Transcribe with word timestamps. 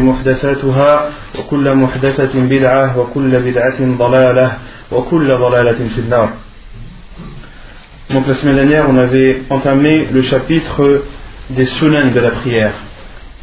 محدثاتها 0.00 1.10
وكل 1.38 1.74
محدثة 1.74 2.32
بدعة 2.34 2.98
وكل 2.98 3.40
بدعة 3.40 3.80
ضلالة 3.98 4.52
وكل 4.92 5.28
ضلالة 5.28 5.88
في 5.94 6.00
النار 6.00 6.28
Donc 8.10 8.26
la 8.26 8.34
semaine 8.34 8.56
dernière, 8.56 8.90
on 8.90 8.96
avait 8.98 9.42
entamé 9.50 10.08
le 10.12 10.22
chapitre 10.22 11.04
des 11.48 11.66
sunan 11.66 12.10
de 12.12 12.18
la 12.18 12.30
prière, 12.30 12.72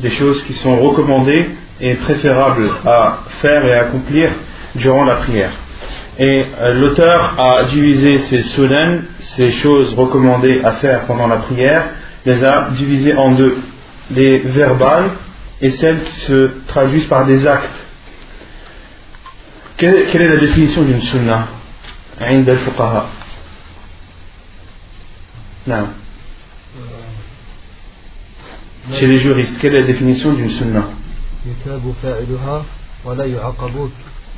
des 0.02 0.10
choses 0.10 0.44
qui 0.44 0.52
sont 0.54 0.78
recommandées 0.78 1.52
et 1.80 1.96
préférables 1.96 2.68
à 2.86 3.20
faire 3.42 3.66
et 3.66 3.74
à 3.74 3.86
accomplir 3.86 4.30
durant 4.76 5.06
la 5.06 5.16
prière. 5.16 5.52
Et 6.20 6.44
euh, 6.60 6.74
l'auteur 6.74 7.36
a 7.38 7.64
divisé 7.64 8.18
ces 8.30 8.42
sunan, 8.42 9.04
ces 9.38 9.52
choses 9.52 9.94
recommandées 9.94 10.60
à 10.62 10.74
faire 10.74 11.06
pendant 11.06 11.28
la 11.28 11.38
prière, 11.38 11.84
les 12.26 12.44
a 12.44 12.68
divisées 12.72 13.16
en 13.16 13.32
deux, 13.32 13.56
les 14.12 14.40
verbales 14.40 15.12
et 15.62 15.70
celles 15.70 16.04
qui 16.04 16.20
se 16.22 16.52
traduisent 16.68 17.08
par 17.08 17.26
des 17.26 17.48
actes. 17.48 17.80
Quelle, 19.78 20.08
quelle 20.10 20.22
est 20.24 20.28
la 20.28 20.38
définition 20.38 20.84
d'une 20.84 21.02
sunnah 21.02 21.48
عند 22.22 22.50
الفقهاء 22.50 23.10
نعم 25.68 25.88
Chez 28.94 29.08
les 29.08 29.20
juristes, 29.20 29.60
quelle 29.60 29.76
est 29.76 29.82
la 29.82 29.88
définition 29.88 30.34
d'une 30.34 30.50
sunnah 30.50 30.88
يتاب 31.46 31.94
فاعلها 32.04 32.66
ولا 33.06 33.26
يعاقب 33.26 33.90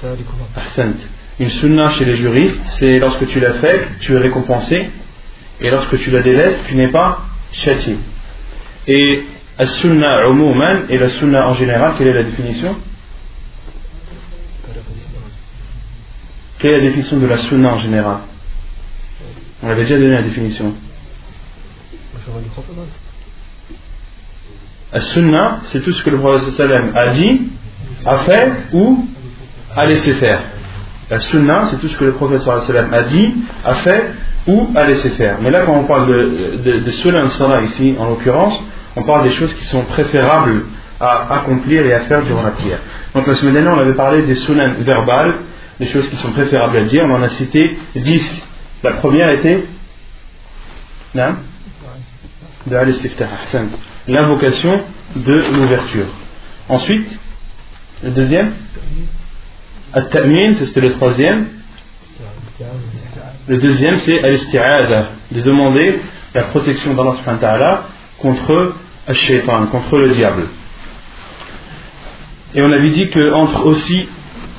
تاركها 0.02 0.48
Ahsant. 0.56 0.98
Une 1.40 1.50
sunnah 1.50 1.90
chez 1.92 2.06
les 2.06 2.16
juristes, 2.16 2.60
c'est 2.80 3.00
lorsque 3.00 3.26
tu 3.28 3.40
l'as 3.40 3.54
fait, 3.56 3.88
tu 4.02 4.14
es 4.14 4.18
récompensé, 4.18 4.90
et 5.62 5.70
lorsque 5.70 5.98
tu 6.00 6.12
la 6.12 6.22
délaisses, 6.22 6.62
tu 6.68 6.76
n'es 6.76 6.90
pas 6.92 7.20
châtié. 7.54 7.98
Et 8.88 9.24
As-sunna 9.57 10.27
umuman 10.27 10.87
et 10.89 10.99
la 10.99 11.09
sunna 11.09 11.49
en 11.49 11.55
général, 11.55 11.95
quelle 11.97 12.09
est 12.09 12.15
la 12.15 12.25
définition? 12.25 12.77
Quelle 16.59 16.75
est 16.75 16.79
la 16.79 16.87
définition 16.87 17.19
de 17.19 17.27
la 17.27 17.37
sunna 17.37 17.75
en 17.75 17.79
général? 17.79 18.17
On 19.63 19.69
avait 19.69 19.83
déjà 19.83 19.97
donné 19.97 20.11
la 20.11 20.23
définition. 20.23 20.75
As-sunna, 24.93 25.61
c'est 25.67 25.81
tout 25.81 25.93
ce 25.93 26.03
que 26.05 26.11
le 26.11 26.19
prophète 26.19 26.61
a 26.95 27.09
dit, 27.11 27.43
a 28.05 28.19
fait 28.19 28.53
ou 28.73 29.07
a 29.77 29.87
laissé 29.87 30.15
faire. 30.15 30.41
La 31.11 31.21
sunna, 31.21 31.67
c'est 31.71 31.79
tout 31.79 31.89
ce 31.89 31.97
que 31.97 32.05
le 32.05 32.13
prophète 32.15 32.43
a 32.49 33.03
dit, 33.05 33.35
a 33.65 33.75
fait 33.75 34.11
ou 34.49 34.71
a 34.75 34.85
laissé 34.85 35.11
faire. 35.11 35.39
Mais 35.41 35.51
là, 35.51 35.63
quand 35.65 35.79
on 35.79 35.85
parle 35.85 36.09
de, 36.09 36.57
de, 36.57 36.81
de 36.81 37.65
ici, 37.67 37.95
en 37.99 38.09
l'occurrence, 38.09 38.61
on 38.97 39.03
parle 39.03 39.25
des 39.25 39.33
choses 39.33 39.53
qui 39.55 39.65
sont 39.65 39.85
préférables 39.85 40.67
à 41.01 41.35
accomplir 41.37 41.85
et 41.87 41.93
à 41.93 42.01
faire 42.01 42.23
durant 42.23 42.43
la 42.43 42.51
prière. 42.53 42.79
Donc 43.15 43.27
la 43.27 43.35
semaine 43.35 43.55
dernière, 43.55 43.75
on 43.75 43.81
avait 43.81 43.95
parlé 43.95 44.23
des 44.23 44.37
sunnah 44.37 44.75
verbales, 44.79 45.35
des 45.81 45.87
choses 45.87 46.09
qui 46.09 46.17
sont 46.17 46.31
préférables 46.31 46.77
à 46.77 46.83
dire. 46.85 47.03
On 47.05 47.15
en 47.15 47.23
a 47.23 47.29
cité 47.31 47.77
10. 47.97 48.49
La 48.83 48.93
première 48.93 49.31
était 49.31 49.65
ahsan. 52.71 53.69
l'invocation 54.07 54.81
de 55.17 55.35
l'ouverture. 55.55 56.07
Ensuite, 56.69 57.19
le 58.03 58.11
deuxième, 58.11 58.55
c'était 60.55 60.81
le 60.81 60.93
troisième. 60.93 61.49
Le 63.49 63.59
deuxième, 63.59 63.97
c'est 63.97 64.23
al-isti'adha, 64.23 65.09
de 65.31 65.41
demander 65.41 66.01
la 66.35 66.45
protection 66.45 66.95
d'Allah 66.95 67.85
contre 68.19 68.75
al-shaytan, 69.07 69.67
contre 69.67 69.99
le 69.99 70.09
diable. 70.11 70.45
Et 72.55 72.63
on 72.63 72.71
avait 72.71 72.91
dit 72.91 73.11
qu'entre 73.11 73.67
aussi 73.67 74.09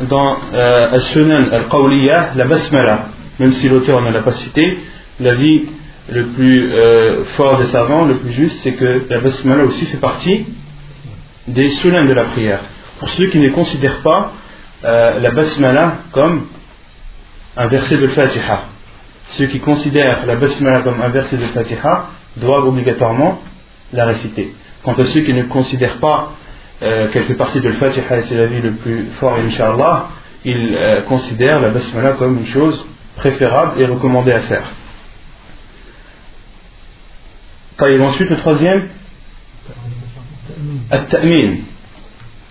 dans 0.10 0.38
euh, 0.54 0.92
al-sunan 0.92 1.50
al-qawliya, 1.52 2.32
la 2.36 2.46
basmala, 2.46 3.10
même 3.40 3.54
si 3.54 3.70
l'auteur 3.70 4.02
ne 4.02 4.12
l'a 4.12 4.22
pas 4.22 4.32
cité, 4.32 4.80
l'avis 5.20 5.66
le 6.10 6.28
plus 6.28 6.74
euh, 6.74 7.24
fort 7.36 7.58
des 7.58 7.66
savants, 7.66 8.06
le 8.06 8.16
plus 8.16 8.32
juste, 8.32 8.60
c'est 8.60 8.74
que 8.74 9.06
la 9.10 9.20
basmala 9.20 9.64
aussi 9.64 9.86
fait 9.86 9.98
partie 9.98 10.46
des 11.48 11.70
sunan 11.70 12.06
de 12.06 12.14
la 12.14 12.26
prière. 12.26 12.60
Pour 13.00 13.10
ceux 13.10 13.28
qui 13.28 13.40
ne 13.40 13.50
considèrent 13.50 14.02
pas 14.02 14.34
euh, 14.84 15.20
la 15.20 15.32
basmala 15.32 16.00
comme 16.12 16.48
un 17.58 17.68
verset 17.68 17.98
de 17.98 18.08
Fatiha, 18.08 18.66
ceux 19.38 19.48
qui 19.48 19.60
considèrent 19.60 20.26
la 20.26 20.36
basmala 20.36 20.82
comme 20.82 21.02
un 21.02 21.10
verset 21.10 21.38
de 21.38 21.46
Fatiha 21.46 22.10
doivent 22.38 22.68
obligatoirement 22.68 23.42
la 23.93 24.07
réciter. 24.07 24.53
Quant 24.83 24.93
à 24.95 25.05
ceux 25.05 25.21
qui 25.21 25.33
ne 25.33 25.45
considèrent 25.45 25.99
pas 25.99 26.33
euh, 26.83 27.11
qu'elle 27.11 27.25
fait 27.25 27.35
partie 27.35 27.61
de 27.61 27.71
Fatiha 27.71 28.19
et 28.19 28.23
c'est 28.23 28.37
l'avis 28.37 28.63
le 28.63 28.73
plus 28.73 29.07
fort, 29.19 29.35
Inch'Allah, 29.35 30.09
ils 30.45 30.75
euh, 30.75 31.03
considèrent 31.03 31.61
la 31.61 31.71
basmala 31.71 32.13
comme 32.13 32.39
une 32.39 32.47
chose 32.47 32.87
préférable 33.17 33.81
et 33.81 33.87
recommandée 33.87 34.33
à 34.33 34.43
faire. 34.43 34.65
طيب 37.79 38.03
ensuite 38.03 38.31
le 38.31 38.37
troisième 38.37 38.89
التأمين 40.93 41.65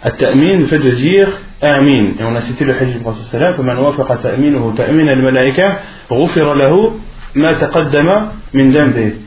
التأمين 0.06 0.62
le 0.62 0.68
fait 0.68 0.80
de 0.80 0.92
dire 0.92 1.30
آمين 1.64 2.16
et 2.20 2.24
on 2.24 2.36
a 2.36 2.42
cité 2.42 2.66
le 2.66 2.74
hadith 2.74 2.98
du 2.98 3.00
prophète 3.00 3.26
sallam 3.26 3.54
فمن 3.54 3.78
وافق 3.78 4.22
تأمينه 4.22 4.74
تأمين 4.78 5.10
الملائكة 5.10 5.80
غفر 6.12 6.54
له 6.54 7.00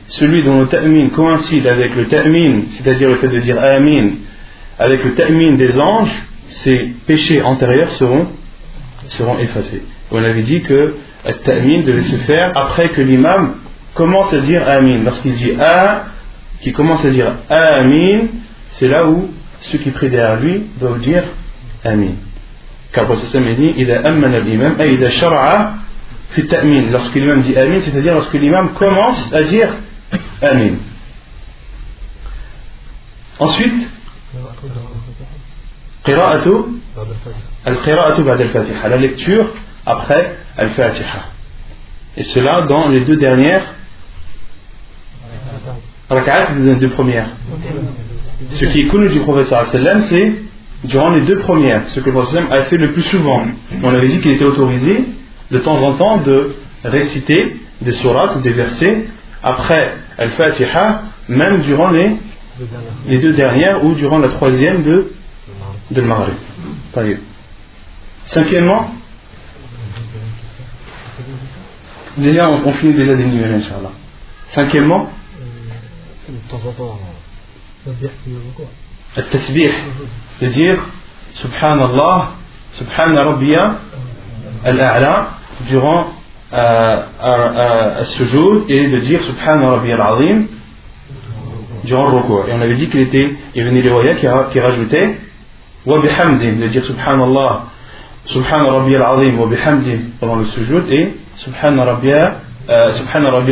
celui 0.08 0.42
dont 0.42 0.60
le 0.60 0.66
ta'min 0.68 1.08
coïncide 1.08 1.66
avec 1.66 1.94
le 1.94 2.06
ta'min, 2.06 2.62
c'est-à-dire 2.72 3.08
le 3.08 3.16
fait 3.16 3.28
de 3.28 3.38
dire 3.38 3.60
amin, 3.60 4.10
avec 4.78 5.04
le 5.04 5.14
ta'min 5.14 5.54
des 5.56 5.78
anges, 5.78 6.22
ses 6.48 6.92
péchés 7.06 7.42
antérieurs 7.42 7.90
seront, 7.92 8.28
seront 9.08 9.38
effacés. 9.38 9.82
On 10.10 10.22
avait 10.22 10.42
dit 10.42 10.62
que 10.62 10.94
le 11.26 11.32
ta'min 11.44 11.80
devait 11.80 12.02
se 12.02 12.16
faire 12.24 12.52
après 12.56 12.92
que 12.94 13.02
l'imam 13.02 13.56
commence 13.94 14.32
à 14.32 14.40
dire 14.40 14.66
amin. 14.66 15.02
Lorsqu'il 15.04 15.34
dit 15.34 15.52
a, 15.60 16.06
qui 16.62 16.72
commence 16.72 17.04
à 17.04 17.10
dire 17.10 17.34
amin, 17.50 18.28
c'est 18.70 18.88
là 18.88 19.06
où 19.06 19.28
ceux 19.60 19.78
qui 19.78 19.90
prient 19.90 20.08
derrière 20.08 20.40
lui 20.40 20.66
doivent 20.80 21.00
dire 21.00 21.24
amin. 21.84 22.12
Car 22.92 23.06
le 23.06 23.54
dit, 23.54 23.74
il 23.76 23.90
a 23.92 24.00
il 24.86 25.04
a 25.04 25.08
Lorsque 26.36 27.14
l'imam 27.14 27.40
dit 27.40 27.56
amin, 27.56 27.80
c'est-à-dire 27.80 28.14
lorsque 28.14 28.34
l'imam 28.34 28.74
commence 28.74 29.32
à 29.32 29.42
dire 29.42 29.70
amin. 30.42 30.76
Ensuite, 33.38 33.88
qira'atu 36.04 36.50
al-qira'atu 37.64 38.28
al-fatiha, 38.28 38.88
la 38.88 38.96
lecture 38.96 39.46
après 39.86 40.36
al-fatiha. 40.56 41.30
Et 42.16 42.24
cela 42.24 42.66
dans 42.66 42.88
les 42.88 43.04
deux 43.04 43.16
dernières 43.16 43.74
rak'at 46.10 46.52
des 46.54 46.74
deux 46.76 46.90
premières. 46.90 47.30
Ce 48.50 48.64
qui 48.66 48.80
est 48.80 48.88
connu 48.88 49.08
du 49.08 49.20
professeur 49.20 49.66
c'est 49.68 50.32
durant 50.84 51.10
les 51.10 51.22
deux 51.22 51.38
premières, 51.38 51.88
ce 51.88 52.00
que 52.00 52.06
le 52.06 52.12
professeur 52.12 52.52
a 52.52 52.64
fait 52.64 52.76
le 52.76 52.92
plus 52.92 53.02
souvent. 53.02 53.46
On 53.82 53.94
avait 53.94 54.08
dit 54.08 54.20
qu'il 54.20 54.32
était 54.32 54.44
autorisé 54.44 55.04
de 55.51 55.59
temps 55.59 55.81
en 55.83 55.93
temps 55.93 56.17
de 56.17 56.55
réciter 56.83 57.57
des 57.81 57.91
sourates 57.91 58.37
ou 58.37 58.41
des 58.41 58.51
versets 58.51 59.05
après 59.41 59.95
Al-Fatiha, 60.17 61.03
même 61.27 61.61
durant 61.61 61.89
les, 61.89 62.09
deux 62.59 62.65
dernières 62.65 62.93
les 63.05 63.19
deux 63.19 63.33
dernières 63.33 63.85
ou 63.85 63.93
durant 63.93 64.19
la 64.19 64.29
troisième 64.29 64.83
de, 64.83 65.11
de 65.91 66.01
Maghrib. 66.01 66.35
طيب. 66.93 67.19
Cinquièmement, 68.25 68.89
déjà 72.17 72.49
on, 72.49 72.61
on 72.65 72.71
finit 72.73 72.93
déjà 72.93 73.15
d'énumérer, 73.15 73.55
Inch'Allah. 73.55 73.91
Cinquièmement, 74.53 75.09
de 76.29 76.49
temps 76.49 76.61
en 76.69 76.71
temps 76.71 76.99
تسبيح 77.85 78.11
في 78.25 78.31
الركوع 78.31 78.65
التسبيح 79.17 79.71
de 80.41 80.47
dire 80.47 80.79
Subhanallah, 81.35 82.31
Subhana 82.77 83.23
Rabbiya 83.23 83.79
al-A'la 84.63 85.27
durant 85.66 86.06
euh, 86.52 88.04
sujoud 88.16 88.62
euh, 88.62 88.64
et 88.68 88.90
de 88.90 88.98
dire 88.98 89.20
Subhan 89.22 89.70
Rabbi 89.70 89.92
al-Azim 89.92 90.44
durant 91.84 92.10
le 92.10 92.16
recours. 92.18 92.48
Et 92.48 92.52
on 92.52 92.60
avait 92.60 92.76
dit 92.76 92.88
qu'il 92.88 93.00
était, 93.00 93.32
il 93.54 93.58
y 93.58 93.66
avait 93.66 93.76
une 93.76 94.16
qui, 94.16 94.26
qui 94.52 94.60
rajoutait 94.60 95.16
Wa 95.86 96.00
bihamdim, 96.00 96.60
de 96.60 96.66
dire 96.68 96.84
Subhanallah, 96.84 97.64
Subhan 98.26 98.66
Rabbi 98.66 98.94
al-Azim, 98.96 99.38
wa 99.38 99.46
bihamdim 99.46 99.98
pendant 100.20 100.36
le 100.36 100.44
sujoud 100.44 100.84
et 100.90 101.16
Subhan 101.36 101.78
euh, 101.78 101.84
Rabbi 101.84 102.12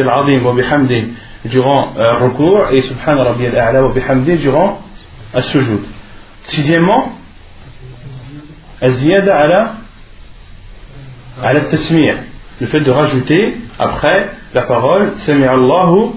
al-Azim, 0.00 0.44
wa 0.44 0.52
bihamdim 0.55 1.09
durant 1.47 1.93
le 1.97 2.25
recours 2.25 2.69
et 2.73 2.82
Subhan 2.82 3.17
Rabbi 3.23 3.47
al-A'la, 3.47 3.85
wa 3.85 3.93
bihamdim 3.93 4.37
durant 4.37 4.81
le 5.35 5.41
sujoud. 5.43 5.81
Sixièmement, 6.44 7.12
Aziyada 8.81 9.37
ala 9.37 9.75
à 11.43 11.53
la 11.53 11.61
le 12.61 12.67
fait 12.69 12.81
de 12.81 12.91
rajouter 12.91 13.56
après 13.79 14.31
la 14.55 14.62
parole 14.62 15.12
Allahu. 15.29 16.12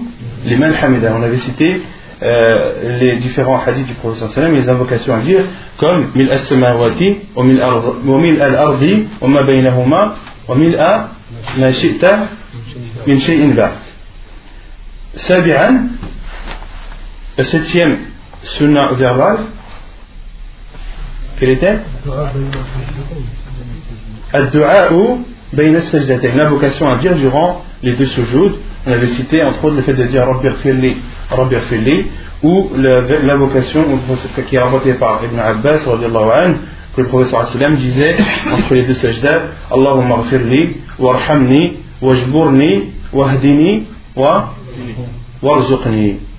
On 0.46 1.22
avait 1.22 1.36
cité 1.36 1.82
euh, 2.22 2.98
les 2.98 3.16
différents 3.16 3.60
hadiths 3.64 3.86
du 3.86 3.94
Prophète 3.94 4.36
les 4.52 4.68
invocations 4.68 5.14
à 5.14 5.20
dire 5.20 5.44
comme 5.78 6.10
mil 6.14 6.30
as-samawati 6.30 7.18
al-ardi 8.40 9.06
wa 9.20 9.28
ma 9.28 9.42
baynahuma 9.42 10.14
wa 10.48 10.54
mil 10.56 10.76
a 10.76 11.10
min 13.06 13.18
shay'in 13.18 13.48
ba'd. 13.54 13.72
Sabi'an 15.14 15.88
la 17.36 17.44
septième 17.44 17.98
sunnah 18.42 18.92
verbale 18.94 19.40
quelle 21.38 21.50
était? 21.50 21.78
La 24.32 24.40
vocation 26.48 26.88
à 26.88 26.98
dire 26.98 27.16
durant 27.16 27.64
les 27.82 27.96
deux 27.96 28.04
sujouds, 28.04 28.52
on 28.86 28.92
avait 28.92 29.06
cité 29.08 29.42
entre 29.42 29.64
autres 29.64 29.76
le 29.76 29.82
fait 29.82 29.94
de 29.94 30.04
dire 30.04 30.24
Rabbir 30.24 30.56
Filli, 30.58 30.96
Rabbir 31.30 31.62
Filli, 31.62 32.06
ou 32.42 32.70
l'invocation 32.76 33.84
qui 34.48 34.56
est 34.56 34.58
rapportée 34.58 34.94
par 34.94 35.20
Ibn 35.24 35.38
Abbas, 35.38 35.86
an, 35.86 36.54
que 36.94 37.00
le 37.02 37.08
professeur 37.08 37.44
sallam 37.46 37.76
disait 37.76 38.16
entre 38.52 38.74
les 38.74 38.82
deux 38.82 38.94
sajdas 38.94 39.42
Allahumma 39.70 40.24
ghfirli, 40.24 40.76
warhamni, 40.98 41.78
wajburni, 42.00 42.92
wahdini, 43.12 43.86
wa 44.16 44.54
warzuqni 45.42 46.29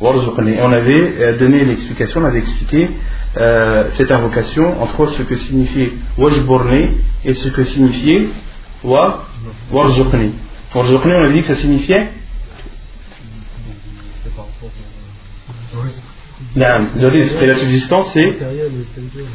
on 0.00 0.72
avait 0.72 1.14
euh, 1.20 1.38
donné 1.38 1.64
l'explication 1.64 2.20
on 2.20 2.24
avait 2.24 2.38
expliqué 2.38 2.90
euh, 3.36 3.84
cette 3.92 4.10
invocation 4.10 4.82
entre 4.82 5.06
ce 5.08 5.22
que 5.22 5.36
signifiait 5.36 5.92
wajburni 6.18 6.96
et 7.24 7.34
ce 7.34 7.48
que 7.48 7.64
signifiait 7.64 8.28
wa 8.82 9.26
warzuqni. 9.70 10.32
Warzuqni 10.74 11.12
on 11.12 11.22
avait 11.24 11.32
dit 11.34 11.40
que 11.42 11.48
ça 11.48 11.56
signifiait 11.56 12.08
le 16.56 17.08
risque 17.08 17.40
la 17.40 17.54
subsistance 17.54 18.10
c'est 18.12 18.38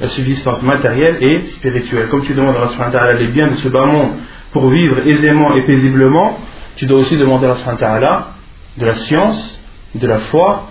la 0.01 0.09
subsistance 0.09 0.63
matérielle 0.63 1.17
et 1.21 1.45
spirituelle. 1.47 2.09
Comme 2.09 2.23
tu 2.23 2.33
demandes 2.33 2.55
à 2.57 2.91
ta'ala 2.91 3.13
les 3.13 3.27
biens 3.27 3.47
de 3.47 3.55
ce 3.55 3.69
bas 3.69 3.85
monde 3.85 4.13
pour 4.51 4.69
vivre 4.69 5.07
aisément 5.07 5.55
et 5.55 5.61
paisiblement, 5.61 6.39
tu 6.75 6.85
dois 6.85 6.99
aussi 6.99 7.17
demander 7.17 7.47
à 7.47 7.75
ta'ala 7.75 8.29
de 8.77 8.85
la 8.85 8.95
science, 8.95 9.54
de 9.95 10.07
la 10.07 10.19
foi 10.19 10.69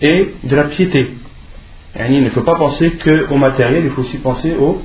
et 0.00 0.34
de 0.42 0.56
la 0.56 0.64
piété. 0.64 1.14
Yani, 1.98 2.18
il 2.18 2.24
ne 2.24 2.30
faut 2.30 2.42
pas 2.42 2.56
penser 2.56 2.92
qu'au 2.92 3.36
matériel, 3.36 3.84
il 3.84 3.90
faut 3.90 4.02
aussi 4.02 4.18
penser 4.18 4.54
au, 4.58 4.80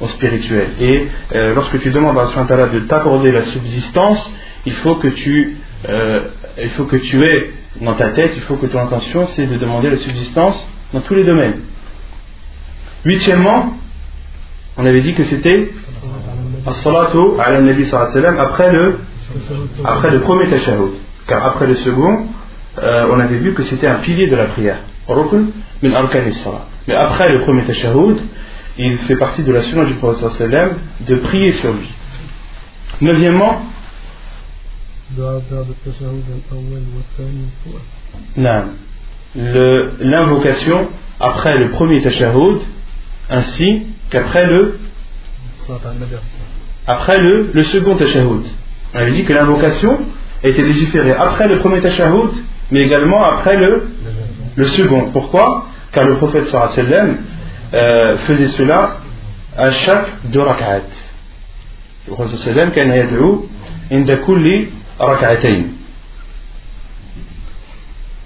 au 0.00 0.08
spirituel. 0.08 0.68
Et 0.80 1.08
euh, 1.34 1.54
lorsque 1.54 1.80
tu 1.80 1.90
demandes 1.90 2.16
à 2.16 2.20
Allah 2.20 2.28
subhanahu 2.30 2.50
wa 2.50 2.56
ta'ala 2.56 2.72
de 2.72 2.80
t'accorder 2.80 3.32
la 3.32 3.42
subsistance, 3.42 4.30
il 4.66 4.72
faut 4.72 4.96
que 4.96 5.08
tu, 5.08 5.56
euh, 5.88 6.24
il 6.62 6.70
faut 6.70 6.84
que 6.84 6.96
tu 6.96 7.22
aies 7.24 7.52
dans 7.80 7.94
ta 7.94 8.10
tête, 8.10 8.32
il 8.36 8.42
faut 8.42 8.56
que 8.56 8.66
ton 8.66 8.78
intention 8.80 9.26
c'est 9.28 9.46
de 9.46 9.56
demander 9.56 9.90
la 9.90 9.96
subsistance 9.98 10.66
dans 10.92 11.00
tous 11.00 11.14
les 11.14 11.24
domaines. 11.24 11.60
Huitièmement, 13.04 13.74
on 14.76 14.86
avait 14.86 15.02
dit 15.02 15.14
que 15.14 15.24
c'était 15.24 15.70
après 18.38 18.72
le, 18.72 18.98
après 19.84 20.10
le 20.10 20.20
premier 20.20 20.48
tashahhud. 20.48 20.92
Car 21.26 21.44
après 21.46 21.66
le 21.66 21.74
second, 21.76 22.26
euh, 22.78 23.08
on 23.12 23.20
avait 23.20 23.38
vu 23.38 23.54
que 23.54 23.62
c'était 23.62 23.86
un 23.86 23.96
pilier 23.96 24.28
de 24.28 24.36
la 24.36 24.46
prière. 24.46 24.78
Mais 26.86 26.94
après 26.94 27.32
le 27.32 27.44
premier 27.44 27.64
tashahhud, 27.66 28.18
il 28.78 28.98
fait 28.98 29.16
partie 29.16 29.42
de 29.42 29.52
la 29.52 29.62
sunna 29.62 29.84
du 29.84 29.94
prophète 29.94 30.50
de 31.06 31.16
prier 31.16 31.52
sur 31.52 31.72
lui. 31.72 31.88
Neuvièmement, 33.00 33.62
l'invocation 40.00 40.88
après 41.20 41.56
le 41.58 41.70
premier 41.70 42.02
tashahhud 42.02 42.60
ainsi 43.30 43.86
qu'après 44.10 44.46
le 44.46 44.78
après 46.86 47.18
le, 47.20 47.62
second 47.62 47.96
tashahhud. 47.96 48.44
On 48.94 48.98
avait 48.98 49.12
dit 49.12 49.24
que 49.24 49.32
l'invocation 49.32 50.00
était 50.43 50.61
légiférée 50.61 51.13
après 51.13 51.47
le 51.47 51.57
premier 51.59 51.81
tashahhud, 51.81 52.31
mais 52.71 52.81
également 52.81 53.23
après 53.23 53.57
le, 53.57 53.87
le 54.55 54.65
second. 54.67 55.09
Pourquoi 55.11 55.65
Car 55.91 56.05
le 56.05 56.17
prophète 56.17 56.43
sallallahu 56.43 56.71
alayhi 56.73 56.91
wa 56.91 56.97
sallam 56.97 57.17
euh, 57.73 58.17
faisait 58.27 58.47
cela 58.47 58.97
à 59.57 59.71
chaque 59.71 60.07
deux 60.25 60.41
rak'at. 60.41 60.81
Le 62.07 62.13
prophète 62.13 62.37
sallallahu 62.37 62.71
alayhi 62.71 62.71
wa 62.71 62.83
sallam 62.85 63.07
كان 63.09 63.09
يدعو 63.09 63.45
عند 63.91 64.11
كل 64.27 64.65
ركعتين. 65.01 65.67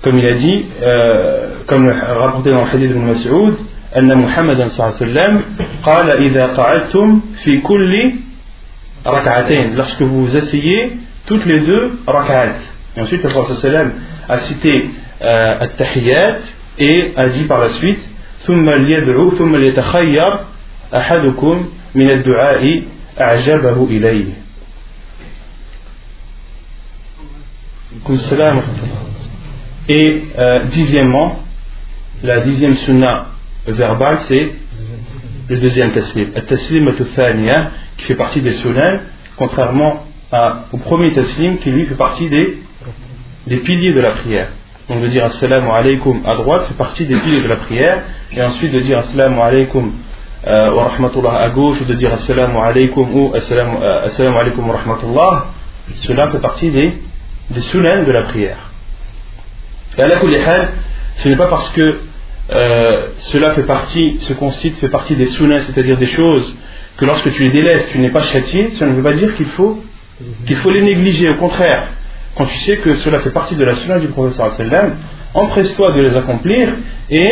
comme 0.04 0.19
il 0.19 0.25
a 0.27 0.33
dit, 0.33 0.65
euh, 0.81 1.63
comme 1.68 1.86
le- 1.88 1.94
rapporté 1.94 2.50
dans 2.51 2.65
le 2.65 2.69
hadith 2.69 2.89
de 2.94 2.98
Mas'ud, 3.00 3.54
أن 3.98 4.10
محمدا 4.18 4.68
صلى 4.68 4.88
الله 4.88 4.98
عليه 5.01 5.05
وسلم 5.05 5.41
قال 5.86 6.10
إذا 6.12 6.46
قعدتم 6.48 7.22
في 7.43 7.62
كل 7.62 8.13
ركعتين 9.08 9.75
lorsque 9.77 10.01
vous 10.01 10.25
vous 10.25 10.36
asseyez 10.36 10.98
toutes 11.27 11.46
les 11.46 11.62
deux 11.62 12.00
rak'at 12.08 12.55
et 12.96 13.01
ensuite 13.01 13.24
le 13.24 13.29
prophète 13.29 13.55
صلى 13.55 13.70
الله 13.70 13.79
عليه 13.79 13.89
وسلم 13.89 13.91
a 14.29 14.38
cité 14.39 14.89
euh, 15.22 15.63
التحيات 15.63 16.41
et 16.79 17.13
a 17.15 17.29
dit 17.29 17.46
par 17.46 17.60
la 17.60 17.70
suite 17.70 18.00
ثم 18.46 18.70
ليدعو 18.70 19.32
ثم 19.32 19.55
ليتخير 19.55 20.39
أحدكم 20.96 21.70
من 21.96 22.10
الدعاء 22.10 22.84
أعجبه 23.22 23.86
إليه 23.86 24.25
عليكم 27.93 28.13
السلام 28.13 28.58
ورحمة 28.58 28.84
الله 28.84 29.03
Et 29.89 30.24
euh, 30.39 30.63
dixièmement, 30.67 31.43
la 32.24 32.39
dixième 32.39 32.75
sunna 32.75 33.27
verbale, 33.67 34.20
c'est 34.29 34.53
le 35.50 35.60
deuxième 35.60 35.91
taslim. 35.91 36.32
Le 36.34 36.41
taslim 36.41 36.93
thaniya, 37.15 37.72
qui 37.98 38.05
fait 38.05 38.15
partie 38.15 38.41
des 38.41 38.53
sunnah, 38.53 39.01
contrairement 39.36 40.05
au 40.73 40.76
premier 40.78 41.12
taslim, 41.12 41.58
qui 41.58 41.70
lui 41.70 41.87
fait 41.87 41.94
partie 41.94 42.28
des, 42.28 42.58
des 43.47 43.56
piliers 43.58 43.94
de 43.94 44.00
la 44.00 44.12
prière. 44.12 44.49
Donc 44.88 45.02
de 45.02 45.08
dire 45.08 45.25
assalamu 45.25 45.68
alaikum 45.68 46.23
à 46.26 46.35
droite 46.35 46.66
fait 46.66 46.75
partie 46.75 47.06
des 47.06 47.16
piliers 47.16 47.42
de 47.42 47.49
la 47.49 47.56
prière, 47.56 48.02
et 48.32 48.42
ensuite 48.42 48.73
de 48.73 48.80
dire 48.80 48.99
assalamu 48.99 49.38
alaikum 49.40 49.92
euh, 50.47 50.75
wa 50.75 50.88
rahmatullah 50.88 51.42
à 51.42 51.50
gauche, 51.50 51.80
ou 51.80 51.85
de 51.85 51.94
dire 51.94 52.12
assalamu 52.12 52.56
alaikum 52.56 53.14
ou 53.14 53.35
assalamu, 53.35 53.76
euh, 53.82 54.38
alaikum 54.40 54.68
wa 54.68 54.76
rahmatullah, 54.76 55.47
cela 55.99 56.28
fait 56.28 56.40
partie 56.40 56.70
des, 56.70 56.94
des 57.50 57.61
de 57.61 58.12
la 58.12 58.23
prière. 58.25 58.70
Et 59.97 60.02
à 60.02 60.08
la 60.08 60.16
ce 61.16 61.28
n'est 61.28 61.37
pas 61.37 61.49
parce 61.49 61.70
que 61.70 62.00
euh, 62.50 63.08
cela 63.18 63.50
fait 63.50 63.64
partie, 63.64 64.18
ce 64.20 64.32
qu'on 64.32 64.52
cite 64.52 64.78
fait 64.78 64.88
partie 64.88 65.16
des 65.16 65.26
sunnahs, 65.26 65.62
c'est-à-dire 65.62 65.99
des 65.99 66.06
choses 66.06 66.54
que 66.97 67.04
lorsque 67.04 67.30
tu 67.32 67.42
les 67.42 67.50
délaisses, 67.50 67.88
tu 67.90 67.99
n'es 67.99 68.11
pas 68.11 68.23
châtié, 68.23 68.70
ça 68.70 68.87
ne 68.87 68.94
veut 68.94 69.02
pas 69.02 69.12
dire 69.12 69.35
qu'il 69.37 69.47
faut, 69.47 69.82
qu'il 70.46 70.58
faut 70.58 70.72
les 70.72 70.82
négliger. 70.82 71.29
Au 71.29 71.38
contraire, 71.38 71.88
quand 72.36 72.46
tu 72.46 72.58
sais 72.60 72.77
que 72.77 72.96
cela 72.96 73.22
fait 73.22 73.32
partie 73.32 73.55
de 73.55 73.63
la 73.63 73.75
sunnah 73.75 74.00
du 74.00 74.08
professeur 74.08 74.51
sallam, 74.51 74.96
empresse-toi 75.34 75.91
de 75.93 76.01
les 76.01 76.15
accomplir 76.15 76.70
et 77.10 77.29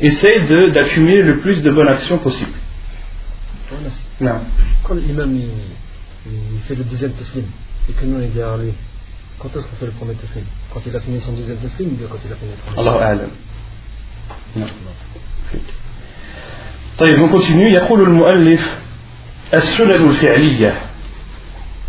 essaye 0.00 0.46
de- 0.46 0.70
d'accumuler 0.74 1.22
le 1.22 1.38
plus 1.40 1.62
de 1.62 1.70
bonnes 1.70 1.88
actions 1.88 2.18
possible. 2.18 2.52
أنس 3.72 3.96
Non. 4.20 4.40
quand 4.84 4.94
l'imam 4.94 5.32
il, 5.36 5.48
il 6.56 6.60
fait 6.66 6.74
le 6.74 6.84
deuxième 6.84 7.12
taslim 7.12 7.44
et 7.88 7.92
que 7.92 8.04
nous 8.04 8.16
on 8.18 8.22
est 8.22 8.26
derrière 8.34 8.56
lui 8.58 8.72
quand 9.38 9.48
est-ce 9.56 9.64
qu'on 9.68 9.76
fait 9.76 9.86
le 9.86 9.92
premier 10.00 10.14
taslim 10.14 10.44
quand 10.72 10.80
il 10.86 10.94
a 10.96 11.00
fini 11.00 11.20
son 11.20 11.32
deuxième 11.32 11.58
taslim 11.58 11.88
ou 11.92 11.96
bien 12.00 12.08
quand 12.10 12.18
il 12.26 12.32
a 12.32 12.36
fini 12.36 12.50
le 12.56 12.60
premier 12.64 12.78
Allahu 12.88 12.98
a'lam. 13.10 13.30
Non. 14.56 14.66
طيب 16.98 17.18
on 17.22 17.28
continue 17.28 17.72
يقول 17.72 18.00
المؤلف 18.02 18.78
السنن 19.54 20.10
الفعلية 20.10 20.80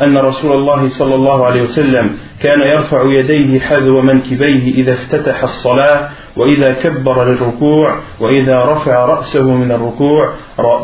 أن 0.00 0.18
رسول 0.18 0.52
الله 0.52 0.88
صلى 0.88 1.14
الله 1.14 1.46
عليه 1.46 1.62
وسلم 1.62 2.18
كان 2.40 2.60
يرفع 2.60 3.02
يديه 3.02 3.60
حذو 3.60 4.00
منكبيه 4.00 4.74
إذا 4.74 4.92
افتتح 4.92 5.42
الصلاة 5.42 6.10
وإذا 6.36 6.72
كبر 6.72 7.24
للركوع 7.24 8.00
وإذا 8.20 8.58
رفع 8.58 9.04
رأسه 9.04 9.54
من 9.54 9.72
الركوع 9.72 10.34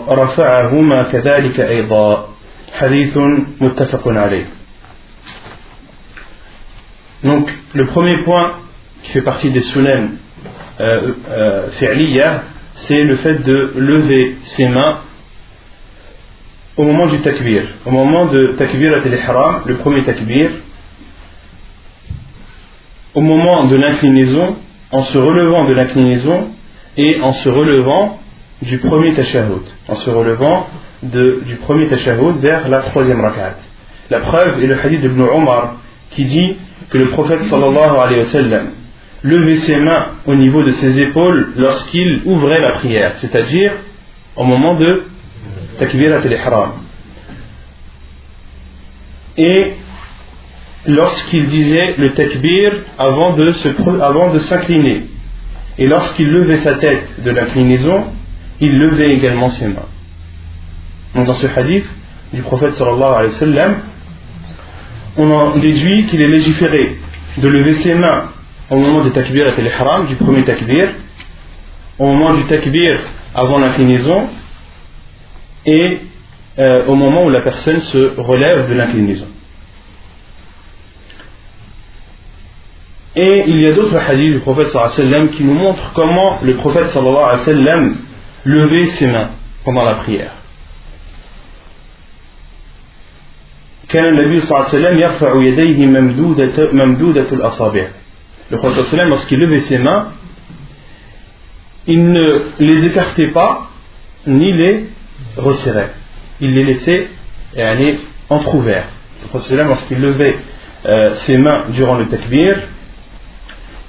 رفعهما 0.09 1.03
كذلك 1.03 1.61
أيضا. 1.61 2.29
حديث 2.73 3.19
متفق 3.61 4.09
عليه. 4.09 4.45
Donc, 7.25 7.49
le 7.75 7.87
premier 7.87 8.23
point 8.25 8.53
qui 9.03 9.13
fait 9.13 9.23
partie 9.23 9.51
des 9.51 9.61
sunan 9.61 10.11
euh, 10.81 11.09
euh, 11.29 11.67
c'est 12.75 13.03
le 13.03 13.17
fait 13.17 13.43
de 13.45 13.73
lever 13.77 14.37
ses 14.45 14.69
mains 14.69 14.99
au 16.79 16.85
moment 16.85 17.09
du 17.09 17.21
takbir, 17.21 17.65
au 17.85 17.91
moment 17.91 18.27
de 18.27 18.55
takbir 18.57 18.95
al-ihram, 18.95 19.63
le 19.67 19.75
premier 19.77 20.05
takbir, 20.05 20.51
au 23.15 23.21
moment 23.21 23.67
de 23.67 23.77
l'inclinaison, 23.77 24.57
en 24.93 25.03
se 25.03 25.19
relevant 25.19 25.69
de 25.69 25.75
l'inclinaison 25.75 26.49
et 26.97 27.21
en 27.21 27.33
se 27.33 27.49
relevant 27.49 28.21
du 28.63 28.79
premier 28.79 29.13
tashahhud, 29.13 29.63
en 29.89 29.95
se 29.97 30.09
relevant 30.09 30.69
de, 31.03 31.43
du 31.47 31.57
premier 31.57 31.89
tashahhud 31.89 32.39
vers 32.39 32.69
la 32.69 32.83
troisième 32.83 33.21
rakat. 33.21 33.57
La 34.09 34.21
preuve 34.21 34.63
est 34.63 34.67
le 34.67 34.79
hadith 34.79 35.01
d'Ibn 35.01 35.21
Omar 35.23 35.77
qui 36.13 36.25
dit 36.25 36.57
que 36.91 36.99
le 36.99 37.07
prophète 37.07 37.41
sallallahu 37.41 37.99
alayhi 37.99 38.21
wa 38.21 38.29
sallam 38.29 38.67
levait 39.25 39.57
ses 39.57 39.77
mains 39.77 40.13
au 40.27 40.35
niveau 40.37 40.63
de 40.63 40.71
ses 40.71 41.01
épaules 41.01 41.49
lorsqu'il 41.57 42.23
ouvrait 42.25 42.61
la 42.61 42.79
prière, 42.79 43.17
c'est-à-dire 43.17 43.73
au 44.37 44.45
moment 44.45 44.79
de 44.79 45.03
takbirat 45.79 46.19
al-ihram. 46.19 46.73
Et 49.37 49.73
lorsqu'il 50.87 51.47
disait 51.47 51.95
le 51.97 52.13
takbir 52.15 52.73
avant 52.99 53.37
de, 53.37 53.49
se, 53.51 53.69
avant 54.03 54.33
de 54.33 54.39
s'incliner. 54.39 55.05
Et 55.79 55.87
lorsqu'il 55.87 56.31
levait 56.31 56.57
sa 56.59 56.75
tête 56.75 57.23
de 57.23 57.31
l'inclinaison, 57.31 58.07
il 58.61 58.79
levait 58.79 59.15
également 59.15 59.49
ses 59.51 59.69
mains. 59.69 59.89
Donc 61.15 61.27
dans 61.27 61.35
ce 61.35 61.47
hadith 61.47 61.87
du 62.33 62.43
prophète 62.43 62.75
sallallahu 62.75 63.15
alayhi 63.15 63.33
wa 63.33 63.39
sallam, 63.39 63.77
on 65.17 65.31
en 65.31 65.57
déduit 65.57 66.07
qu'il 66.07 66.21
est 66.21 66.29
légiféré 66.29 66.97
de 67.39 67.49
lever 67.49 67.75
ses 67.75 67.95
mains 67.95 68.31
au 68.71 68.77
moment 68.77 69.05
du 69.05 69.11
takbir 69.13 69.47
al-ihram, 69.57 70.07
du 70.07 70.17
premier 70.17 70.45
takbir, 70.45 70.89
au 71.99 72.07
moment 72.07 72.35
du 72.35 72.45
takbir 72.45 73.01
avant 73.35 73.59
l'inclinaison, 73.59 74.29
et 75.66 76.00
euh, 76.60 76.86
au 76.86 76.96
moment 76.96 77.26
où 77.26 77.30
la 77.30 77.42
personne 77.42 77.82
se 77.82 78.20
relève 78.20 78.70
de 78.70 78.76
l'inclinaison. 78.76 79.28
Et 83.16 83.44
il 83.48 83.62
y 83.62 83.68
a 83.68 83.74
d'autres 83.74 83.98
hadiths 83.98 84.34
du 84.34 84.40
prophète 84.40 84.68
sallam 84.68 85.32
qui 85.32 85.44
nous 85.44 85.54
montrent 85.54 85.94
comment 85.94 86.40
le 86.44 86.54
prophète 86.56 86.88
sallam 86.88 87.96
levait 88.44 88.88
ses 88.88 89.08
mains 89.08 89.30
pendant 89.64 89.84
la 89.84 89.96
prière. 89.96 90.34
كان 93.90 94.06
النبي 94.06 94.42
صلى 94.42 94.58
الله 94.58 94.70
عليه 94.70 94.80
وسلم 94.80 95.00
يرفع 95.00 95.42
يديه 95.42 95.86
ممدودة, 95.86 96.72
ممدودة 96.74 97.32
الأصابع. 97.32 97.88
Le 98.50 98.58
prophète 98.58 98.86
sallam 98.86 99.10
lorsqu'il 99.10 99.40
levait 99.40 99.60
ses 99.60 99.78
mains, 99.78 100.08
il 101.86 102.12
ne 102.12 102.42
les 102.60 102.86
écartait 102.86 103.28
pas 103.28 103.70
ni 104.26 104.52
les 104.52 104.86
resserrait. 105.39 105.91
Il 106.41 106.55
les 106.55 106.65
laissait 106.65 107.09
aller 107.57 107.99
entrouverts. 108.29 108.89
Le 109.23 109.29
prophète 109.29 109.59
lorsqu'il 109.59 110.01
levait 110.01 110.37
euh, 110.87 111.15
ses 111.15 111.39
mains 111.39 111.65
durant 111.71 111.97
le 111.97 112.07
takbir, 112.07 112.57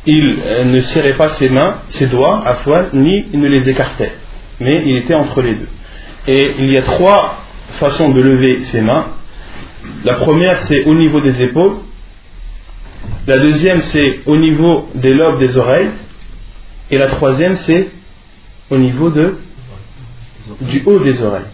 il 0.05 0.39
euh, 0.43 0.63
ne 0.63 0.79
serrait 0.79 1.13
pas 1.13 1.29
ses 1.31 1.49
mains, 1.49 1.79
ses 1.89 2.07
doigts 2.07 2.41
à 2.45 2.63
poil, 2.63 2.89
ni 2.93 3.25
il 3.33 3.39
ne 3.39 3.47
les 3.47 3.69
écartait, 3.69 4.13
mais 4.59 4.81
il 4.85 4.97
était 4.97 5.13
entre 5.13 5.41
les 5.41 5.55
deux. 5.55 5.67
Et 6.27 6.53
il 6.57 6.71
y 6.71 6.77
a 6.77 6.81
trois 6.81 7.37
façons 7.79 8.09
de 8.09 8.21
lever 8.21 8.61
ses 8.61 8.81
mains. 8.81 9.07
La 10.03 10.15
première, 10.15 10.59
c'est 10.61 10.83
au 10.85 10.95
niveau 10.95 11.21
des 11.21 11.43
épaules. 11.43 11.77
La 13.27 13.37
deuxième, 13.37 13.81
c'est 13.81 14.19
au 14.25 14.37
niveau 14.37 14.89
des 14.95 15.13
lobes 15.13 15.39
des 15.39 15.55
oreilles. 15.57 15.89
Et 16.91 16.97
la 16.97 17.07
troisième, 17.07 17.55
c'est 17.57 17.89
au 18.69 18.77
niveau 18.77 19.09
de, 19.09 19.37
du 20.61 20.83
haut 20.85 20.99
des 20.99 21.21
oreilles. 21.21 21.45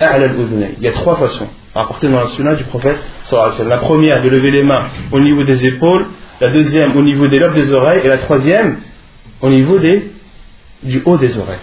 Il 0.00 0.82
y 0.82 0.88
a 0.88 0.92
trois 0.92 1.16
façons 1.16 1.48
rapportées 1.74 2.08
dans 2.08 2.20
la 2.20 2.26
sunna 2.28 2.54
du 2.54 2.64
prophète. 2.64 2.98
La 3.66 3.78
première, 3.78 4.22
de 4.22 4.28
lever 4.28 4.50
les 4.50 4.62
mains 4.62 4.88
au 5.12 5.20
niveau 5.20 5.42
des 5.42 5.66
épaules 5.66 6.06
la 6.40 6.50
deuxième 6.50 6.96
au 6.96 7.02
niveau 7.02 7.28
des 7.28 7.38
lobes 7.38 7.54
des 7.54 7.72
oreilles, 7.72 8.00
et 8.04 8.08
la 8.08 8.18
troisième 8.18 8.78
au 9.40 9.48
niveau 9.48 9.78
des, 9.78 10.10
du 10.82 11.02
haut 11.04 11.16
des 11.16 11.36
oreilles. 11.38 11.58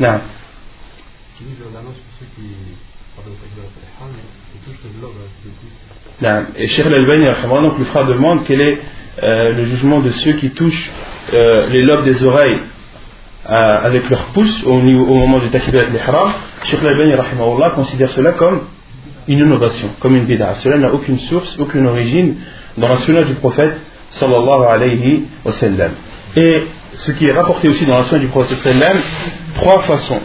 Non. 0.00 0.20
Et 6.56 6.66
Cheikh 6.66 6.86
Al-Albani, 6.86 7.26
donc 7.62 7.78
le 7.78 7.84
frère 7.86 8.06
demande 8.06 8.44
quel 8.46 8.60
est 8.60 8.78
euh, 9.22 9.52
le 9.52 9.66
jugement 9.66 10.00
de 10.00 10.10
ceux 10.10 10.32
qui 10.32 10.50
touchent 10.50 10.90
euh, 11.32 11.68
les 11.68 11.82
lobes 11.82 12.04
des 12.04 12.22
oreilles 12.24 12.60
euh, 13.48 13.78
avec 13.82 14.08
leur 14.08 14.24
pouce 14.26 14.64
au, 14.64 14.80
niveau, 14.80 15.04
au 15.04 15.14
moment 15.16 15.38
du 15.38 15.48
takbir 15.48 15.82
al-ihram. 15.88 16.30
Cheikh 16.64 16.80
Al-Albani 16.82 17.14
considère 17.74 18.10
cela 18.12 18.32
comme 18.32 18.62
une 19.28 19.38
innovation, 19.40 19.88
comme 20.00 20.16
une 20.16 20.24
bid'a. 20.24 20.54
Cela 20.62 20.78
n'a 20.78 20.92
aucune 20.92 21.18
source, 21.18 21.56
aucune 21.58 21.86
origine 21.86 22.36
dans 22.78 22.88
la 22.88 22.96
sunna 22.96 23.22
du 23.22 23.34
prophète 23.34 23.76
sallallahu 24.10 24.64
alayhi 24.68 25.24
wa 25.44 25.52
sallam. 25.52 25.92
Et 26.36 26.62
ce 26.94 27.12
qui 27.12 27.26
est 27.26 27.32
rapporté 27.32 27.68
aussi 27.68 27.84
dans 27.84 27.96
la 27.96 28.04
sunna 28.04 28.20
du 28.20 28.28
prophète 28.28 28.56
sallam, 28.58 28.96
trois 29.56 29.80
façons. 29.80 30.20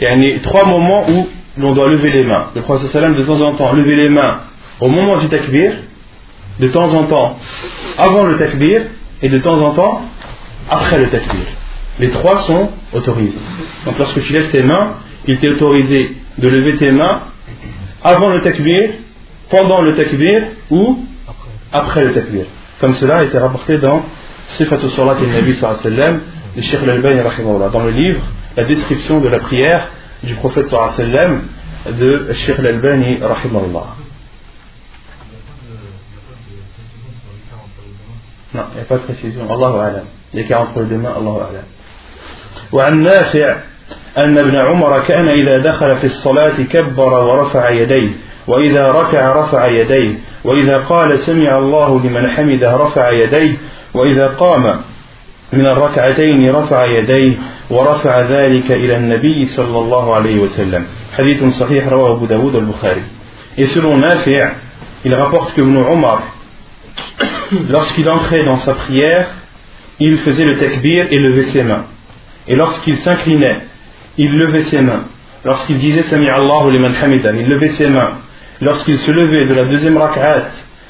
A 0.00 0.40
trois 0.42 0.64
moments 0.64 1.08
où 1.08 1.28
l'on 1.58 1.74
doit 1.74 1.88
lever 1.90 2.10
les 2.10 2.24
mains. 2.24 2.50
Le 2.54 2.62
prophète 2.62 2.90
sallam 2.90 3.14
de 3.14 3.22
temps 3.22 3.40
en 3.40 3.54
temps 3.54 3.72
lever 3.72 3.94
les 3.94 4.08
mains 4.08 4.40
au 4.80 4.88
moment 4.88 5.18
du 5.18 5.28
takbir, 5.28 5.76
de 6.58 6.68
temps 6.68 6.92
en 6.92 7.04
temps 7.04 7.36
avant 7.96 8.24
le 8.24 8.36
takbir 8.36 8.82
et 9.22 9.28
de 9.28 9.38
temps 9.38 9.60
en 9.60 9.74
temps 9.74 10.02
après 10.70 10.98
le 10.98 11.08
takbir. 11.08 11.44
Les 11.98 12.10
trois 12.10 12.38
sont 12.40 12.70
autorisés. 12.92 13.38
Donc 13.84 13.98
lorsque 13.98 14.20
tu 14.22 14.32
lèves 14.32 14.50
tes 14.50 14.62
mains, 14.62 14.94
il 15.26 15.38
t'est 15.38 15.48
autorisé 15.48 16.16
de 16.38 16.48
lever 16.48 16.78
tes 16.78 16.92
mains 16.92 17.22
avant 18.02 18.30
le 18.30 18.42
takbir, 18.42 18.90
pendant 19.50 19.82
le 19.82 19.96
takbir 19.96 20.48
ou 20.70 21.04
après 21.72 22.04
le 22.04 22.12
takbir. 22.12 22.44
Comme 22.80 22.94
cela 22.94 23.18
a 23.18 23.24
été 23.24 23.38
rapporté 23.38 23.78
dans 23.78 24.02
Sifatu 24.46 24.88
Salat 24.88 25.16
al-Nabi 25.20 25.54
sallam 25.54 26.20
de 26.56 26.62
Sheikh 26.62 26.82
al-Albani 26.82 27.20
dans 27.72 27.84
le 27.84 27.90
livre 27.90 28.22
La 28.56 28.64
description 28.64 29.20
de 29.20 29.28
la 29.28 29.40
prière 29.40 29.90
du 30.22 30.34
prophète 30.34 30.68
sallam 30.68 31.42
de 31.90 32.32
Sheikh 32.32 32.58
al-Albani 32.60 33.18
Non, 38.54 38.62
il 38.72 38.76
n'y 38.76 38.80
a 38.80 38.84
pas 38.84 38.96
de 38.96 39.02
précision. 39.02 39.42
Allahu 39.42 39.78
Alam. 39.78 40.04
Les 40.32 40.44
40 40.44 40.68
entre 40.70 40.80
les 40.80 40.86
deux 40.86 40.96
mains, 40.96 41.14
Allahu 41.14 41.36
Alam. 41.50 41.64
وعن 42.72 43.02
نافع 43.02 43.62
أن 44.18 44.38
ابن 44.38 44.56
عمر 44.56 45.00
كان 45.00 45.28
إذا 45.28 45.58
دخل 45.58 45.96
في 45.96 46.04
الصلاة 46.04 46.62
كبر 46.72 47.12
ورفع 47.24 47.70
يديه 47.70 48.10
وإذا 48.46 48.86
ركع 48.88 49.32
رفع 49.44 49.66
يديه 49.66 50.14
وإذا 50.44 50.78
قال 50.78 51.18
سمع 51.18 51.58
الله 51.58 52.00
لمن 52.04 52.30
حمده 52.30 52.76
رفع 52.76 53.12
يديه 53.12 53.56
وإذا 53.94 54.26
قام 54.26 54.80
من 55.52 55.66
الركعتين 55.66 56.50
رفع 56.54 56.84
يديه 56.84 57.36
ورفع 57.70 58.20
ذلك 58.20 58.70
إلى 58.70 58.96
النبي 58.96 59.46
صلى 59.46 59.78
الله 59.78 60.14
عليه 60.14 60.38
وسلم 60.38 60.86
حديث 61.18 61.44
صحيح 61.44 61.88
رواه 61.88 62.16
أبو 62.16 62.26
داود 62.26 62.54
البخاري 62.56 63.02
Et 63.58 63.64
selon 63.64 63.96
Nafi', 63.96 64.38
il 65.04 65.14
rapporte 65.16 65.54
que 65.54 65.60
Ibn 65.60 65.76
Omar, 65.78 66.22
lorsqu'il 67.68 68.08
entrait 68.08 68.44
dans 68.44 68.58
sa 68.58 68.74
prière, 68.74 69.26
il 69.98 70.16
faisait 70.18 70.44
le 70.44 70.60
takbir 70.60 71.08
et 71.10 71.18
levait 71.18 71.50
ses 71.50 71.64
mains. 71.64 71.86
Et 72.48 72.56
lorsqu'il 72.56 72.96
s'inclinait, 72.96 73.60
il 74.16 74.30
levait 74.36 74.64
ses 74.64 74.80
mains. 74.80 75.04
Lorsqu'il 75.44 75.78
disait 75.78 76.02
Sami 76.02 76.28
Allahu 76.28 76.72
liman 76.72 76.92
hamidan, 77.00 77.34
il 77.36 77.46
levait 77.46 77.68
ses 77.68 77.88
mains. 77.88 78.12
lorsqu'il 78.60 78.98
se 78.98 79.12
levait 79.12 79.46
de 79.46 79.54
la 79.54 79.66
deuxième 79.66 79.96
rak'at 79.96 80.46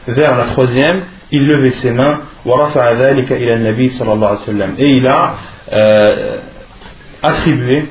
vers 0.06 0.36
la 0.36 0.46
troisième, 0.46 1.02
il 1.30 1.46
levait 1.46 1.70
ses 1.70 1.90
mains 1.90 2.20
et 4.78 4.86
il 4.86 5.06
a 5.06 5.34
euh, 5.72 6.38
attribué 7.22 7.84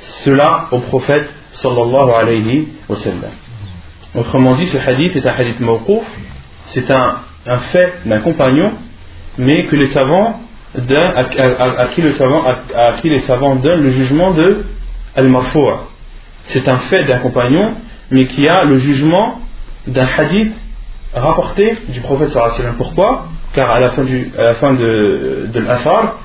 cela 0.00 0.66
au 0.72 0.78
prophète 0.80 1.30
sallallahu 1.52 2.10
alayhi 2.10 2.68
wa 2.88 2.96
sallam. 2.96 3.30
Autrement 4.16 4.54
dit, 4.56 4.66
ce 4.66 4.78
hadith 4.78 5.14
est 5.16 5.28
un 5.28 5.34
hadith 5.34 5.60
mawqouf, 5.60 6.04
c'est 6.66 6.90
un, 6.90 7.16
un 7.46 7.58
fait 7.58 7.94
d'un 8.04 8.20
compagnon, 8.20 8.72
mais 9.38 9.68
que 9.68 9.76
les 9.76 9.86
savants 9.86 10.40
à, 10.74 11.88
qui 11.92 13.08
les 13.08 13.20
savants 13.20 13.56
donnent 13.56 13.82
le 13.82 13.90
jugement 13.90 14.32
de 14.32 14.64
al-marfoua. 15.14 15.88
C'est 16.46 16.66
un 16.68 16.78
fait 16.78 17.04
d'un 17.04 17.18
compagnon, 17.18 17.74
mais 18.10 18.26
qui 18.26 18.48
a 18.48 18.64
le 18.64 18.78
jugement 18.78 19.40
d'un 19.86 20.06
hadith 20.18 20.54
rapporté 21.14 21.76
du 21.88 22.00
prophète 22.00 22.30
sallallahu. 22.30 22.76
Pourquoi? 22.76 23.26
Car 23.54 23.70
à 23.70 23.80
la 23.80 23.90
fin, 23.90 24.02
de, 24.04 25.46
de 25.52 25.60
l'Athar, 25.60 26.16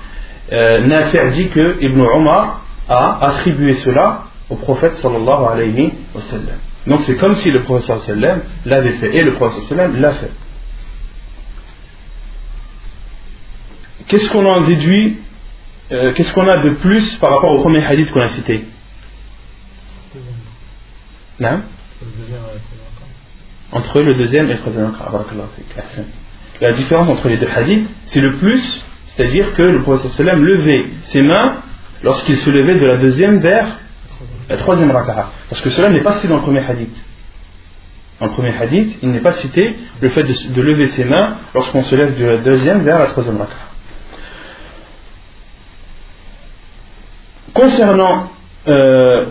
euh, 0.53 1.29
dit 1.31 1.49
que 1.49 1.77
Ibn 1.81 2.01
Omar 2.01 2.61
a 2.87 3.27
attribué 3.27 3.73
cela 3.73 4.23
au 4.49 4.55
prophète 4.55 4.95
sallallahu 4.95 5.45
alayhi 5.51 5.91
wa. 6.15 6.21
Donc 6.87 7.01
c'est 7.01 7.17
comme 7.17 7.35
si 7.35 7.51
le 7.51 7.63
prophète 7.63 7.97
sallallahu 7.97 8.41
l'avait 8.65 8.93
fait 8.93 9.13
et 9.13 9.23
le 9.23 9.33
prophète 9.33 9.63
sallallahu 9.63 9.99
l'a 9.99 10.11
fait. 10.11 10.31
Qu'est-ce 14.07 14.29
qu'on 14.29 14.45
en 14.45 14.61
déduit 14.61 15.17
euh, 15.91 16.13
Qu'est-ce 16.13 16.33
qu'on 16.33 16.47
a 16.47 16.57
de 16.57 16.71
plus 16.75 17.15
par 17.15 17.31
rapport 17.31 17.53
au 17.53 17.61
premier 17.61 17.85
hadith 17.85 18.11
qu'on 18.11 18.21
a 18.21 18.29
cité 18.29 18.65
Non 21.39 21.61
Entre 23.71 24.01
le 24.01 24.15
deuxième 24.15 24.49
et 24.49 24.53
le 24.53 24.59
troisième 24.59 24.93
La 26.61 26.71
différence 26.71 27.09
entre 27.09 27.27
les 27.27 27.37
deux 27.37 27.49
hadiths, 27.53 27.87
c'est 28.05 28.21
le 28.21 28.37
plus, 28.37 28.85
c'est-à-dire 29.07 29.53
que 29.53 29.61
le 29.61 29.81
prophète 29.81 30.17
levait 30.19 30.85
ses 31.03 31.21
mains 31.21 31.61
lorsqu'il 32.01 32.37
se 32.37 32.49
levait 32.49 32.75
de 32.75 32.85
la 32.85 32.97
deuxième 32.97 33.39
vers 33.39 33.79
la 34.49 34.57
troisième 34.57 34.91
raka'a. 34.91 35.31
Parce 35.49 35.61
que 35.61 35.69
cela 35.69 35.89
n'est 35.89 36.01
pas 36.01 36.13
cité 36.13 36.29
dans 36.29 36.37
le 36.37 36.43
premier 36.43 36.65
hadith. 36.65 36.95
Dans 38.19 38.27
le 38.27 38.31
premier 38.31 38.55
hadith, 38.55 38.97
il 39.03 39.09
n'est 39.11 39.19
pas 39.19 39.33
cité 39.33 39.77
le 40.01 40.09
fait 40.09 40.23
de, 40.23 40.61
lever 40.61 40.87
ses 40.87 41.05
mains 41.05 41.37
lorsqu'on 41.53 41.83
se 41.83 41.95
lève 41.95 42.17
de 42.17 42.25
la 42.25 42.37
deuxième 42.37 42.83
vers 42.83 42.99
la 42.99 43.07
troisième 43.07 43.37
raka'a. 43.37 43.66
Concernant 47.53 48.31
euh, 48.67 49.25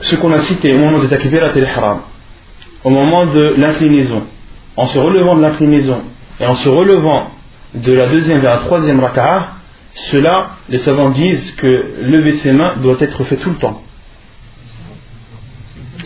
ce 0.00 0.16
qu'on 0.16 0.32
a 0.32 0.40
cité 0.40 0.74
au 0.74 0.78
moment 0.78 0.98
de 0.98 1.06
takbirat 1.06 1.50
al-ihram, 1.50 2.00
au 2.84 2.90
moment 2.90 3.26
de 3.26 3.54
l'inclinaison, 3.56 4.22
en 4.76 4.86
se 4.86 4.98
relevant 4.98 5.36
de 5.36 5.42
l'inclinaison 5.42 6.02
et 6.40 6.46
en 6.46 6.54
se 6.54 6.68
relevant 6.68 7.30
de 7.74 7.92
la 7.92 8.06
deuxième 8.06 8.40
vers 8.40 8.54
la 8.54 8.60
troisième 8.60 9.00
raka'a, 9.00 9.48
cela, 9.94 10.50
les 10.68 10.78
savants 10.78 11.10
disent 11.10 11.52
que 11.56 11.66
lever 12.00 12.34
ses 12.34 12.52
mains 12.52 12.76
doit 12.76 12.96
être 13.00 13.24
fait 13.24 13.36
tout 13.36 13.50
le 13.50 13.56
temps. 13.56 13.82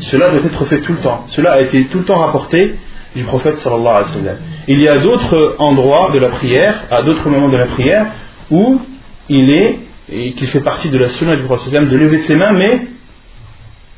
Cela 0.00 0.30
doit 0.30 0.44
être 0.44 0.64
fait 0.64 0.80
tout 0.80 0.92
le 0.92 0.98
temps. 0.98 1.24
Cela 1.28 1.52
a 1.52 1.60
été 1.60 1.84
tout 1.86 1.98
le 1.98 2.04
temps 2.04 2.18
rapporté 2.18 2.76
du 3.14 3.24
prophète 3.24 3.56
sallallahu 3.56 3.86
alayhi 3.86 4.04
wa 4.04 4.20
sallam. 4.20 4.36
Il 4.68 4.80
y 4.80 4.88
a 4.88 4.96
d'autres 4.98 5.56
endroits 5.58 6.10
de 6.12 6.18
la 6.18 6.28
prière, 6.28 6.84
à 6.90 7.02
d'autres 7.02 7.28
moments 7.28 7.48
de 7.50 7.56
la 7.56 7.66
prière, 7.66 8.06
où 8.50 8.80
il 9.28 9.50
est, 9.50 9.78
et 10.08 10.32
qu'il 10.34 10.48
fait 10.48 10.60
partie 10.60 10.90
de 10.90 10.98
la 10.98 11.08
sunna 11.08 11.36
du 11.36 11.44
prophète 11.44 11.72
de 11.72 11.96
lever 11.96 12.18
ses 12.18 12.36
mains, 12.36 12.52
mais 12.52 12.86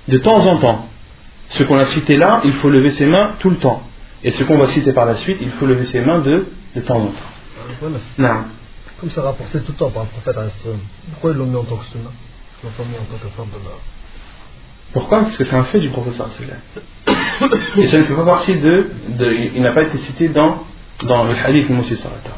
de 0.08 0.18
temps 0.18 0.46
en 0.46 0.58
temps. 0.58 0.88
Ce 1.50 1.62
qu'on 1.62 1.78
a 1.78 1.86
cité 1.86 2.16
là, 2.16 2.40
il 2.44 2.52
faut 2.54 2.70
lever 2.70 2.90
ses 2.90 3.06
mains 3.06 3.36
tout 3.40 3.50
le 3.50 3.56
temps. 3.56 3.82
Et 4.22 4.30
ce 4.30 4.44
qu'on 4.44 4.58
va 4.58 4.66
citer 4.68 4.92
par 4.92 5.06
la 5.06 5.16
suite, 5.16 5.38
il 5.40 5.50
faut 5.52 5.66
lever 5.66 5.84
ses 5.84 6.00
mains 6.00 6.20
de, 6.20 6.46
de 6.74 6.80
temps 6.80 6.96
en 6.98 7.06
temps. 7.06 7.12
Non. 8.18 8.44
Comme 9.00 9.10
ça 9.10 9.22
rapporté 9.22 9.60
tout 9.60 9.72
le 9.72 9.78
temps 9.78 9.90
par 9.90 10.04
le 10.04 10.08
prophète 10.08 10.36
pourquoi 11.10 11.32
ils 11.32 11.36
l'ont 11.36 11.46
mis 11.46 11.56
en 11.56 11.64
tant 11.64 11.76
que 11.76 11.84
sunna 11.86 12.10
Ils 12.62 12.66
l'ont 12.66 12.72
pas 12.72 12.84
mis 12.84 12.96
en 12.96 13.04
tant 13.04 13.22
que 13.22 13.28
forme 13.34 13.50
de 13.50 13.56
la... 13.56 13.74
Pourquoi? 14.92 15.20
Parce 15.22 15.36
que 15.36 15.44
c'est 15.44 15.56
un 15.56 15.64
fait 15.64 15.80
du 15.80 15.90
professeur 15.90 16.28
Et 17.76 17.86
ça 17.86 17.98
ne 17.98 18.04
fait 18.04 18.14
pas 18.14 18.24
partie 18.24 18.56
de, 18.58 18.90
de 19.08 19.32
il 19.54 19.60
n'a 19.60 19.72
pas 19.72 19.82
été 19.82 19.98
cité 19.98 20.28
dans, 20.28 20.64
dans 21.02 21.24
le 21.24 21.34
hadith 21.44 21.68
de 21.68 21.74
Moussa 21.74 21.96
Sarata. 21.96 22.30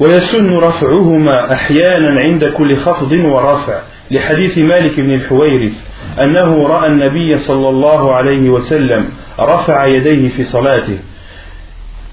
ويسن 0.00 0.56
رفعهما 0.56 1.52
أحيانا 1.52 2.20
عند 2.20 2.44
كل 2.44 2.76
خفض 2.76 3.12
ورفع 3.12 3.80
لحديث 4.10 4.58
مالك 4.58 5.00
بن 5.00 5.14
الحويرث 5.14 5.72
أنه 6.20 6.66
رأى 6.66 6.88
النبي 6.88 7.38
صلى 7.38 7.68
الله 7.68 8.14
عليه 8.14 8.50
وسلم 8.50 9.08
رفع 9.40 9.86
يديه 9.86 10.28
في 10.28 10.44
صلاته 10.44 10.98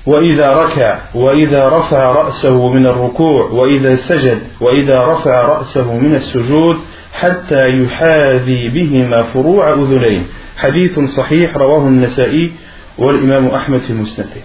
وإذا 0.05 0.53
ركع 0.53 0.99
وإذا 1.15 1.69
رفع 1.69 2.11
رأسه 2.11 2.69
من 2.73 2.85
الركوع 2.85 3.49
وإذا 3.51 3.95
سجد 3.95 4.39
وإذا 4.61 5.05
رفع 5.05 5.45
رأسه 5.45 5.97
من 5.97 6.15
السجود 6.15 6.77
حتى 7.13 7.83
يحاذي 7.83 8.67
بهما 8.67 9.23
فروع 9.23 9.73
أذنين. 9.73 10.23
حديث 10.57 10.99
صحيح 10.99 11.57
رواه 11.57 11.87
النسائي 11.87 12.51
والإمام 12.97 13.47
أحمد 13.47 13.79
في 13.79 13.93
مسنده. 13.93 14.41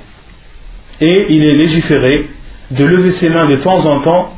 Et 1.01 1.27
il 1.29 1.42
est 1.44 1.57
légiféré 1.62 2.27
de 2.70 2.85
lever 2.85 3.12
ses 3.12 3.31
mains 3.31 3.48
de 3.48 3.57
temps 3.57 3.85
en 3.87 4.00
temps 4.00 4.37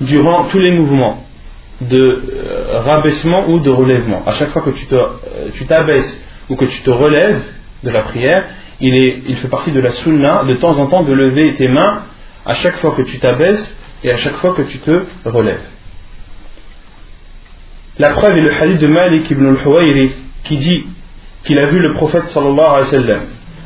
durant 0.00 0.44
tous 0.44 0.58
les 0.58 0.72
mouvements 0.72 1.24
de 1.80 1.96
euh, 1.96 2.80
rabaissement 2.80 3.48
ou 3.48 3.60
de 3.60 3.70
relèvement. 3.70 4.22
À 4.26 4.32
chaque 4.34 4.50
fois 4.50 4.62
que 4.62 4.70
euh, 4.70 5.50
tu 5.54 5.66
t'abaisses 5.66 6.24
ou 6.48 6.56
que 6.56 6.64
tu 6.64 6.82
te 6.82 6.90
relèves 6.90 7.42
de 7.84 7.90
la 7.90 8.02
prière, 8.02 8.44
il 8.80 9.36
fait 9.36 9.48
partie 9.48 9.72
de 9.72 9.80
la 9.80 9.90
sunna 9.90 10.44
de 10.44 10.54
temps 10.56 10.78
en 10.78 10.86
temps 10.86 11.02
de 11.02 11.12
lever 11.12 11.54
tes 11.54 11.68
mains 11.68 12.04
à 12.46 12.54
chaque 12.54 12.76
fois 12.76 12.94
que 12.96 13.02
tu 13.02 13.18
t'abaisses 13.18 13.76
et 14.04 14.12
à 14.12 14.16
chaque 14.16 14.36
fois 14.36 14.54
que 14.54 14.62
tu 14.62 14.78
te 14.78 15.04
relèves. 15.24 15.66
La 17.98 18.10
preuve 18.10 18.38
est 18.38 18.42
le 18.42 18.52
hadith 18.52 18.78
de 18.78 18.86
Malik 18.86 19.30
ibn 19.30 19.46
al-Huwayri 19.46 20.12
qui 20.44 20.56
dit 20.56 20.86
qu'il 21.44 21.58
a 21.58 21.66
vu 21.66 21.80
le 21.80 21.94
prophète 21.94 22.28
sallallahu 22.28 22.60
alayhi 22.60 22.80
wa 22.80 22.84
sallam 22.84 23.20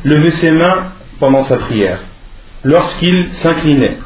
lever 0.05 0.31
ses 0.31 0.51
mains 0.51 0.93
pendant 1.21 1.45
sa 1.45 1.59
prière, 1.59 2.01
lorsqu'il 2.65 3.33
s'inclinait, 3.33 3.99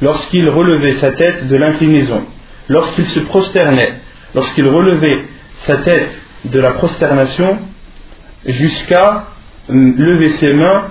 lorsqu'il 0.00 0.48
relevait 0.48 0.92
sa 0.94 1.12
tête 1.12 1.46
de 1.48 1.56
l'inclinaison, 1.56 2.24
lorsqu'il 2.68 3.04
se 3.04 3.20
prosternait, 3.20 3.94
lorsqu'il 4.34 4.66
relevait 4.66 5.24
sa 5.58 5.76
tête 5.78 6.18
de 6.44 6.58
la 6.58 6.72
prosternation 6.72 7.58
jusqu'à 8.46 9.26
lever 9.68 10.30
ses 10.30 10.52
mains 10.54 10.88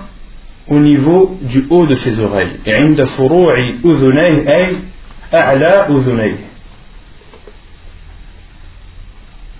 au 0.68 0.78
niveau 0.78 1.36
du 1.42 1.66
haut 1.68 1.86
de 1.86 1.94
ses 1.96 2.18
oreilles. 2.20 2.56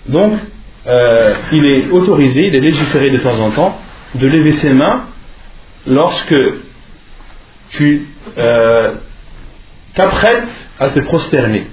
Donc, 0.07 0.33
euh, 0.85 1.33
il 1.51 1.65
est 1.65 1.91
autorisé, 1.91 2.47
il 2.47 2.55
est 2.55 2.59
légiféré 2.61 3.11
de 3.11 3.17
temps 3.17 3.39
en 3.39 3.51
temps 3.51 3.77
de 4.15 4.27
lever 4.27 4.53
ses 4.53 4.73
mains 4.73 5.05
lorsque 5.87 6.35
tu 7.73 8.07
euh, 8.37 8.95
t'apprêtes 9.95 10.47
à 10.79 10.89
te 10.89 10.99
prosterner. 11.01 11.67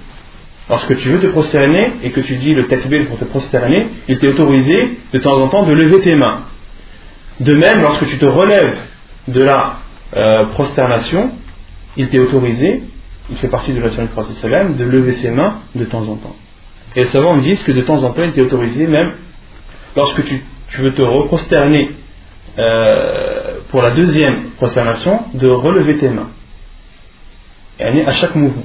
Lorsque 0.69 0.97
tu 0.97 1.09
veux 1.09 1.19
te 1.19 1.27
prosterner 1.27 1.93
et 2.03 2.11
que 2.11 2.21
tu 2.21 2.35
dis 2.37 2.53
le 2.53 2.67
takbir 2.67 3.07
pour 3.07 3.19
te 3.19 3.25
prosterner, 3.25 3.87
il 4.07 4.19
t'est 4.19 4.27
autorisé 4.27 4.99
de 5.11 5.19
temps 5.19 5.41
en 5.41 5.47
temps 5.49 5.65
de 5.65 5.73
lever 5.73 5.99
tes 6.01 6.15
mains. 6.15 6.43
De 7.39 7.53
même, 7.55 7.81
lorsque 7.81 8.07
tu 8.07 8.17
te 8.17 8.25
relèves 8.25 8.77
de 9.27 9.41
la 9.41 9.79
euh, 10.15 10.45
prosternation, 10.53 11.31
il 11.97 12.07
t'est 12.09 12.19
autorisé, 12.19 12.83
il 13.29 13.37
fait 13.37 13.47
partie 13.47 13.73
de 13.73 13.81
la 13.81 13.89
sunna 13.89 14.07
du 14.65 14.73
de 14.75 14.83
lever 14.85 15.13
ses 15.13 15.31
mains 15.31 15.59
de 15.75 15.85
temps 15.85 16.07
en 16.07 16.15
temps. 16.15 16.35
Et 16.95 17.01
les 17.01 17.07
savants 17.07 17.37
disent 17.37 17.63
que 17.63 17.71
de 17.71 17.81
temps 17.81 18.03
en 18.03 18.11
temps, 18.11 18.23
il 18.23 18.33
t'est 18.33 18.41
autorisé, 18.41 18.87
même 18.87 19.13
lorsque 19.95 20.23
tu, 20.23 20.41
veux 20.79 20.93
te 20.93 21.01
reprosterner 21.01 21.91
euh, 22.59 23.40
pour 23.70 23.82
la 23.82 23.92
deuxième 23.92 24.50
prosternation, 24.52 25.24
de 25.34 25.48
relever 25.48 25.98
tes 25.98 26.08
mains. 26.08 26.30
Et 27.78 28.06
à 28.06 28.12
chaque 28.12 28.34
mouvement. 28.34 28.64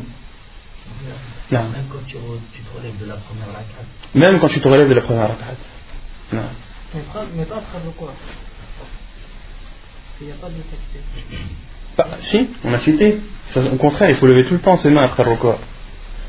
Même 1.51 1.65
quand 1.91 1.99
tu, 2.08 2.15
te 2.15 2.77
relèves 2.77 2.97
de 2.99 3.06
la 3.06 3.15
première 3.15 3.47
rakat. 3.47 3.86
Même 4.15 4.39
quand 4.39 4.47
tu 4.47 4.62
te 4.62 4.67
relèves 4.67 4.88
de 4.88 4.93
la 4.93 5.01
première 5.01 5.27
rakat. 5.30 5.56
Non. 6.32 6.43
Mais 6.93 7.01
pas, 7.45 7.56
après 7.58 7.80
le 7.86 7.91
quoi 7.91 8.13
Il 10.21 10.27
n'y 10.27 10.34
a 10.34 10.36
pas 10.36 10.47
de 10.47 10.54
bah, 11.97 12.17
Si, 12.21 12.49
on 12.63 12.73
a 12.73 12.77
cité. 12.77 13.19
au 13.56 13.75
contraire, 13.77 14.10
il 14.10 14.17
faut 14.17 14.27
lever 14.27 14.45
tout 14.47 14.54
le 14.54 14.62
temps 14.62 14.77
ses 14.77 14.89
mains 14.89 15.06
après 15.06 15.23
le 15.23 15.32
record. 15.32 15.60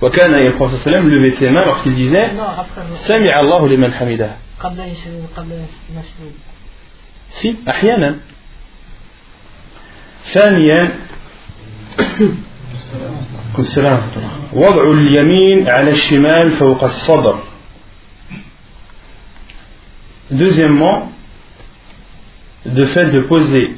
وكان 0.03 0.35
le 0.35 0.57
prophète 0.57 0.81
sallam 0.81 1.09
lever 1.09 1.31
ses 1.31 1.51
mains 1.51 1.65
lorsqu'il 1.65 1.95
disait 1.95 2.31
سمع 2.95 3.41
الله 3.41 3.69
لمن 3.69 3.93
حمده 3.95 4.37
قبل 4.61 4.83
قبل 5.37 5.65
si 7.31 7.55
أحيانا 7.69 8.19
ثانيا 10.34 10.92
وضع 14.54 14.92
اليمين 14.92 15.70
على 15.70 15.92
الشمال 15.92 16.52
فوق 16.52 16.84
الصدر 16.84 17.40
deuxièmement 20.32 21.12
de 22.66 22.84
fait 22.84 23.06
de 23.06 23.22
poser 23.22 23.76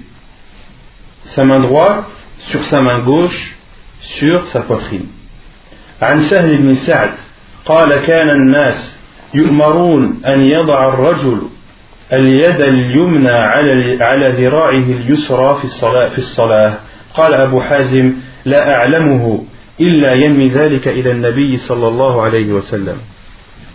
sa 1.25 1.43
main 1.45 1.59
droite 1.59 2.09
sur 2.49 2.63
sa 2.63 2.81
main 2.81 2.99
gauche 3.03 3.55
sur 4.01 4.47
sa 4.47 4.61
poitrine. 4.61 5.07
عن 6.01 6.21
سهل 6.23 6.57
بن 6.57 6.73
سعد 6.75 7.13
قال 7.65 7.95
كان 7.95 8.29
الناس 8.29 8.95
يؤمرون 9.33 10.21
أن 10.25 10.41
يضع 10.41 10.89
الرجل 10.89 11.41
اليد 12.13 12.61
اليمنى 12.61 13.29
على 13.29 14.03
على 14.03 14.27
ذراعه 14.29 14.83
اليسرى 14.83 15.57
في 15.57 15.65
الصلاة 15.65 16.09
في 16.09 16.17
الصلاة. 16.17 16.73
قال 17.13 17.33
أبو 17.33 17.61
حازم 17.61 18.13
لا 18.45 18.75
أعلمه 18.75 19.45
إلا 19.81 20.13
ينمي 20.13 20.49
ذلك 20.49 20.87
إلى 20.87 21.11
النبي 21.11 21.57
صلى 21.57 21.87
الله 21.87 22.21
عليه 22.21 22.53
وسلم. 22.53 22.97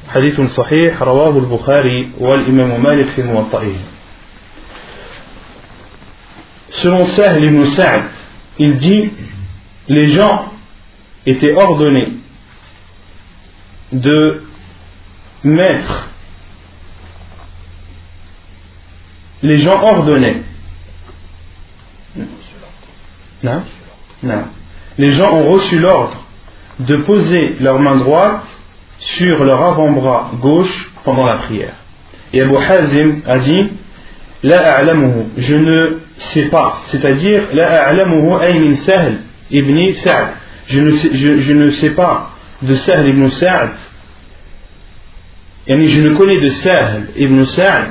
حديث 0.09 0.41
صحيح 0.41 1.03
رواه 1.03 1.39
البخاري 1.39 2.11
والإمام 2.19 2.83
مالك 2.83 3.07
في 3.07 3.23
موطئه. 3.23 3.77
Selon 6.83 7.05
Sahl 7.05 7.45
ibn 7.45 7.65
Sa'd, 7.65 8.11
il 8.59 8.79
dit 8.79 9.13
les 9.89 10.07
gens 10.07 10.53
étaient 11.25 11.55
ordonnés 11.55 12.15
de 13.93 14.43
mettre 15.45 16.09
les 19.45 19.59
gens 19.59 19.81
ordonnaient 19.83 20.43
non, 23.43 23.63
non. 24.23 24.45
les 24.97 25.11
gens 25.13 25.35
ont 25.35 25.53
reçu 25.53 25.79
l'ordre 25.79 26.25
de 26.79 26.97
poser 27.03 27.57
leur 27.61 27.79
main 27.79 27.97
droite 27.97 28.47
sur 28.99 29.45
leur 29.45 29.63
avant-bras 29.63 30.31
gauche 30.41 30.91
pendant 31.05 31.27
la 31.27 31.37
prière. 31.39 31.75
Et 32.33 32.41
Abu 32.41 32.57
Hazim 32.57 33.21
a 33.27 33.39
dit 33.39 33.71
je 34.43 35.57
ne 35.57 35.99
sais 36.19 36.47
pas, 36.47 36.83
c'est-à-dire 36.87 37.43
ibn 39.51 39.93
Sa'd. 39.93 40.29
Je 40.67 40.81
ne 40.81 40.91
sais, 40.93 41.11
je, 41.15 41.53
ne 41.53 41.71
sais 41.71 41.91
pas 41.91 42.31
de 42.63 42.73
Sahl 42.73 43.09
ibn 43.09 43.29
Sa'd. 43.29 43.71
Je 45.69 46.01
ne 46.01 46.17
connais 46.17 46.41
de 46.41 46.49
Sahl 46.49 47.09
ibn 47.17 47.45
Sa'd. 47.45 47.91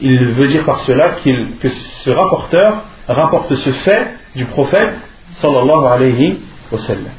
il 0.00 0.32
veut 0.34 0.48
dire 0.48 0.64
par 0.64 0.80
cela 0.80 1.10
qu'il, 1.22 1.56
que 1.60 1.68
ce 1.68 2.10
rapporteur 2.10 2.82
rapporte 3.08 3.54
ce 3.54 3.70
fait 3.70 4.08
du 4.34 4.44
prophète 4.44 4.94
sallallahu 5.32 5.86
alayhi 5.86 6.38
wa 6.72 6.78
sallam. 6.78 7.12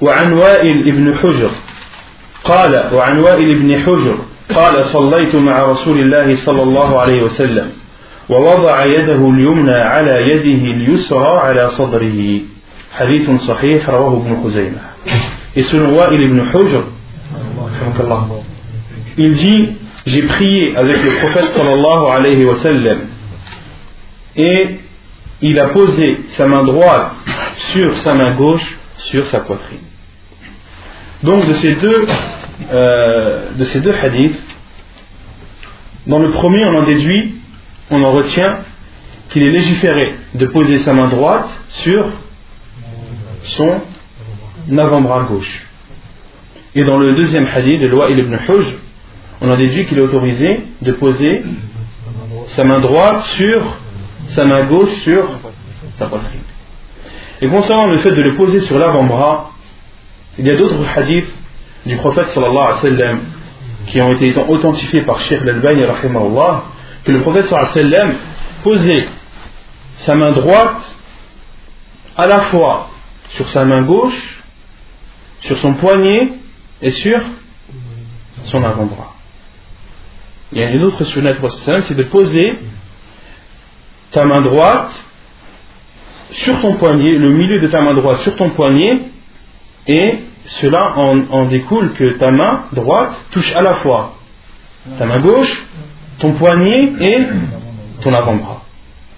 وعن 0.00 0.32
وائل 0.32 0.88
ابن 0.92 1.14
حجر 1.14 1.50
قال 2.44 2.90
وعن 2.94 3.18
وائل 3.18 3.50
ابن 3.56 3.82
حجر 3.82 4.16
قال 4.54 4.84
صليت 4.84 5.34
مع 5.34 5.62
رسول 5.62 5.98
الله 6.00 6.34
صلى 6.34 6.62
الله 6.62 7.00
عليه 7.00 7.22
وسلم 7.22 7.72
ووضع 8.28 8.84
يده 8.84 9.30
اليمنى 9.30 9.74
على 9.74 10.14
يده 10.30 10.62
اليسرى 10.76 11.38
على 11.38 11.70
صدره 11.70 12.40
حديث 12.92 13.30
صحيح 13.30 13.90
رواه 13.90 14.16
ابن 14.16 14.42
خزيمة 14.44 14.80
Et 15.56 15.62
selon 15.62 15.94
Wa'il 15.94 16.20
ibn 16.20 16.40
Hujr, 16.50 16.82
il 19.19 19.35
dit 19.35 19.75
J'ai 20.07 20.23
prié 20.23 20.75
avec 20.77 21.03
le 21.03 21.11
prophète 21.19 21.51
sallallahu 21.53 22.05
alayhi 22.09 22.45
wa 22.45 22.55
sallam 22.55 22.99
et 24.35 24.79
il 25.41 25.59
a 25.59 25.67
posé 25.67 26.21
sa 26.37 26.47
main 26.47 26.63
droite 26.63 27.11
sur 27.71 27.97
sa 27.97 28.13
main 28.13 28.35
gauche 28.37 28.79
sur 28.97 29.25
sa 29.27 29.41
poitrine. 29.41 29.79
Donc 31.23 31.45
de 31.47 31.53
ces 31.53 31.75
deux, 31.75 32.05
euh, 32.71 33.51
de 33.55 33.63
ces 33.65 33.81
deux 33.81 33.93
hadiths, 33.93 34.39
dans 36.07 36.19
le 36.19 36.29
premier 36.29 36.63
on 36.65 36.75
en 36.75 36.83
déduit, 36.83 37.35
on 37.89 38.01
en 38.01 38.11
retient 38.13 38.59
qu'il 39.31 39.43
est 39.43 39.51
légiféré 39.51 40.15
de 40.33 40.45
poser 40.45 40.77
sa 40.79 40.93
main 40.93 41.09
droite 41.09 41.49
sur 41.69 42.09
son 43.43 43.81
avant-bras 44.71 45.23
gauche. 45.23 45.65
Et 46.75 46.83
dans 46.85 46.97
le 46.97 47.15
deuxième 47.15 47.47
hadith 47.53 47.81
de 47.81 47.87
loi 47.87 48.09
ibn 48.11 48.33
Hujj, 48.47 48.75
on 49.41 49.49
en 49.49 49.57
déduit 49.57 49.85
qu'il 49.85 49.97
est 49.97 50.01
autorisé 50.01 50.65
de 50.81 50.91
poser 50.93 51.43
sa 52.47 52.63
main 52.63 52.79
droite 52.79 53.21
sur 53.23 53.77
sa 54.29 54.45
main 54.45 54.65
gauche 54.65 54.91
sur 55.01 55.27
sa 55.97 56.07
poitrine. 56.07 56.41
Et 57.41 57.47
concernant 57.47 57.87
le 57.87 57.97
fait 57.97 58.11
de 58.11 58.21
le 58.21 58.35
poser 58.35 58.59
sur 58.61 58.77
l'avant-bras, 58.77 59.51
il 60.37 60.45
y 60.45 60.51
a 60.51 60.55
d'autres 60.55 60.85
hadiths 60.95 61.33
du 61.85 61.95
prophète 61.97 62.27
sallallahu 62.27 62.57
alayhi 62.57 62.73
wa 62.73 62.81
sallam 62.81 63.19
qui 63.87 64.01
ont 64.01 64.11
été 64.11 64.33
authentifiés 64.47 65.01
par 65.01 65.19
Sheikh 65.21 65.41
al-Albani 65.41 65.81
que 67.03 67.11
le 67.11 67.21
prophète 67.21 67.45
sallallahu 67.45 67.71
alayhi 67.71 67.91
wa 67.91 67.97
sallam 67.97 68.15
posait 68.63 69.07
sa 69.99 70.15
main 70.15 70.31
droite 70.31 70.95
à 72.17 72.27
la 72.27 72.41
fois 72.41 72.89
sur 73.29 73.47
sa 73.49 73.63
main 73.63 73.83
gauche, 73.83 74.43
sur 75.41 75.57
son 75.59 75.73
poignet 75.73 76.33
et 76.81 76.89
sur 76.89 77.21
son 78.45 78.63
avant-bras. 78.63 79.08
Il 80.51 80.59
y 80.59 80.63
a 80.63 80.71
une 80.71 80.83
autre 80.83 81.03
sunnah 81.03 81.33
c'est 81.83 81.95
de 81.95 82.03
poser 82.03 82.57
ta 84.11 84.25
main 84.25 84.41
droite 84.41 84.91
sur 86.31 86.59
ton 86.61 86.73
poignet, 86.75 87.11
le 87.11 87.29
milieu 87.29 87.61
de 87.61 87.67
ta 87.67 87.81
main 87.81 87.93
droite 87.93 88.19
sur 88.19 88.35
ton 88.35 88.49
poignet, 88.51 89.01
et 89.87 90.19
cela 90.45 90.97
en, 90.97 91.45
découle 91.45 91.93
que 91.93 92.13
ta 92.13 92.31
main 92.31 92.65
droite 92.71 93.13
touche 93.31 93.55
à 93.55 93.61
la 93.61 93.75
fois 93.75 94.15
ta 94.97 95.05
main 95.05 95.19
gauche, 95.19 95.65
ton 96.19 96.33
poignet 96.33 96.93
et 96.99 97.27
ton 98.01 98.13
avant-bras. 98.13 98.63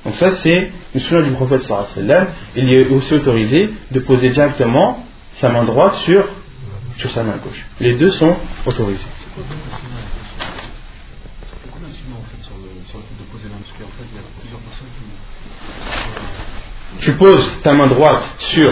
Donc 0.04 0.16
ça 0.16 0.32
c'est 0.32 0.72
une 0.94 1.02
sunna 1.02 1.22
du 1.22 1.32
prophète 1.32 1.62
sallallahu 1.62 2.28
Il 2.56 2.70
est 2.74 2.88
aussi 2.88 3.14
autorisé 3.14 3.70
de 3.92 4.00
poser 4.00 4.30
directement 4.30 5.06
sa 5.34 5.50
main 5.50 5.64
droite 5.64 5.96
sur, 5.98 6.28
sur 6.98 7.12
sa 7.12 7.24
main 7.24 7.38
gauche. 7.44 7.66
Les 7.80 7.96
deux 7.96 8.10
sont 8.12 8.36
autorisés. 8.66 9.00
Tu 17.02 17.14
poses 17.14 17.62
ta 17.64 17.74
main 17.74 17.88
droite 17.88 18.30
sur 18.40 18.72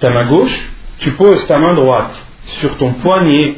ta 0.00 0.10
main 0.10 0.28
gauche, 0.28 0.70
tu 0.98 1.12
poses 1.12 1.46
ta 1.46 1.58
main 1.58 1.74
droite 1.74 2.14
sur 2.60 2.76
ton 2.76 2.92
poignet 2.92 3.56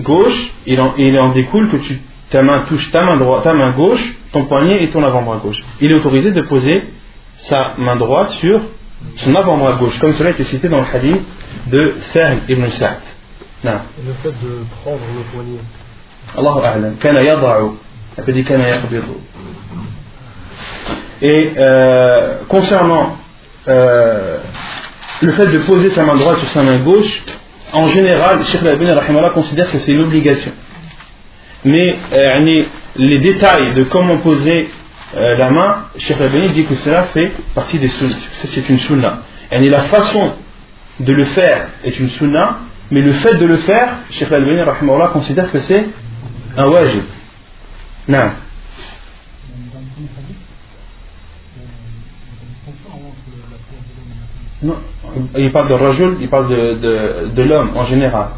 gauche, 0.00 0.50
il 0.66 0.80
en, 0.80 0.94
il 0.96 1.18
en 1.18 1.32
découle 1.32 1.70
que 1.70 1.76
tu, 1.78 2.00
ta 2.30 2.42
main 2.42 2.64
touche 2.68 2.90
ta 2.90 3.02
main, 3.04 3.16
droite, 3.16 3.44
ta 3.44 3.52
main 3.52 3.74
gauche, 3.76 4.04
ton 4.32 4.44
poignet 4.44 4.84
et 4.84 4.90
ton 4.90 5.02
avant-bras 5.02 5.38
gauche. 5.38 5.58
Il 5.80 5.90
est 5.90 5.94
autorisé 5.94 6.32
de 6.32 6.42
poser 6.42 6.84
sa 7.36 7.74
main 7.78 7.96
droite 7.96 8.30
sur 8.32 8.60
son 9.16 9.34
avant-bras 9.34 9.74
gauche, 9.74 9.98
comme 9.98 10.14
cela 10.14 10.30
a 10.30 10.32
été 10.32 10.42
cité 10.44 10.68
dans 10.68 10.80
le 10.80 10.86
hadith 10.92 11.22
de 11.68 11.94
Sahl 12.12 12.38
ibn 12.48 12.66
Sa'd. 12.70 12.98
Le 13.64 13.72
fait 14.22 14.28
de 14.30 14.64
prendre 14.82 15.00
le 15.16 15.22
poignet. 15.32 15.60
Allahu 16.36 16.64
a'lam. 16.64 16.96
Kana 16.96 17.22
yada'u. 17.22 17.70
Kana 18.16 18.64
Et 21.22 21.52
euh, 21.56 22.38
concernant 22.48 23.16
euh, 23.68 24.38
le 25.20 25.32
fait 25.32 25.46
de 25.46 25.58
poser 25.58 25.90
sa 25.90 26.04
main 26.04 26.16
droite 26.16 26.38
sur 26.38 26.48
sa 26.48 26.62
main 26.62 26.78
gauche, 26.78 27.22
en 27.72 27.88
général, 27.88 28.42
Sheikh 28.44 28.62
Al-Albani 28.62 28.92
considère 29.34 29.70
que 29.70 29.78
c'est 29.78 29.92
une 29.92 30.02
obligation. 30.02 30.52
Mais 31.64 31.96
euh, 32.12 32.64
les 32.96 33.18
détails 33.18 33.74
de 33.74 33.84
comment 33.84 34.18
poser 34.18 34.70
euh, 35.16 35.36
la 35.36 35.50
main, 35.50 35.84
Sheikh 35.98 36.16
Al-Albani 36.18 36.48
dit 36.50 36.64
que 36.64 36.76
cela 36.76 37.04
fait 37.04 37.32
partie 37.54 37.78
des 37.78 37.88
sunnas. 37.88 38.16
C'est 38.44 38.68
une 38.68 38.78
sunna. 38.80 39.22
Et 39.50 39.68
la 39.68 39.82
façon 39.84 40.32
de 41.00 41.12
le 41.12 41.24
faire 41.24 41.68
est 41.84 41.98
une 41.98 42.08
sunna, 42.10 42.60
mais 42.90 43.02
le 43.02 43.12
fait 43.12 43.34
de 43.34 43.44
le 43.46 43.58
faire, 43.58 43.88
Sheikh 44.10 44.32
Al-Albani 44.32 44.62
considère 45.12 45.50
que 45.50 45.58
c'est 45.58 45.88
un 46.56 46.68
wajib. 46.68 47.04
Non. 48.08 48.30
Non, 54.60 54.76
il 55.36 55.52
parle 55.52 55.68
de 55.68 55.74
rajul, 55.74 56.16
il 56.20 56.28
parle 56.28 56.48
de, 56.48 57.28
de, 57.32 57.42
l'homme 57.42 57.76
en 57.76 57.84
général. 57.84 58.30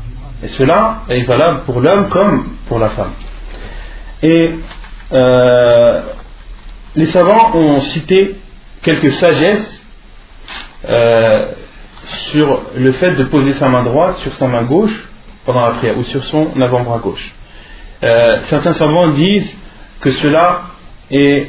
Et 0.42 0.48
cela 0.48 1.02
est 1.08 1.24
valable 1.24 1.62
pour 1.64 1.80
l'homme 1.80 2.10
comme 2.10 2.44
pour 2.68 2.78
la 2.78 2.90
femme. 2.90 3.12
Et 4.22 4.50
euh, 5.12 6.02
les 6.94 7.06
savants 7.06 7.52
ont 7.54 7.80
cité 7.80 8.36
quelques 8.82 9.12
sagesses 9.12 9.86
euh, 10.86 11.46
sur 12.32 12.64
le 12.76 12.92
fait 12.92 13.14
de 13.14 13.24
poser 13.24 13.54
sa 13.54 13.70
main 13.70 13.82
droite 13.82 14.18
sur 14.18 14.32
sa 14.34 14.46
main 14.46 14.64
gauche 14.64 15.08
pendant 15.46 15.60
la 15.62 15.72
prière 15.72 15.96
ou 15.96 16.02
sur 16.02 16.22
son 16.24 16.50
avant-bras 16.60 16.98
gauche. 16.98 17.34
Euh, 18.02 18.40
certains 18.44 18.72
savants 18.72 19.08
disent 19.08 19.58
que 20.02 20.10
cela 20.10 20.62
est 21.10 21.48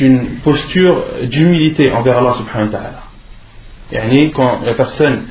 une 0.00 0.40
posture 0.42 1.04
d'humilité 1.24 1.92
envers 1.92 2.18
Allah 2.18 2.34
subhanahu 2.34 2.72
wa 2.72 2.78
ta'ala. 2.78 3.09
Quand 4.34 4.60
la 4.64 4.74
personne 4.74 5.24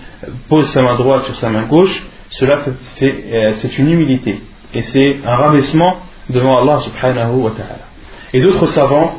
pose 0.47 0.67
sa 0.69 0.81
main 0.81 0.95
droite 0.95 1.25
sur 1.25 1.35
sa 1.35 1.49
main 1.49 1.63
gauche, 1.63 2.03
cela 2.29 2.59
fait, 2.97 3.53
c'est 3.53 3.77
une 3.79 3.91
humilité 3.91 4.39
et 4.73 4.81
c'est 4.81 5.17
un 5.25 5.35
rabaissement 5.35 5.97
devant 6.29 6.61
Allah 6.61 6.79
subhanahu 6.79 7.35
wa 7.37 7.51
ta'ala. 7.51 7.85
Et 8.33 8.41
d'autres 8.41 8.67
savants, 8.67 9.15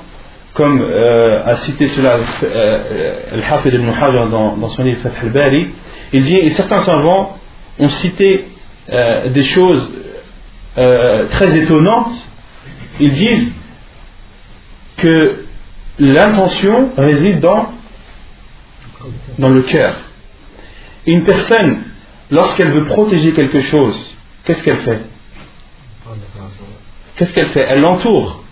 comme 0.55 0.81
euh, 0.81 1.45
a 1.45 1.57
cité 1.57 1.89
cela 1.89 2.19
euh, 2.43 3.33
Al-Hafid 3.33 3.75
ibn 3.75 3.89
Hajar 3.89 4.29
dans, 4.29 4.57
dans, 4.57 4.69
son 4.69 4.83
livre 4.83 5.01
Fath 5.01 5.17
al-Bari, 5.23 5.69
il 6.13 6.23
dit, 6.25 6.37
et 6.37 6.51
certains 6.51 6.81
savants 6.81 7.37
ont 7.79 7.89
cité 7.89 8.47
euh, 8.91 9.29
des 9.29 9.43
choses 9.43 9.91
euh, 10.79 11.27
très 11.29 11.57
étonnantes, 11.57 12.13
ils 13.01 13.13
disent 13.13 13.53
que 14.97 15.45
l'intention 15.99 16.91
réside 16.97 17.41
dans, 17.41 17.71
dans 19.39 19.49
le 19.49 19.63
cœur. 19.63 19.95
Une 21.07 21.25
personne, 21.25 21.83
lorsqu'elle 22.31 22.71
veut 22.71 22.87
protéger 22.87 23.33
quelque 23.33 23.61
chose, 23.61 23.97
qu'est-ce 24.45 24.63
qu'elle 24.63 24.79
fait? 24.79 25.01
Qu'est-ce 27.17 27.35
qu'elle 27.35 27.49
fait? 27.51 27.67
Elle 27.69 27.81
l'entoure. 27.81 28.43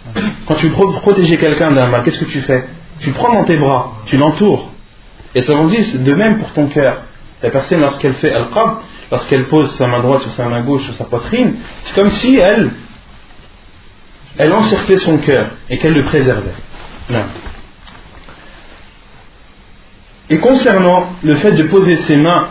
Quand 0.46 0.54
tu 0.54 0.68
veux 0.68 0.74
protéger 0.74 1.36
quelqu'un 1.38 1.72
d'un 1.72 1.88
mal, 1.88 2.02
qu'est-ce 2.02 2.18
que 2.18 2.30
tu 2.30 2.40
fais? 2.40 2.64
Tu 3.00 3.10
prends 3.12 3.32
dans 3.32 3.44
tes 3.44 3.56
bras, 3.56 3.92
tu 4.06 4.16
l'entoures. 4.16 4.70
Et 5.34 5.40
vous 5.40 5.70
dit 5.70 5.98
de 5.98 6.14
même 6.14 6.38
pour 6.38 6.52
ton 6.52 6.66
cœur. 6.66 7.02
La 7.42 7.50
personne, 7.50 7.80
lorsqu'elle 7.80 8.14
fait 8.14 8.32
al-qab, 8.32 8.78
lorsqu'elle 9.10 9.44
pose 9.44 9.70
sa 9.76 9.86
main 9.86 10.00
droite 10.00 10.22
sur 10.22 10.30
sa 10.32 10.48
main 10.48 10.62
gauche 10.62 10.82
sur 10.82 10.94
sa 10.94 11.04
poitrine, 11.04 11.56
c'est 11.82 11.94
comme 11.94 12.10
si 12.10 12.36
elle, 12.36 12.70
elle 14.38 14.52
encerclait 14.52 14.98
son 14.98 15.18
cœur 15.18 15.50
et 15.70 15.78
qu'elle 15.78 15.94
le 15.94 16.04
préservait. 16.04 16.54
Et 20.30 20.38
concernant 20.38 21.08
le 21.22 21.34
fait 21.36 21.52
de 21.52 21.64
poser 21.64 21.96
ses 21.96 22.16
mains 22.16 22.50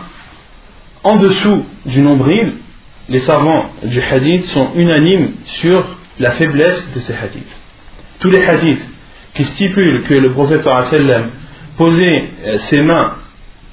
en 1.03 1.17
dessous 1.17 1.65
du 1.85 2.01
nombril, 2.01 2.53
les 3.09 3.19
savants 3.19 3.69
du 3.83 4.01
hadith 4.01 4.45
sont 4.45 4.71
unanimes 4.75 5.33
sur 5.45 5.85
la 6.19 6.31
faiblesse 6.31 6.91
de 6.93 6.99
ces 6.99 7.13
hadiths. 7.13 7.55
Tous 8.19 8.29
les 8.29 8.43
hadiths 8.43 8.83
qui 9.35 9.45
stipulent 9.45 10.03
que 10.03 10.15
le 10.15 10.31
prophète 10.31 10.67
posait 11.77 12.29
euh, 12.43 12.57
ses 12.57 12.81
mains 12.81 13.17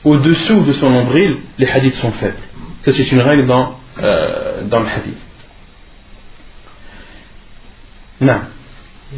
au-dessous 0.04 0.60
de 0.60 0.72
son 0.72 0.90
nombril, 0.90 1.38
les 1.58 1.66
hadiths 1.66 1.94
sont 1.94 2.12
faibles. 2.12 2.36
Ça, 2.84 2.92
c'est 2.92 3.10
une 3.10 3.22
règle 3.22 3.46
dans, 3.46 3.80
euh, 3.98 4.64
dans 4.64 4.80
le 4.80 4.86
hadith. 4.86 5.18
Non. 8.20 8.34
Euh, 8.34 9.16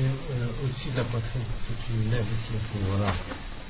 lève 2.11 2.21
ici, 2.21 2.53
voilà. 2.89 3.13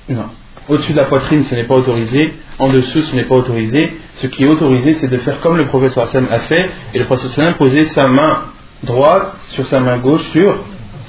Non. 0.10 0.30
Au-dessus 0.70 0.94
de 0.94 0.98
la 0.98 1.06
poitrine, 1.06 1.44
ce 1.46 1.56
n'est 1.56 1.66
pas 1.66 1.76
autorisé. 1.76 2.34
En 2.60 2.72
dessous, 2.72 3.02
ce 3.02 3.16
n'est 3.16 3.26
pas 3.26 3.36
autorisé. 3.36 3.94
Ce 4.16 4.28
qui 4.28 4.44
est 4.44 4.48
autorisé, 4.48 4.94
c'est 4.96 5.08
de 5.08 5.18
faire 5.18 5.40
comme 5.42 5.58
le 5.58 5.66
prophète 5.66 5.92
sallam 5.92 6.28
a 6.32 6.40
fait. 6.40 6.70
Et 6.94 7.00
le 7.00 7.06
prophète 7.06 7.32
sallam 7.32 7.56
posait 7.56 7.86
sa 7.86 8.08
main 8.08 8.44
droite 8.84 9.36
sur 9.50 9.66
sa 9.66 9.80
main 9.80 9.98
gauche 9.98 10.24
sur, 10.32 10.56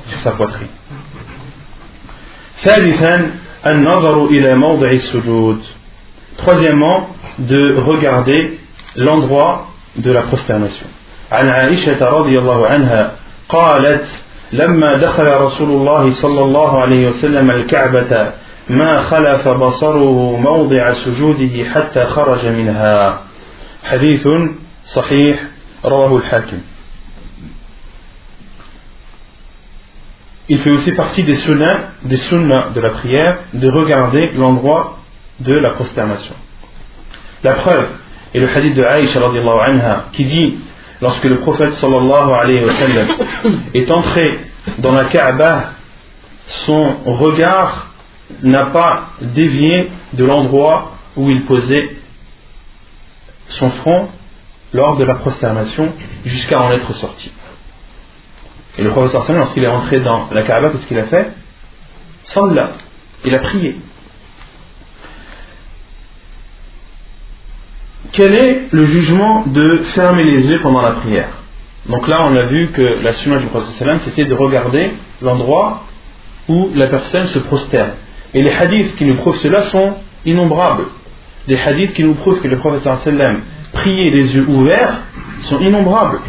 sur 0.09 0.18
sa 0.20 0.33
poitrine. 0.33 0.68
Troisièmement, 6.37 7.09
de 7.38 7.76
regarder 7.81 8.59
l'endroit 8.96 9.68
de 9.96 10.12
la 10.12 10.22
prosternation. 10.22 10.87
عن 11.33 11.48
عائشة 11.48 12.09
رضي 12.09 12.38
الله 12.38 12.66
عنها 12.66 13.12
قالت 13.48 14.09
لما 14.52 14.96
دخل 14.96 15.24
رسول 15.24 15.70
الله 15.70 16.12
صلى 16.12 16.40
الله 16.42 16.81
عليه 16.81 17.09
وسلم 17.09 17.50
الكعبة 17.50 18.33
ما 18.68 19.11
خلف 19.11 19.48
بصره 19.48 20.37
موضع 20.37 20.92
سجوده 20.92 21.64
حتى 21.64 22.05
خرج 22.05 22.46
منها 22.46 23.20
حديث 23.85 24.28
صحيح 24.85 25.42
رواه 25.85 26.16
الحاكم 26.16 26.59
il 30.48 30.59
fait 30.59 30.70
aussi 30.70 30.92
partie 30.92 31.22
des 31.22 31.33
sunnahs, 31.33 31.92
des 32.02 32.16
sunnahs 32.16 32.70
de 32.74 32.81
la 32.81 32.90
prière, 32.90 33.38
de 33.55 33.70
regarder 33.70 34.33
l'endroit 34.35 34.98
de 35.40 35.55
la 35.55 35.70
prosternation. 35.70 36.35
La 37.42 37.55
preuve 37.55 37.88
est 38.35 38.38
le 38.38 38.48
hadith 38.48 38.74
de 38.74 38.83
Aïcha 38.83 39.20
anha 39.20 40.07
qui 40.12 40.24
dit 40.24 40.59
lorsque 41.00 41.24
le 41.24 41.38
prophète 41.38 41.72
sallallahu 41.72 42.33
alayhi 42.33 42.64
wa 42.64 42.70
sallam 42.72 43.09
est 43.72 43.90
entré 43.90 44.40
dans 44.78 44.92
la 44.92 45.05
Kaaba, 45.05 45.70
son 46.46 46.96
regard 47.07 47.86
n'a 48.43 48.71
pas 48.71 49.09
dévié 49.21 49.89
de 50.13 50.25
l'endroit 50.25 50.97
où 51.15 51.29
il 51.29 51.45
posait 51.45 51.97
son 53.49 53.69
front 53.69 54.09
lors 54.73 54.97
de 54.97 55.03
la 55.03 55.15
prosternation 55.15 55.93
jusqu'à 56.25 56.59
en 56.59 56.71
être 56.71 56.93
sorti. 56.93 57.31
Et 58.77 58.83
le 58.83 58.91
professeur 58.91 59.23
Sallam, 59.23 59.41
lorsqu'il 59.41 59.63
est 59.63 59.69
rentré 59.69 59.99
dans 60.01 60.27
la 60.31 60.43
Kaaba, 60.43 60.69
qu'est-ce 60.69 60.85
qu'il 60.87 60.99
a 60.99 61.05
fait? 61.05 61.31
Salla. 62.23 62.71
Il 63.25 63.33
a 63.33 63.39
prié. 63.39 63.77
Quel 68.11 68.33
est 68.33 68.67
le 68.71 68.85
jugement 68.85 69.45
de 69.47 69.77
fermer 69.95 70.23
les 70.23 70.47
yeux 70.47 70.59
pendant 70.61 70.81
la 70.81 70.91
prière? 70.91 71.29
Donc 71.87 72.07
là, 72.07 72.19
on 72.23 72.35
a 72.35 72.43
vu 72.43 72.67
que 72.71 72.81
la 72.81 73.13
sunna 73.13 73.39
du 73.39 73.47
Sallam, 73.77 73.99
c'était 73.99 74.25
de 74.25 74.33
regarder 74.33 74.91
l'endroit 75.21 75.83
où 76.47 76.69
la 76.73 76.87
personne 76.87 77.27
se 77.27 77.39
prosterne. 77.39 77.93
Et 78.38 78.43
les 78.43 78.52
hadiths 78.52 78.95
qui 78.97 79.06
nous 79.06 79.15
prouvent 79.15 79.39
cela 79.39 79.63
sont 79.63 79.95
innombrables. 80.23 80.86
Les 81.47 81.58
hadiths 81.58 81.95
qui 81.95 82.04
nous 82.04 82.13
prouvent 82.13 82.39
que 82.39 82.47
le 82.47 82.60
professeur 82.60 83.00
sallam 83.00 83.39
priait 83.73 84.12
les 84.12 84.36
yeux 84.36 84.45
ouverts 84.47 85.00
sont 85.41 85.60
innombrables. 85.60 86.19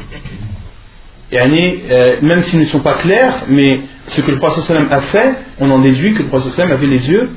Euh, 1.30 2.16
même 2.22 2.42
s'ils 2.44 2.60
ne 2.60 2.64
sont 2.64 2.80
pas 2.80 2.94
clairs, 2.94 3.42
mais 3.48 3.80
ce 4.06 4.22
que 4.22 4.30
le 4.30 4.38
prophète 4.38 4.64
sallam 4.64 4.88
a 4.90 5.02
fait, 5.02 5.34
on 5.60 5.70
en 5.70 5.80
déduit 5.80 6.14
que 6.14 6.20
le 6.20 6.28
prophète 6.28 6.52
sallam 6.52 6.72
avait 6.72 6.86
les 6.86 7.10
yeux 7.10 7.28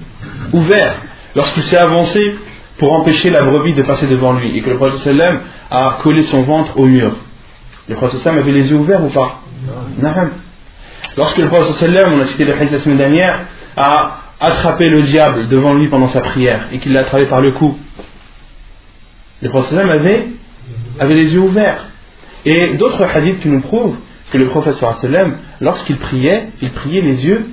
ouverts. 0.54 0.96
Lorsqu'il 1.36 1.64
s'est 1.64 1.76
avancé 1.76 2.36
pour 2.78 2.94
empêcher 2.94 3.30
la 3.30 3.44
brebis 3.44 3.76
de 3.76 3.82
passer 3.82 4.08
devant 4.08 4.32
lui 4.32 4.58
et 4.58 4.62
que 4.62 4.70
le 4.70 4.78
prophète 4.78 5.00
sallam 5.00 5.42
a 5.70 6.00
collé 6.02 6.22
son 6.22 6.44
ventre 6.44 6.80
au 6.80 6.86
mur, 6.86 7.12
le 7.90 7.96
prophète 7.96 8.22
sallam 8.22 8.40
avait 8.40 8.54
les 8.54 8.72
yeux 8.72 8.78
ouverts 8.78 9.04
ou 9.04 9.10
pas? 9.10 9.42
Non. 10.02 10.30
Lorsque 11.18 11.40
le 11.40 11.50
prophète 11.50 11.76
sallam, 11.76 12.14
on 12.14 12.22
a 12.22 12.26
cité 12.28 12.46
le 12.46 12.54
hadith 12.54 12.72
la 12.72 12.80
semaine 12.80 12.98
dernière, 12.98 13.48
a 13.76 14.21
attrapé 14.42 14.90
le 14.90 15.04
diable 15.04 15.48
devant 15.48 15.74
lui 15.76 15.88
pendant 15.88 16.08
sa 16.08 16.20
prière 16.20 16.68
et 16.72 16.80
qu'il 16.80 16.92
l'a 16.94 17.02
attrapé 17.02 17.28
par 17.28 17.40
le 17.42 17.52
cou, 17.52 17.78
le 19.42 19.50
prophète 19.50 19.78
avait, 19.78 20.28
avait 21.00 21.16
les 21.16 21.32
yeux 21.32 21.40
ouverts. 21.40 21.86
Et 22.46 22.76
d'autres 22.78 23.04
hadiths 23.04 23.40
qui 23.40 23.50
nous 23.50 23.62
prouvent 23.62 23.98
que 24.32 24.38
le 24.38 24.48
professeur 24.50 24.96
sallam, 24.96 25.38
lorsqu'il 25.62 25.98
priait, 25.98 26.48
il 26.62 26.72
priait 26.72 27.02
les 27.02 27.26
yeux 27.26 27.46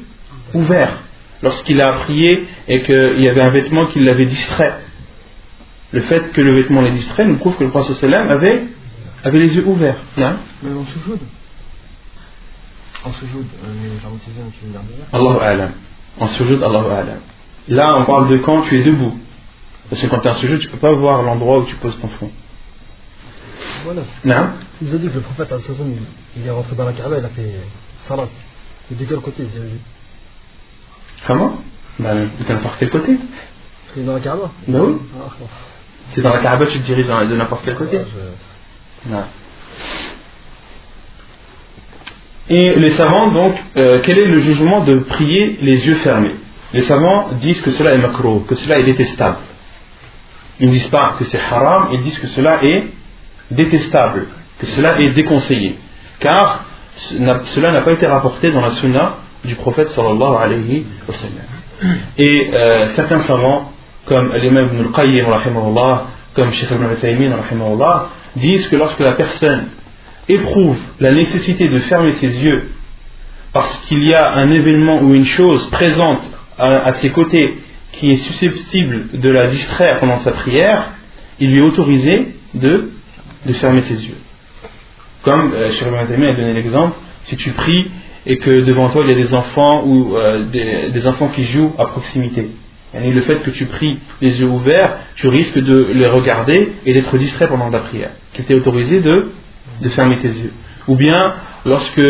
ouverts. 0.54 1.02
Lorsqu'il 1.42 1.80
a 1.80 1.92
prié 1.92 2.46
et 2.66 2.82
qu'il 2.82 3.20
y 3.20 3.28
avait 3.28 3.42
un 3.42 3.50
vêtement 3.50 3.86
qui 3.92 4.00
l'avait 4.00 4.26
distrait. 4.26 4.80
Le 5.92 6.00
fait 6.00 6.32
que 6.32 6.40
le 6.40 6.54
vêtement 6.54 6.80
l'ait 6.80 6.90
distrait 6.90 7.26
nous 7.26 7.36
prouve 7.36 7.56
que 7.56 7.64
le 7.64 7.70
professeur 7.70 7.96
sallam 7.96 8.30
avait, 8.30 8.64
avait 9.24 9.38
les 9.38 9.56
yeux 9.56 9.64
ouverts. 9.66 9.98
Non? 10.16 10.36
Mais 10.62 10.70
on 10.74 10.84
se 10.86 10.98
joue. 11.00 11.18
En 16.20 16.26
sujoud, 16.28 16.62
Allahu 16.62 16.90
alam. 16.90 17.20
Là, 17.68 17.96
on 17.98 18.04
parle 18.04 18.28
de 18.30 18.38
quand 18.38 18.62
tu 18.62 18.78
es 18.80 18.82
debout. 18.82 19.18
Parce 19.88 20.02
que 20.02 20.06
quand 20.06 20.20
tu 20.20 20.28
es 20.28 20.30
en 20.30 20.34
sujoud, 20.38 20.58
tu 20.60 20.66
ne 20.66 20.72
peux 20.72 20.78
pas 20.78 20.92
voir 20.94 21.22
l'endroit 21.22 21.60
où 21.60 21.64
tu 21.64 21.76
poses 21.76 21.98
ton 22.00 22.08
front. 22.08 22.30
Voilà. 23.84 24.02
Non 24.24 24.50
Il 24.80 24.88
nous 24.88 24.94
a 24.94 24.98
dit 24.98 25.08
que 25.08 25.14
le 25.14 25.20
prophète, 25.20 25.52
il 26.36 26.46
est 26.46 26.50
rentré 26.50 26.76
dans 26.76 26.84
la 26.84 26.92
Kaaba, 26.92 27.18
il 27.18 27.24
a 27.24 27.28
fait 27.28 27.60
salat. 28.06 28.28
Et 28.90 28.94
de 28.94 29.04
quel 29.04 29.18
côté 29.18 29.44
il 29.44 29.78
Comment? 31.26 31.58
Ben, 31.98 32.30
de 32.38 32.52
n'importe 32.52 32.76
quel 32.78 32.90
côté. 32.90 33.16
Il 33.96 34.02
est 34.02 34.04
dans 34.04 34.14
la 34.14 34.20
Kaaba? 34.20 34.50
Ben 34.66 34.80
oui. 34.80 34.96
Ah, 35.18 35.30
C'est 36.14 36.22
dans 36.22 36.32
la 36.32 36.40
Kaaba, 36.40 36.66
tu 36.66 36.78
te 36.80 36.84
diriges 36.86 37.06
de 37.06 37.36
n'importe 37.36 37.64
quel 37.64 37.76
côté. 37.76 38.00
non. 39.06 39.24
Et 42.50 42.74
les 42.76 42.90
savants, 42.90 43.32
donc, 43.32 43.54
euh, 43.76 44.00
quel 44.04 44.18
est 44.18 44.26
le 44.26 44.38
jugement 44.38 44.84
de 44.84 45.00
prier 45.00 45.58
les 45.60 45.86
yeux 45.86 45.96
fermés? 45.96 46.36
Les 46.72 46.82
savants 46.82 47.28
disent 47.40 47.60
que 47.60 47.70
cela 47.70 47.94
est 47.94 47.98
macro, 47.98 48.40
que 48.40 48.54
cela 48.54 48.78
est 48.78 48.84
détestable. 48.84 49.38
Ils 50.60 50.68
ne 50.68 50.72
disent 50.72 50.88
pas 50.88 51.14
que 51.18 51.24
c'est 51.24 51.38
haram, 51.38 51.88
ils 51.92 52.02
disent 52.02 52.18
que 52.18 52.26
cela 52.26 52.64
est 52.64 52.86
détestable, 53.50 54.26
que 54.58 54.66
cela 54.66 55.00
est 55.00 55.10
déconseillé. 55.10 55.76
Car 56.20 56.64
cela 56.96 57.72
n'a 57.72 57.82
pas 57.82 57.92
été 57.92 58.06
rapporté 58.06 58.50
dans 58.50 58.60
la 58.60 58.70
sunna 58.70 59.16
du 59.44 59.54
prophète 59.54 59.88
sallallahu 59.88 60.34
alayhi 60.42 60.86
wa 61.06 61.14
sallam. 61.14 61.94
Et 62.18 62.50
euh, 62.52 62.88
certains 62.88 63.20
savants, 63.20 63.72
comme 64.06 64.34
l'imam 64.34 64.66
ibn 64.72 64.86
al-Qayyim, 64.88 65.26
comme 66.34 66.50
Sheikh 66.50 66.70
ibn 66.70 66.84
al 66.84 68.08
disent 68.36 68.68
que 68.68 68.76
lorsque 68.76 69.00
la 69.00 69.12
personne 69.12 69.68
éprouve 70.28 70.78
la 71.00 71.12
nécessité 71.12 71.68
de 71.68 71.78
fermer 71.78 72.12
ses 72.12 72.44
yeux 72.44 72.68
parce 73.52 73.76
qu'il 73.86 74.04
y 74.04 74.14
a 74.14 74.32
un 74.34 74.50
événement 74.50 75.00
ou 75.02 75.14
une 75.14 75.24
chose 75.24 75.68
présente 75.70 76.22
à, 76.58 76.92
ses 76.94 77.10
côtés 77.10 77.58
qui 77.92 78.10
est 78.10 78.16
susceptible 78.16 79.18
de 79.18 79.28
la 79.30 79.46
distraire 79.46 79.98
pendant 80.00 80.18
sa 80.18 80.32
prière, 80.32 80.92
il 81.38 81.50
lui 81.50 81.58
est 81.58 81.62
autorisé 81.62 82.34
de, 82.54 82.90
de 83.46 83.52
fermer 83.54 83.80
ses 83.82 84.06
yeux. 84.06 84.18
Comme 85.22 85.52
euh, 85.54 85.70
Cheikh 85.70 85.88
a 85.88 86.04
donné 86.06 86.52
l'exemple, 86.52 86.96
si 87.24 87.36
tu 87.36 87.50
pries 87.50 87.90
et 88.26 88.36
que 88.38 88.64
devant 88.64 88.90
toi 88.90 89.02
il 89.04 89.10
y 89.10 89.12
a 89.12 89.16
des 89.16 89.34
enfants 89.34 89.84
ou 89.86 90.16
euh, 90.16 90.44
des, 90.92 91.08
enfants 91.08 91.28
qui 91.28 91.44
jouent 91.44 91.72
à 91.78 91.86
proximité. 91.86 92.50
Et 92.94 93.10
le 93.10 93.20
fait 93.20 93.42
que 93.42 93.50
tu 93.50 93.66
pries 93.66 93.98
les 94.20 94.40
yeux 94.40 94.48
ouverts, 94.48 94.98
tu 95.16 95.28
risques 95.28 95.58
de 95.58 95.90
les 95.94 96.06
regarder 96.06 96.72
et 96.86 96.94
d'être 96.94 97.16
distrait 97.18 97.46
pendant 97.46 97.70
ta 97.70 97.80
prière. 97.80 98.10
Qu'il 98.32 98.44
t'est 98.44 98.54
autorisé 98.54 99.00
de, 99.00 99.30
de 99.80 99.88
fermer 99.88 100.18
tes 100.18 100.28
yeux. 100.28 100.52
Ou 100.86 100.96
bien 100.96 101.34
lorsque 101.64 102.00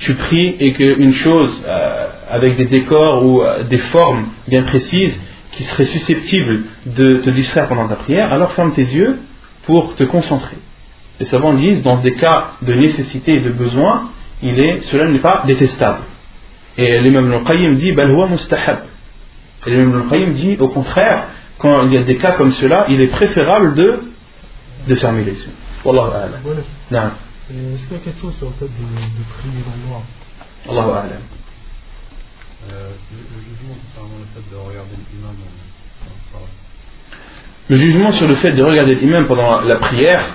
tu 0.00 0.14
pries 0.14 0.56
et 0.58 0.72
qu'une 0.72 1.12
chose 1.12 1.64
euh, 1.66 2.06
avec 2.30 2.56
des 2.56 2.66
décors 2.66 3.24
ou 3.24 3.42
euh, 3.42 3.64
des 3.64 3.78
formes 3.78 4.26
bien 4.48 4.62
précises 4.62 5.18
qui 5.52 5.64
seraient 5.64 5.84
susceptibles 5.84 6.62
de 6.86 7.18
te 7.18 7.30
distraire 7.30 7.68
pendant 7.68 7.88
ta 7.88 7.96
prière, 7.96 8.32
alors 8.32 8.52
ferme 8.52 8.72
tes 8.72 8.82
yeux 8.82 9.18
pour 9.64 9.94
te 9.96 10.04
concentrer. 10.04 10.56
Les 11.18 11.26
savants 11.26 11.52
disent, 11.52 11.82
dans 11.82 11.98
des 11.98 12.12
cas 12.12 12.52
de 12.62 12.72
nécessité 12.72 13.34
et 13.34 13.40
de 13.40 13.50
besoin, 13.50 14.08
il 14.42 14.58
est, 14.58 14.80
cela 14.82 15.06
n'est 15.06 15.18
pas 15.18 15.44
détestable. 15.46 16.00
Et 16.78 16.98
l'imam 17.00 17.30
al-Qayyim 17.30 17.74
dit, 17.74 17.92
Balwa 17.92 18.28
mustahab. 18.28 18.84
Et 19.66 19.70
l'imam 19.70 20.02
al-Qayyim 20.02 20.32
dit, 20.32 20.56
au 20.58 20.68
contraire, 20.68 21.24
quand 21.58 21.86
il 21.86 21.92
y 21.92 21.98
a 21.98 22.04
des 22.04 22.16
cas 22.16 22.32
comme 22.32 22.52
cela, 22.52 22.86
il 22.88 23.00
est 23.02 23.08
préférable 23.08 23.74
de, 23.74 24.00
de 24.88 24.94
fermer 24.94 25.24
les 25.24 25.32
yeux. 25.32 25.52
Wallahu 25.84 26.10
a'lam. 26.12 27.12
Est-ce 27.50 27.86
qu'il 27.86 27.96
y 27.96 28.00
a 28.00 28.04
quelque 28.04 28.20
chose 28.20 28.36
sur 28.36 28.46
le 28.46 28.52
fait 28.54 28.66
de, 28.66 28.68
de 28.68 29.24
prier 29.38 29.62
dans 29.64 29.76
le 29.82 29.88
noir 29.88 30.02
Allahu 30.68 30.90
a'lam. 30.90 31.22
Euh, 32.70 32.90
le, 33.10 33.40
jugement 33.40 33.74
concernant 33.86 34.18
le 34.20 34.26
fait 34.34 34.50
de 34.50 34.56
regarder 34.56 34.96
l'imam 35.12 35.34
Le 37.68 37.76
jugement 37.76 38.12
sur 38.12 38.28
le 38.28 38.34
fait 38.34 38.52
de 38.52 38.62
regarder 38.62 38.94
l'imam 38.96 39.26
pendant 39.26 39.62
la 39.62 39.76
prière, 39.76 40.26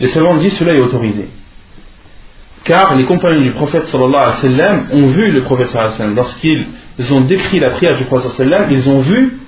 les 0.00 0.06
savants 0.06 0.38
disent 0.38 0.56
cela 0.56 0.72
est 0.72 0.80
autorisé. 0.80 1.28
Car 2.64 2.96
les 2.96 3.04
compagnons 3.04 3.42
du 3.42 3.50
prophète 3.50 3.84
sallallahu 3.84 4.14
alayhi 4.14 4.34
wa 4.34 4.40
sallam 4.40 4.88
ont 4.92 5.06
vu 5.08 5.30
le 5.30 5.42
prophète 5.42 5.68
sallallahu 5.68 5.94
alayhi 5.94 6.14
wa 6.16 6.16
sallam. 6.16 6.16
Lorsqu'ils 6.16 7.12
ont 7.12 7.20
décrit 7.20 7.60
la 7.60 7.70
prière 7.70 7.96
du 7.96 8.04
prophète 8.04 8.30
sallallahu 8.32 8.64
alayhi 8.64 8.76
wa 8.76 8.82
sallam, 8.82 8.96
ils 8.96 8.98
ont 8.98 9.02
vu 9.02 9.38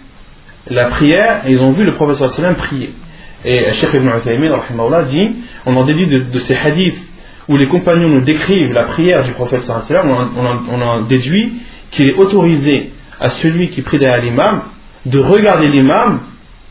la 0.68 0.88
prière 0.90 1.46
et 1.46 1.52
ils 1.52 1.60
ont 1.62 1.72
vu 1.72 1.84
le 1.84 1.94
prophète 1.94 2.16
sallallahu 2.16 2.38
alayhi 2.38 2.52
wa 2.52 2.54
sallam 2.54 2.68
prier. 2.68 2.94
Et 3.44 3.72
Cheikh 3.72 3.94
Ibn 3.94 4.08
Uthaymin 4.18 4.50
dit 5.10 5.36
on 5.66 5.76
en 5.76 5.84
déduit 5.84 6.06
de, 6.06 6.38
ces 6.40 6.54
hadiths 6.54 6.98
où 7.48 7.56
les 7.56 7.68
compagnons 7.68 8.08
nous 8.08 8.20
décrivent 8.20 8.72
la 8.72 8.84
prière 8.84 9.24
du 9.24 9.32
prophète 9.32 9.62
sallallahu 9.62 10.08
on, 10.36 10.46
en, 10.46 10.58
on 10.70 10.82
en 10.82 11.00
déduit 11.02 11.54
qu'il 11.90 12.08
est 12.08 12.14
autorisé 12.14 12.92
à 13.18 13.30
celui 13.30 13.70
qui 13.70 13.82
prie 13.82 13.98
derrière 13.98 14.22
l'imam 14.22 14.62
de 15.06 15.18
regarder 15.18 15.68
l'imam 15.68 16.20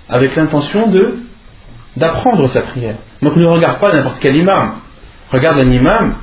avec 0.08 0.36
l'intention 0.36 0.88
de 0.88 1.16
d'apprendre 1.98 2.48
sa 2.48 2.62
prière. 2.62 2.96
Donc 3.22 3.36
ne 3.36 3.46
regarde 3.46 3.80
pas 3.80 3.92
n'importe 3.94 4.18
quel 4.20 4.36
imam. 4.36 4.76
Regarde 5.32 5.60
un 5.60 5.72
imam 5.72 6.16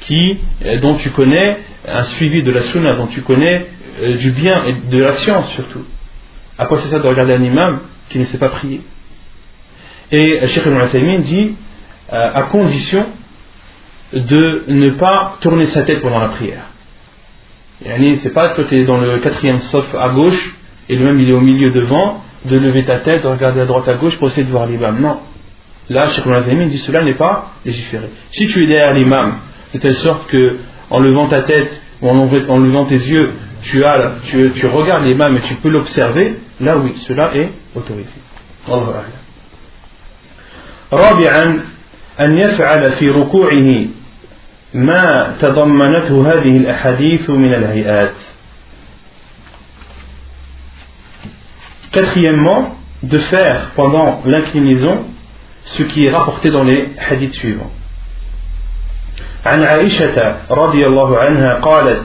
qui, 0.00 0.38
euh, 0.64 0.78
dont 0.80 0.94
tu 0.96 1.10
connais 1.10 1.58
un 1.86 2.02
suivi 2.02 2.42
de 2.42 2.50
la 2.50 2.60
sunna, 2.60 2.94
dont 2.94 3.06
tu 3.06 3.22
connais 3.22 3.66
euh, 4.02 4.16
du 4.16 4.30
bien 4.30 4.64
et 4.64 4.74
de 4.90 4.98
la 4.98 5.12
science 5.14 5.50
surtout. 5.52 5.84
À 6.58 6.66
quoi 6.66 6.78
c'est 6.78 6.88
ça 6.88 6.98
de 6.98 7.06
regarder 7.06 7.34
un 7.34 7.42
imam 7.42 7.80
qui 8.10 8.18
ne 8.18 8.24
sait 8.24 8.38
pas 8.38 8.50
prier? 8.50 8.82
Et 10.12 10.46
Cheikh 10.48 10.64
Ibn 10.66 11.20
dit 11.22 11.54
euh, 12.12 12.30
à 12.34 12.42
condition 12.44 13.06
de 14.12 14.64
ne 14.68 14.90
pas 14.90 15.38
tourner 15.40 15.66
sa 15.66 15.82
tête 15.82 16.00
pendant 16.02 16.20
la 16.20 16.28
prière. 16.28 16.66
C'est 17.82 18.32
pas 18.32 18.50
toi 18.50 18.64
tu 18.68 18.80
es 18.80 18.84
dans 18.84 18.98
le 18.98 19.20
quatrième 19.20 19.58
sauf 19.60 19.86
à 19.94 20.10
gauche 20.10 20.54
et 20.88 20.96
le 20.96 21.04
même 21.04 21.18
il 21.18 21.30
est 21.30 21.32
au 21.32 21.40
milieu 21.40 21.70
devant, 21.70 22.22
de 22.44 22.58
lever 22.58 22.84
ta 22.84 22.98
tête, 22.98 23.22
de 23.22 23.28
regarder 23.28 23.60
à 23.60 23.64
droite 23.64 23.88
à 23.88 23.94
gauche 23.94 24.16
pour 24.18 24.28
essayer 24.28 24.44
de 24.44 24.50
voir 24.50 24.66
l'imam. 24.66 25.00
Non. 25.00 25.18
Là, 25.88 26.10
Cheikh 26.10 26.24
Ibn 26.26 26.68
dit 26.68 26.78
cela 26.78 27.02
n'est 27.02 27.14
pas 27.14 27.52
légiféré. 27.64 28.10
Si 28.30 28.46
tu 28.46 28.64
es 28.64 28.66
derrière 28.66 28.94
l'imam, 28.94 29.38
de 29.72 29.78
telle 29.78 29.94
sorte 29.94 30.26
que 30.28 30.58
en 30.90 31.00
levant 31.00 31.28
ta 31.28 31.42
tête 31.42 31.82
ou 32.02 32.08
en 32.08 32.58
levant 32.58 32.84
tes 32.84 32.94
yeux, 32.96 33.30
tu, 33.62 33.84
as, 33.84 34.16
tu, 34.24 34.66
regardes 34.66 35.04
l'imam 35.04 35.36
et 35.36 35.40
tu 35.40 35.54
peux 35.54 35.70
l'observer, 35.70 36.36
là 36.60 36.76
oui, 36.76 36.94
cela 37.08 37.34
est 37.34 37.50
autorisé. 37.74 38.10
رابعا 40.92 41.60
أن 42.20 42.38
يفعل 42.38 42.92
في 42.92 43.10
ركوعه 43.10 43.86
ما 44.74 45.36
تضمنته 45.40 46.32
هذه 46.32 46.56
الأحاديث 46.56 47.30
من 47.30 47.54
الهيئات 47.54 48.14
Quatrièmement, 51.92 52.74
de 53.02 53.18
faire 53.18 53.72
pendant 53.76 54.22
l'inclinaison 54.24 55.04
ce 55.64 55.82
qui 55.82 56.06
est 56.06 56.10
rapporté 56.10 56.50
dans 56.50 56.64
les 56.64 56.88
hadiths 56.98 57.34
suivants. 57.34 57.70
عن 59.46 59.62
عائشة 59.62 60.36
رضي 60.50 60.86
الله 60.86 61.18
عنها 61.18 61.54
قالت 61.54 62.04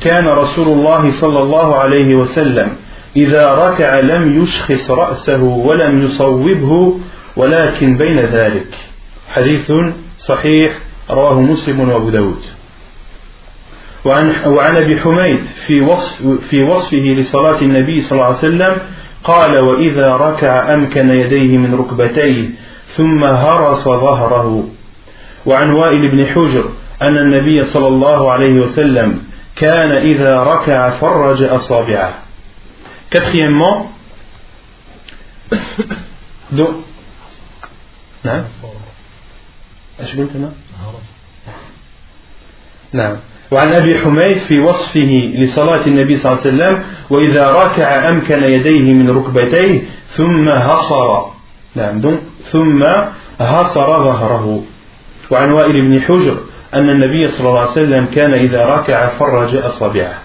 كان 0.00 0.28
رسول 0.28 0.68
الله 0.68 1.10
صلى 1.10 1.38
الله 1.38 1.76
عليه 1.76 2.14
وسلم 2.14 2.72
إذا 3.16 3.54
ركع 3.54 4.00
لم 4.00 4.42
يشخص 4.42 4.90
رأسه 4.90 5.42
ولم 5.42 6.02
يصوبه 6.02 7.00
ولكن 7.36 7.96
بين 7.96 8.20
ذلك 8.20 8.74
حديث 9.28 9.72
صحيح 10.18 10.78
رواه 11.10 11.40
مسلم 11.40 11.80
وأبو 11.80 12.10
داود. 12.10 12.42
وعن, 14.04 14.32
وعن 14.46 14.76
أبي 14.76 15.00
حميد 15.00 15.40
في 15.66 15.80
وصف 15.80 16.22
في 16.50 16.62
وصفه 16.62 16.96
لصلاة 16.96 17.62
النبي 17.62 18.00
صلى 18.00 18.12
الله 18.12 18.26
عليه 18.26 18.36
وسلم 18.36 18.76
قال 19.24 19.62
وإذا 19.62 20.16
ركع 20.16 20.74
أمكن 20.74 21.10
يديه 21.10 21.58
من 21.58 21.74
ركبتيه 21.74 22.50
ثم 22.96 23.24
هرس 23.24 23.84
ظهره. 23.84 24.68
وعن 25.46 25.70
وائل 25.70 26.00
بن 26.10 26.26
حجر 26.26 26.64
أن 27.02 27.18
النبي 27.18 27.64
صلى 27.64 27.88
الله 27.88 28.32
عليه 28.32 28.54
وسلم 28.54 29.18
كان 29.56 29.90
إذا 29.90 30.42
ركع 30.42 30.90
فرج 30.90 31.42
أصابعه. 31.42 32.14
Quatrièmement, 33.10 33.92
donc, 36.58 36.74
نعم. 38.24 38.44
إيش 40.00 40.16
قلت 40.16 40.36
أنا؟ 40.36 40.52
نعم. 42.92 43.16
وعن 43.50 43.72
أبي 43.72 43.98
حميد 43.98 44.38
في 44.38 44.58
وصفه 44.58 45.32
لصلاة 45.34 45.86
النبي 45.86 46.14
صلى 46.14 46.32
الله 46.32 46.42
عليه 46.44 46.54
وسلم 46.54 46.84
وإذا 47.10 47.52
ركع 47.52 48.08
أمكن 48.08 48.42
يديه 48.42 48.92
من 48.92 49.10
ركبتيه 49.10 49.82
ثم 50.06 50.48
هصر. 50.48 51.32
نعم 51.74 52.00
ثم 52.50 52.82
هصر 53.40 53.86
ظهره. 54.04 54.64
وعن 55.30 55.52
وائل 55.52 55.82
بن 55.82 56.00
حجر 56.00 56.40
أن 56.74 56.90
النبي 56.90 57.28
صلى 57.28 57.48
الله 57.48 57.60
عليه 57.60 57.70
وسلم 57.70 58.06
كان 58.06 58.34
إذا 58.34 58.58
ركع 58.58 59.08
فرج 59.08 59.56
أصابعه. 59.56 60.22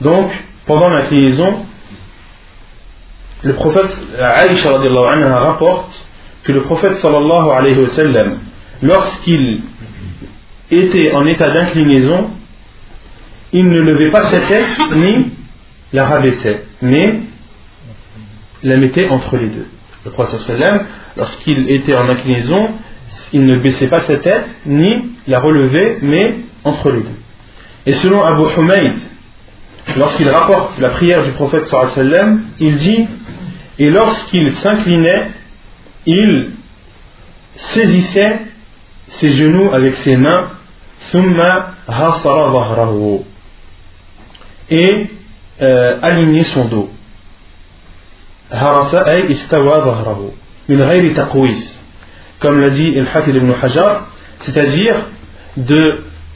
Donc, 0.00 0.30
pendant 0.66 0.90
l'inclinaison, 0.90 1.64
le 3.42 3.54
prophète 3.54 3.96
Aïcha 4.18 4.70
anha 4.74 5.38
rapporte 5.38 6.05
que 6.46 6.52
le 6.52 6.62
prophète 6.62 6.96
sallallahu 6.98 7.50
alayhi 7.50 7.80
wa 7.80 7.88
sallam, 7.88 8.38
lorsqu'il 8.82 9.62
était 10.70 11.12
en 11.12 11.26
état 11.26 11.52
d'inclinaison, 11.52 12.30
il 13.52 13.68
ne 13.68 13.80
levait 13.80 14.10
pas 14.10 14.26
sa 14.26 14.40
tête 14.40 14.66
ni 14.94 15.32
la 15.92 16.06
rabaissait, 16.06 16.62
mais 16.82 17.20
la 18.62 18.76
mettait 18.76 19.08
entre 19.08 19.36
les 19.36 19.48
deux. 19.48 19.66
Le 20.04 20.10
prophète 20.12 20.40
lorsqu'il 21.16 21.70
était 21.70 21.94
en 21.94 22.08
inclinaison, 22.08 22.74
il 23.32 23.44
ne 23.44 23.58
baissait 23.58 23.88
pas 23.88 24.00
sa 24.00 24.16
tête 24.16 24.46
ni 24.66 24.90
la 25.26 25.40
relevait, 25.40 25.98
mais 26.02 26.36
entre 26.64 26.90
les 26.90 27.00
deux. 27.00 27.18
Et 27.86 27.92
selon 27.92 28.22
Abu 28.22 28.44
Humayd, 28.56 28.98
lorsqu'il 29.96 30.28
rapporte 30.28 30.78
la 30.78 30.90
prière 30.90 31.24
du 31.24 31.32
prophète 31.32 31.64
il 32.60 32.76
dit 32.76 33.06
Et 33.78 33.90
lorsqu'il 33.90 34.52
s'inclinait, 34.52 35.28
il 36.06 36.52
saisissait 37.56 38.40
ses 39.08 39.30
genoux 39.30 39.70
avec 39.72 39.94
ses 39.96 40.16
mains. 40.16 40.50
Et 44.70 45.06
euh, 45.62 45.98
alignait 46.02 46.42
son 46.44 46.64
dos. 46.66 46.90
Comme 52.40 52.60
l'a 52.60 52.70
dit 52.70 52.88
El 52.96 53.06
Hafid 53.14 53.34
ibn 53.34 53.52
Hajar 53.62 54.06
c'est-à-dire 54.40 55.06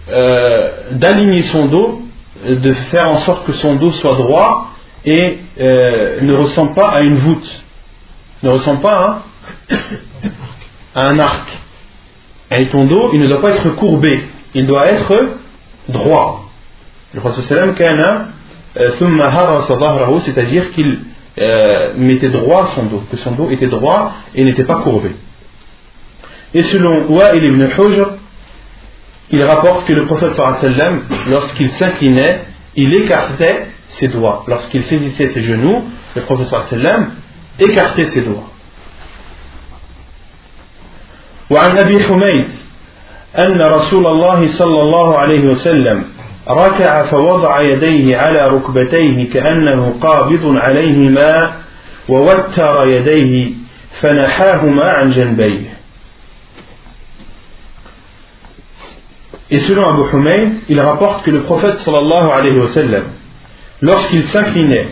euh, 0.09 0.71
d'aligner 0.93 1.43
son 1.43 1.67
dos, 1.67 2.03
de 2.45 2.73
faire 2.73 3.11
en 3.11 3.17
sorte 3.19 3.47
que 3.47 3.53
son 3.53 3.77
dos 3.77 3.91
soit 3.91 4.17
droit 4.17 4.71
et 5.05 5.39
euh, 5.61 6.21
ne 6.23 6.35
ressemble 6.35 6.75
pas 6.75 6.89
à 6.89 7.01
une 7.01 7.17
voûte, 7.17 7.63
ne 8.43 8.49
ressemble 8.49 8.81
pas 8.81 8.95
à, 8.95 9.23
un 10.95 11.19
arc. 11.19 11.51
Et 12.53 12.67
ton 12.67 12.85
dos, 12.87 13.11
il 13.13 13.21
ne 13.21 13.29
doit 13.29 13.41
pas 13.41 13.51
être 13.51 13.71
courbé, 13.77 14.25
il 14.55 14.67
doit 14.67 14.87
être 14.87 15.15
droit. 15.89 16.51
Le 17.15 17.21
prophète 17.21 17.53
euh, 18.77 18.91
c'est-à-dire 20.21 20.71
qu'il 20.73 21.01
mettait 21.97 22.29
droit 22.29 22.67
son 22.75 22.85
dos, 22.85 23.03
que 23.11 23.17
son 23.17 23.33
dos 23.33 23.51
était 23.51 23.67
droit 23.67 24.13
et 24.35 24.45
n'était 24.45 24.65
pas 24.65 24.81
courbé. 24.81 25.11
Et 26.55 26.63
selon 26.65 27.07
Wa'il 27.09 27.45
ibn 27.45 27.63
Hujr, 27.63 28.15
il 29.31 29.43
rapporte 29.45 29.87
que 29.87 29.93
le 29.93 30.07
prophète 30.07 30.37
lorsqu'il 31.31 31.71
s'inclinait, 31.71 32.41
il 32.75 32.93
écartait 32.95 33.69
ses 33.89 34.09
doigts. 34.09 34.45
Lorsqu'il 34.49 34.83
saisissait 34.83 35.29
ses 35.29 35.43
genoux, 35.43 35.85
le 36.17 36.23
prophète 36.23 36.49
écartait 37.59 38.07
ses 38.07 38.23
doigts. 38.23 38.51
وعن 41.51 41.79
أبي 41.79 42.05
حميد 42.05 42.49
أن 43.39 43.63
رسول 43.63 44.07
الله 44.07 44.49
صلى 44.49 44.81
الله 44.83 45.19
عليه 45.19 45.49
وسلم 45.49 46.05
ركع 46.49 47.03
فوضع 47.03 47.61
يديه 47.61 48.17
على 48.17 48.49
ركبتيه 48.49 49.31
كأنه 49.31 49.95
قابض 50.01 50.57
عليهما 50.57 51.53
ووتر 52.09 52.89
يديه 52.89 53.51
فنحاهما 54.01 54.85
عن 54.85 55.11
جنبيه 55.11 55.81
Et 59.53 59.59
selon 59.59 59.85
Abu 59.89 60.17
Humayd, 60.17 60.53
il 60.69 60.81
rapporte 60.81 61.25
que 61.25 61.31
le 61.33 61.43
prophète 61.43 61.79
sallallahu 61.79 62.31
alayhi 62.31 62.61
wa 62.61 62.69
sallam, 62.69 63.03
lorsqu'il 63.81 64.23
s'inclinait, 64.23 64.91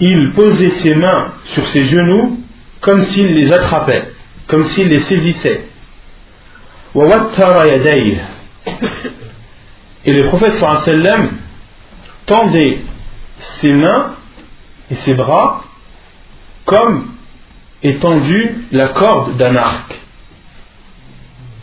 il 0.00 0.32
posait 0.34 0.70
ses 0.70 0.94
mains 0.96 1.34
sur 1.54 1.64
ses 1.68 1.84
genoux 1.84 2.40
comme 2.80 3.04
s'il 3.04 3.32
les 3.32 3.52
attrapait, 3.52 4.08
comme 4.50 4.64
s'il 4.66 4.88
les 4.88 4.98
saisissait. 5.00 5.68
Et 10.04 10.12
le 10.12 10.26
prophète 10.26 10.54
sallam 10.54 11.30
tendait 12.26 12.80
ses 13.38 13.72
mains 13.72 14.14
et 14.90 14.96
ses 14.96 15.14
bras 15.14 15.62
comme 16.64 17.12
étendu 17.82 18.64
la 18.72 18.88
corde 18.88 19.36
d'un 19.36 19.54
arc. 19.56 19.94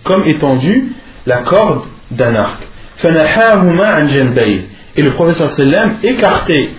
Comme 0.04 0.24
étendu 0.28 0.94
la 1.26 1.40
corde 1.40 1.86
d'un 2.12 2.36
arc. 2.36 2.64
Et 3.04 5.02
le 5.02 5.14
professeur 5.14 5.52
sallam 5.52 5.98
écartait 6.04 6.72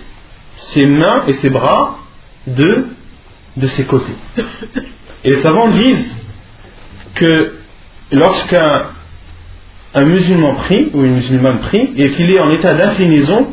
ses 0.73 0.85
mains 0.87 1.25
et 1.27 1.33
ses 1.33 1.51
bras 1.51 1.99
de, 2.47 2.87
de 3.57 3.67
ses 3.67 3.85
côtés. 3.85 4.15
Et 5.23 5.31
les 5.31 5.39
savants 5.41 5.67
disent 5.69 6.11
que 7.15 7.59
lorsqu'un 8.11 8.87
un 9.93 10.05
musulman 10.05 10.55
prie 10.55 10.89
ou 10.93 11.03
une 11.03 11.15
musulmane 11.15 11.59
prie 11.59 11.93
et 11.97 12.13
qu'il 12.13 12.29
est 12.31 12.39
en 12.39 12.51
état 12.51 12.73
d'inclinaison, 12.73 13.47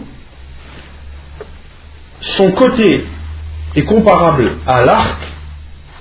son 2.20 2.52
côté 2.52 3.04
est 3.74 3.82
comparable 3.82 4.44
à 4.66 4.84
l'arc 4.84 5.22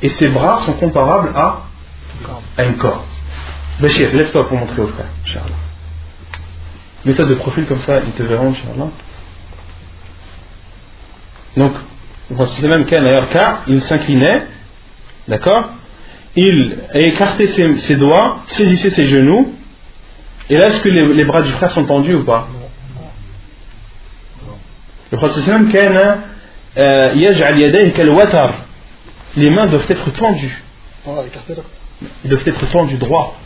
et 0.02 0.10
ses 0.10 0.28
bras 0.28 0.60
sont 0.66 0.74
comparables 0.74 1.32
à, 1.36 1.64
à 2.58 2.64
une 2.64 2.78
corde. 2.78 3.04
Bachir, 3.80 4.14
lève-toi 4.14 4.48
pour 4.48 4.58
montrer 4.58 4.82
au 4.82 4.88
frère, 4.88 5.08
Inch'Allah. 5.26 5.56
Mets-toi 7.06 7.26
de 7.26 7.36
profil 7.36 7.66
comme 7.66 7.80
ça, 7.80 8.00
ils 8.06 8.12
te 8.12 8.24
verront, 8.24 8.52
Inch'Allah. 8.52 8.90
Donc, 11.58 11.74
voici 12.30 12.66
même 12.68 12.86
qu'un 12.86 13.04
il 13.68 13.82
s'inclinait, 13.82 14.48
D'accord 15.28 15.70
Il 16.36 16.78
écartait 16.94 17.48
ses, 17.48 17.76
ses, 17.76 17.96
doigts, 17.96 18.40
saisissait 18.48 18.92
ses 18.92 19.06
genoux. 19.08 19.54
Et 20.50 20.58
là, 20.58 20.68
est-ce 20.68 20.82
que 20.82 20.90
les, 20.90 21.26
bras 21.26 21.42
du 21.42 21.52
frère 21.54 21.72
sont 21.72 21.86
tendus 21.86 22.14
ou 22.14 22.24
pas 22.24 22.48
Le 25.12 25.18
prophète 25.18 25.44
euh, 26.78 27.14
les 29.38 29.50
mains 29.50 29.68
doivent 29.68 29.90
être 29.90 30.12
tendues. 30.12 30.64
Ah, 31.08 31.12
Ils 32.24 32.30
doivent 32.30 32.48
être 32.48 32.72
tendus 32.72 32.98
droit. 32.98 33.38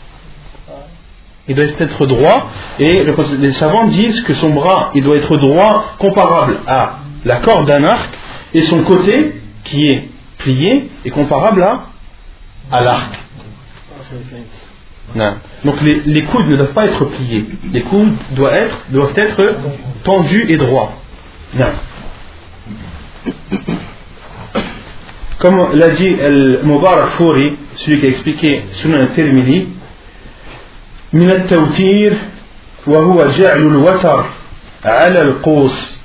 Il 1.48 1.56
doit 1.56 1.64
être 1.64 2.06
droit. 2.06 2.50
Et 2.78 3.02
les 3.38 3.52
savants 3.52 3.86
disent 3.86 4.20
que 4.22 4.34
son 4.34 4.50
bras, 4.50 4.90
il 4.94 5.02
doit 5.02 5.16
être 5.16 5.36
droit 5.36 5.94
comparable 5.98 6.58
à 6.66 6.98
la 7.24 7.40
corde 7.40 7.66
d'un 7.66 7.84
arc. 7.84 8.10
Et 8.54 8.62
son 8.62 8.82
côté, 8.82 9.40
qui 9.64 9.88
est 9.88 10.09
plié, 10.39 10.89
est 11.05 11.09
comparable 11.11 11.63
à, 11.63 11.85
à 12.71 12.81
l'arc. 12.81 13.19
Donc 15.63 15.81
les, 15.81 16.01
les, 16.05 16.23
coudes 16.23 16.47
ne 16.47 16.55
doivent 16.55 16.73
pas 16.73 16.85
être 16.85 17.05
pliés, 17.05 17.45
les 17.71 17.81
coudes 17.81 18.13
doivent 18.31 18.53
être, 18.53 18.77
doivent 18.89 19.17
être 19.17 19.55
tendus 20.03 20.45
et 20.49 20.57
droits. 20.57 20.93
Comme 25.39 25.73
l'a 25.73 25.89
dit 25.89 26.07
El 26.07 26.61
Mubarak 26.63 27.07
Fouri, 27.09 27.55
celui 27.75 27.99
qui 27.99 28.05
a 28.05 28.09
expliqué 28.09 28.63
Sunan 28.73 29.01
al-Tirmidhi, 29.01 29.67
من 31.13 31.31
التوتير 31.31 32.13
وهو 32.87 33.29
جعل 33.29 33.61
الوتر 33.61 34.25
على 34.85 35.21
القوس 35.21 35.95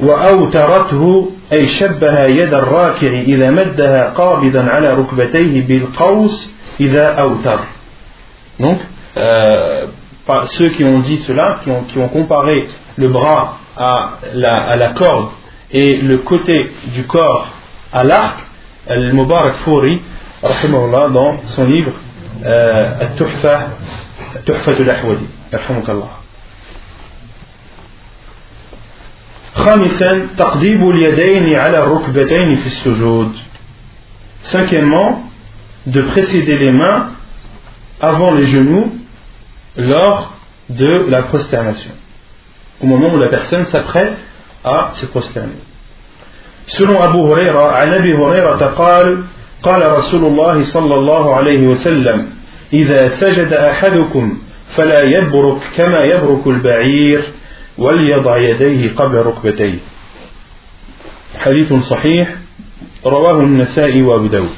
وأوترته 0.00 1.30
أي 1.52 1.66
شبه 1.66 2.24
يد 2.24 2.54
الراكع 2.54 3.20
إذا 3.20 3.50
مدها 3.50 4.08
قابضا 4.08 4.62
على 4.62 4.94
ركبتيه 4.94 5.66
بالقوس 5.66 6.50
إذا 6.80 7.06
أوتر 7.06 7.58
donc 8.60 8.78
euh, 9.16 9.86
ceux 10.46 10.70
qui 10.70 10.84
ont 10.84 11.00
dit 11.00 11.18
cela 11.18 11.60
qui 11.62 11.70
ont, 11.70 11.82
qui 11.84 11.98
ont 11.98 12.08
comparé 12.08 12.68
le 12.96 13.08
bras 13.08 13.58
à 13.76 14.18
la, 14.34 14.70
à 14.70 14.76
la 14.76 14.92
corde 14.94 15.28
et 15.70 15.96
le 15.96 16.18
côté 16.18 16.70
du 16.94 17.04
corps 17.04 17.48
à 17.92 18.04
l'arc 18.04 18.38
Al-Mubarak 18.88 19.56
Fouri 19.56 20.00
dans 21.12 21.36
son 21.44 21.64
livre 21.64 21.92
التحفة 22.44 23.68
تحفة 24.46 24.72
الأحوذي 24.72 25.26
يرحمك 25.52 25.90
خامسا 29.57 30.27
تقديم 30.37 30.89
اليدين 30.89 31.55
على 31.55 31.77
الركبتين 31.83 32.55
في 32.55 32.67
السجود 32.67 33.31
cinquièmement 34.43 35.23
de 35.87 36.01
précéder 36.01 36.57
les 36.57 36.71
mains 36.71 37.09
avant 38.01 38.31
les 38.33 38.47
genoux 38.47 38.91
lors 39.75 40.33
de 40.69 41.05
la 41.09 41.23
prosternation 41.23 41.91
au 42.81 42.85
moment 42.87 43.09
où 43.13 43.17
la 43.17 43.29
personne 43.29 43.65
s'apprête 43.65 44.17
à 44.63 44.91
se 44.93 45.05
prosterner 45.05 45.61
selon 46.67 47.01
Abu 47.01 47.17
Huraira 47.19 47.73
عن 47.81 47.93
أبي 47.93 48.13
هريرة 48.17 48.65
قال 48.77 49.23
قال 49.63 49.91
رسول 49.97 50.25
الله 50.25 50.63
صلى 50.63 50.95
الله 50.95 51.35
عليه 51.35 51.67
وسلم 51.67 52.29
إذا 52.73 53.09
سجد 53.09 53.53
أحدكم 53.53 54.37
فلا 54.69 55.01
يبرك 55.03 55.61
كما 55.77 56.03
يبرك 56.03 56.47
البعير 56.47 57.31
وليضع 57.78 58.38
يديه 58.38 58.94
قبل 58.96 59.14
ركبتيه 59.16 59.78
حديث 61.38 61.72
صحيح 61.72 62.36
رواه 63.06 63.40
النسائي 63.40 64.02
وابو 64.02 64.26
داود 64.26 64.56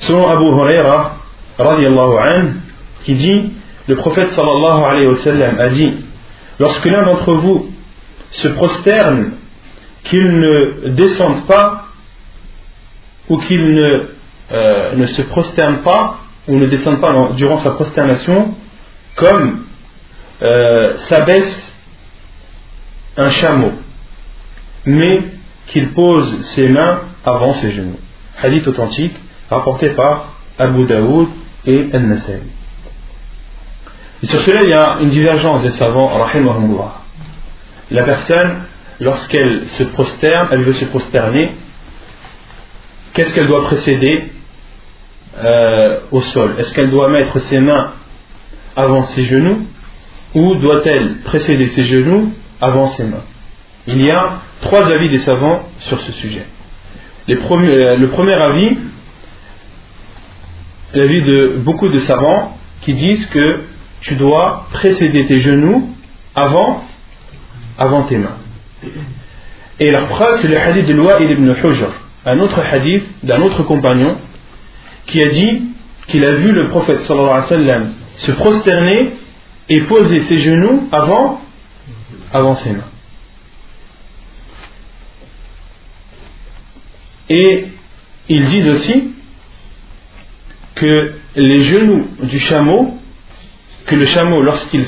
selon 0.00 0.30
Abu 0.30 0.46
Huraira 0.54 1.16
radiallahu 1.58 2.18
anhu 2.18 2.52
qui 3.04 3.14
dit 3.14 3.52
le 3.88 3.96
prophète 3.96 4.30
sallallahu 4.30 4.84
alayhi 4.84 5.08
wa 5.08 5.16
sallam 5.16 5.58
a 5.58 5.68
dit 5.68 5.92
lorsque 6.58 6.84
l'un 6.86 7.02
d'entre 7.02 7.32
vous 7.34 7.66
se 8.30 8.48
prosterne 8.48 9.32
qu'il 10.04 10.24
ne 10.24 10.90
descende 10.90 11.46
pas 11.46 11.84
ou 13.28 13.38
qu'il 13.38 13.74
ne, 13.74 14.06
euh, 14.52 14.94
ne 14.94 15.06
se 15.06 15.22
prosterne 15.22 15.78
pas 15.78 16.18
ou 16.46 16.56
ne 16.56 16.66
descende 16.66 17.00
pas 17.00 17.30
durant 17.36 17.58
sa 17.58 17.70
prosternation 17.72 18.54
comme 19.16 19.64
euh, 20.42 20.96
s'abaisse 20.96 21.61
un 23.17 23.29
chameau, 23.29 23.73
mais 24.85 25.23
qu'il 25.67 25.89
pose 25.93 26.41
ses 26.41 26.67
mains 26.67 27.01
avant 27.25 27.53
ses 27.53 27.71
genoux. 27.71 27.99
Hadith 28.41 28.67
authentique 28.67 29.15
rapporté 29.49 29.89
par 29.89 30.33
Abu 30.57 30.85
Daoud 30.85 31.29
et 31.65 31.89
Al-Nasai. 31.93 32.41
Et 34.21 34.25
sur 34.25 34.39
cela, 34.41 34.63
il 34.63 34.69
y 34.69 34.73
a 34.73 34.97
une 35.01 35.09
divergence 35.09 35.63
des 35.63 35.71
savants. 35.71 36.11
La 37.91 38.03
personne, 38.03 38.63
lorsqu'elle 38.99 39.67
se 39.67 39.83
prosterne, 39.83 40.47
elle 40.51 40.63
veut 40.63 40.73
se 40.73 40.85
prosterner, 40.85 41.51
qu'est-ce 43.13 43.33
qu'elle 43.33 43.47
doit 43.47 43.65
précéder 43.65 44.31
euh, 45.37 45.99
au 46.11 46.21
sol? 46.21 46.55
Est-ce 46.57 46.73
qu'elle 46.73 46.89
doit 46.89 47.09
mettre 47.09 47.39
ses 47.39 47.59
mains 47.59 47.93
avant 48.75 49.01
ses 49.03 49.25
genoux 49.25 49.67
ou 50.33 50.55
doit-elle 50.55 51.17
précéder 51.19 51.67
ses 51.67 51.85
genoux 51.85 52.33
avant 52.63 52.87
ses 52.87 53.03
mains 53.03 53.25
Il 53.87 54.01
y 54.01 54.09
a 54.09 54.41
trois 54.61 54.89
avis 54.91 55.09
des 55.09 55.19
savants 55.19 55.63
sur 55.81 55.99
ce 55.99 56.11
sujet. 56.13 56.45
Euh, 57.29 57.97
le 57.97 58.07
premier 58.09 58.33
avis, 58.33 58.77
l'avis 60.93 61.21
de 61.21 61.57
beaucoup 61.57 61.89
de 61.89 61.99
savants 61.99 62.57
qui 62.81 62.93
disent 62.93 63.25
que 63.27 63.61
tu 64.01 64.15
dois 64.15 64.67
précéder 64.71 65.25
tes 65.25 65.37
genoux 65.37 65.89
avant, 66.35 66.83
avant 67.77 68.03
tes 68.03 68.17
mains. 68.17 68.37
Et 69.79 69.91
la 69.91 70.03
preuve, 70.03 70.39
c'est 70.41 70.47
le 70.47 70.57
hadith 70.57 70.85
de 70.85 70.93
Loa 70.93 71.21
ibn 71.21 71.53
Hujr, 71.63 71.89
un 72.25 72.39
autre 72.39 72.59
hadith 72.59 73.05
d'un 73.23 73.41
autre 73.41 73.63
compagnon 73.63 74.17
qui 75.05 75.21
a 75.21 75.29
dit 75.29 75.63
qu'il 76.07 76.23
a 76.25 76.31
vu 76.33 76.51
le 76.51 76.67
prophète 76.67 77.01
sallallahu 77.03 77.87
se 78.13 78.31
prosterner 78.31 79.13
et 79.69 79.81
poser 79.81 80.21
ses 80.23 80.37
genoux 80.37 80.87
avant, 80.91 81.41
avant 82.33 82.55
ses 82.55 82.73
mains. 82.73 82.89
Et 87.29 87.67
ils 88.27 88.45
disent 88.47 88.69
aussi 88.69 89.13
que 90.75 91.13
les 91.35 91.63
genoux 91.63 92.07
du 92.23 92.39
chameau, 92.39 92.97
que 93.85 93.95
le 93.95 94.05
chameau, 94.05 94.41
lorsqu'il 94.41 94.85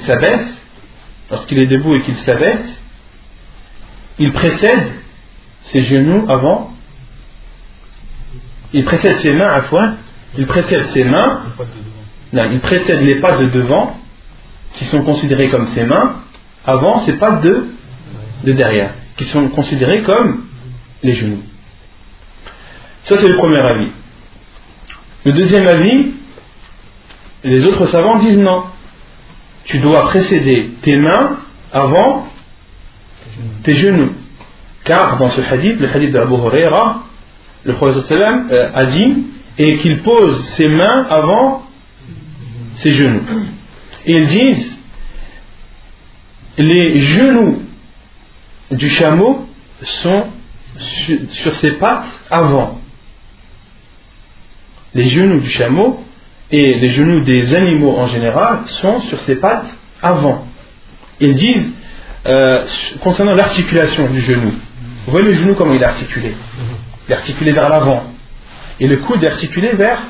s'abaisse, 0.00 0.66
lorsqu'il 1.30 1.58
est 1.58 1.66
debout 1.66 1.94
et 1.96 2.02
qu'il 2.02 2.18
s'abaisse, 2.18 2.80
il 4.18 4.32
précède 4.32 4.92
ses 5.62 5.82
genoux 5.82 6.26
avant, 6.28 6.74
il 8.72 8.84
précède 8.84 9.16
ses 9.18 9.32
mains 9.32 9.48
à 9.48 9.62
fois, 9.62 9.94
il 10.36 10.46
précède 10.46 10.84
ses 10.86 11.04
mains, 11.04 11.42
il 12.32 12.60
précède 12.60 13.00
les 13.00 13.16
pas 13.16 13.36
de 13.36 13.46
devant, 13.46 13.98
qui 14.74 14.84
sont 14.86 15.02
considérés 15.02 15.50
comme 15.50 15.66
ses 15.68 15.84
mains, 15.84 16.16
avant 16.64 16.98
ses 17.00 17.14
pattes 17.14 17.42
de, 17.42 17.66
de 18.44 18.52
derrière, 18.52 18.94
qui 19.16 19.24
sont 19.24 19.48
considérés 19.48 20.02
comme 20.02 20.44
les 21.02 21.14
genoux. 21.14 21.42
Ça, 23.04 23.16
c'est 23.18 23.28
le 23.28 23.36
premier 23.36 23.60
avis. 23.60 23.88
Le 25.24 25.32
deuxième 25.32 25.66
avis, 25.66 26.12
les 27.44 27.66
autres 27.66 27.86
savants 27.86 28.18
disent 28.18 28.38
non. 28.38 28.64
Tu 29.64 29.78
dois 29.78 30.06
précéder 30.08 30.70
tes 30.82 30.96
mains 30.96 31.38
avant 31.72 32.28
tes 33.62 33.72
genoux. 33.72 34.12
Car 34.84 35.18
dans 35.18 35.28
ce 35.28 35.40
hadith, 35.40 35.78
le 35.78 35.88
hadith 35.88 36.12
d'Abu 36.12 36.34
Huraira, 36.34 37.04
le 37.64 37.74
prophète 37.74 38.10
euh, 38.12 38.70
a 38.74 38.86
dit 38.86 39.24
et 39.58 39.76
qu'il 39.78 40.02
pose 40.02 40.42
ses 40.56 40.68
mains 40.68 41.06
avant 41.10 41.62
ses 42.76 42.92
genoux. 42.92 43.22
Ils 44.06 44.26
disent 44.26 44.78
les 46.56 46.98
genoux 46.98 47.62
du 48.70 48.88
chameau 48.88 49.48
sont 49.82 50.26
sur 51.30 51.54
ses 51.56 51.72
pattes 51.72 52.06
avant. 52.30 52.80
Les 54.94 55.08
genoux 55.08 55.40
du 55.40 55.50
chameau 55.50 56.04
et 56.50 56.74
les 56.80 56.90
genoux 56.90 57.24
des 57.24 57.54
animaux 57.54 57.96
en 57.96 58.06
général 58.08 58.66
sont 58.66 59.00
sur 59.02 59.20
ses 59.20 59.36
pattes 59.36 59.72
avant. 60.02 60.46
Ils 61.20 61.34
disent, 61.34 61.70
euh, 62.26 62.64
concernant 63.02 63.34
l'articulation 63.34 64.08
du 64.10 64.20
genou, 64.20 64.52
vous 65.06 65.12
voyez 65.12 65.28
le 65.28 65.34
genou 65.34 65.54
comment 65.54 65.74
il 65.74 65.82
est 65.82 65.86
articulé? 65.86 66.34
Il 67.06 67.12
est 67.12 67.16
articulé 67.16 67.52
vers 67.52 67.68
l'avant. 67.68 68.04
Et 68.78 68.86
le 68.86 68.98
coude 68.98 69.22
est 69.22 69.28
articulé 69.28 69.74
vers, 69.74 70.02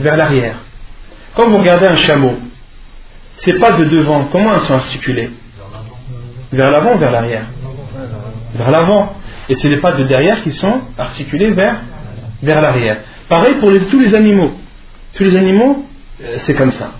vers 0.00 0.16
l'arrière. 0.16 0.56
Quand 1.34 1.48
vous 1.48 1.58
regardez 1.58 1.86
un 1.86 1.96
chameau, 1.96 2.38
ses 3.36 3.54
pattes 3.54 3.78
de 3.78 3.84
devant, 3.84 4.24
comment 4.32 4.54
elles 4.54 4.60
sont 4.60 4.74
articulées 4.74 5.30
Vers 6.52 6.70
l'avant 6.70 6.94
ou 6.94 6.98
vers 6.98 7.10
l'arrière 7.10 7.46
Vers 8.54 8.70
l'avant. 8.70 9.14
Et 9.48 9.54
c'est 9.54 9.68
les 9.68 9.78
pattes 9.78 9.98
de 9.98 10.04
derrière 10.04 10.42
qui 10.42 10.52
sont 10.52 10.80
articulées 10.98 11.52
vers, 11.52 11.82
vers 12.42 12.60
l'arrière. 12.60 13.00
Pareil 13.28 13.54
pour 13.56 13.70
tous 13.90 14.00
les 14.00 14.14
animaux. 14.14 14.52
Tous 15.14 15.24
les 15.24 15.36
animaux, 15.36 15.86
euh, 16.22 16.36
c'est 16.40 16.54
comme 16.54 16.72
ça. 16.72 16.92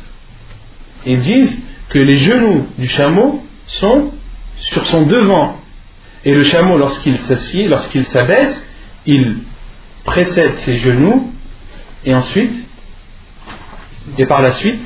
Ils 1.04 1.20
disent 1.20 1.58
que 1.88 1.98
les 1.98 2.16
genoux 2.16 2.66
du 2.78 2.86
chameau 2.86 3.44
sont 3.66 4.12
sur 4.60 4.86
son 4.88 5.02
devant. 5.02 5.56
Et 6.24 6.34
le 6.34 6.42
chameau, 6.44 6.76
lorsqu'il 6.76 7.18
s'assied, 7.18 7.68
lorsqu'il 7.68 8.04
s'abaisse, 8.04 8.64
il 9.06 9.38
précède 10.04 10.56
ses 10.56 10.76
genoux 10.78 11.32
et 12.04 12.14
ensuite, 12.14 12.52
et 14.18 14.26
par 14.26 14.40
la 14.40 14.52
suite, 14.52 14.80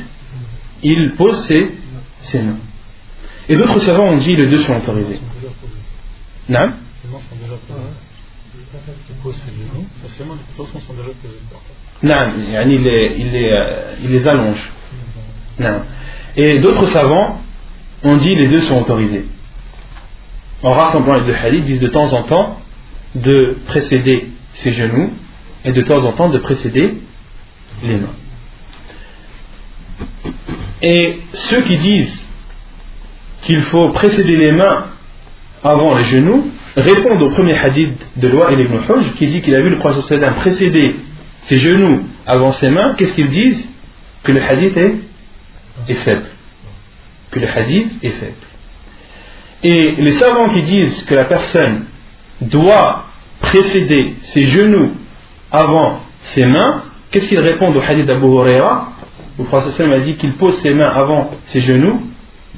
il 0.83 1.14
pose 1.16 1.45
ses, 1.47 1.74
ses 2.20 2.41
mains. 2.43 2.59
Et 3.49 3.57
d'autres 3.57 3.81
savants 3.81 4.09
ont 4.11 4.16
dit 4.16 4.35
les 4.37 4.49
deux 4.51 4.61
sont 4.61 4.76
autorisés. 4.76 5.20
Non 6.49 6.72
non, 12.03 12.16
il 12.66 12.83
les, 12.83 13.14
il 13.18 13.31
les, 13.33 13.51
euh, 13.53 13.95
il 14.03 14.11
les 14.11 14.28
allonge. 14.28 14.70
Non. 15.59 15.83
Et 16.37 16.59
d'autres 16.61 16.87
savants 16.87 17.41
ont 18.03 18.16
dit 18.16 18.35
les 18.35 18.49
deux 18.49 18.61
sont 18.62 18.81
autorisés. 18.81 19.26
En 20.62 20.70
rassemblant 20.72 21.14
les 21.18 21.24
deux 21.26 21.35
hadiths, 21.35 21.64
disent 21.64 21.81
de 21.81 21.89
temps 21.89 22.12
en 22.12 22.22
temps 22.24 22.61
de 23.14 23.59
précéder 23.66 24.31
ses 24.55 24.72
genoux 24.72 25.12
et 25.64 25.72
de 25.72 25.83
temps 25.83 26.05
en 26.05 26.12
temps 26.12 26.28
de 26.28 26.39
précéder 26.39 26.95
les 27.83 27.97
mains. 27.97 28.14
Et 30.83 31.20
ceux 31.33 31.62
qui 31.62 31.76
disent 31.76 32.26
qu'il 33.43 33.62
faut 33.64 33.91
précéder 33.91 34.37
les 34.37 34.53
mains 34.53 34.87
avant 35.62 35.97
les 35.97 36.05
genoux 36.05 36.51
répondent 36.76 37.22
au 37.22 37.31
premier 37.31 37.59
hadith 37.59 37.99
de 38.16 38.28
Loi 38.28 38.51
ibn 38.53 38.76
Hujj 38.89 39.12
qui 39.16 39.26
dit 39.26 39.43
qu'il 39.43 39.55
a 39.55 39.61
vu 39.61 39.70
le 39.70 39.78
prophète 39.78 40.24
précéder 40.37 40.97
ses 41.43 41.59
genoux 41.59 42.05
avant 42.26 42.53
ses 42.53 42.70
mains. 42.70 42.95
Qu'est-ce 42.95 43.14
qu'ils 43.14 43.31
disent? 43.31 43.68
Que 44.22 44.33
le 44.33 44.43
hadith 44.43 44.76
est, 44.76 44.95
est 45.89 45.95
faible. 45.95 46.26
Que 47.31 47.41
le 47.41 47.49
hadith 47.49 47.93
est 48.03 48.11
faible. 48.11 48.33
Et 49.62 49.93
les 49.99 50.12
savants 50.12 50.49
qui 50.51 50.62
disent 50.62 51.05
que 51.05 51.14
la 51.14 51.24
personne 51.24 51.87
doit 52.41 53.07
précéder 53.41 54.14
ses 54.20 54.43
genoux 54.43 54.93
avant 55.51 56.01
ses 56.33 56.45
mains, 56.45 56.85
qu'est-ce 57.11 57.28
qu'ils 57.28 57.41
répondent 57.41 57.76
au 57.76 57.81
hadith 57.81 58.07
d'Abu 58.07 58.26
Huraira? 58.26 58.93
Le 59.41 59.47
prophète 59.47 59.80
a 59.80 60.01
dit 60.01 60.16
qu'il 60.16 60.34
pose 60.34 60.55
ses 60.59 60.74
mains 60.74 60.91
avant 60.91 61.30
ses 61.47 61.61
genoux. 61.61 62.03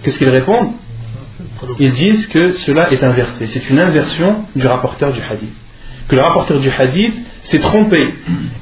Qu'est-ce 0.03 0.19
qu'ils 0.19 0.31
répondent? 0.31 0.73
Ils 1.79 1.93
disent 1.93 2.27
que 2.27 2.51
cela 2.51 2.93
est 2.93 3.05
inversé. 3.05 3.47
C'est 3.47 3.71
une 3.71 3.79
inversion 3.79 4.45
du 4.57 4.67
rapporteur 4.67 5.13
du 5.13 5.21
hadith. 5.23 5.55
Que 6.09 6.17
le 6.17 6.23
rapporteur 6.23 6.59
du 6.59 6.69
hadith 6.71 7.15
s'est 7.43 7.61
trompé. 7.61 8.15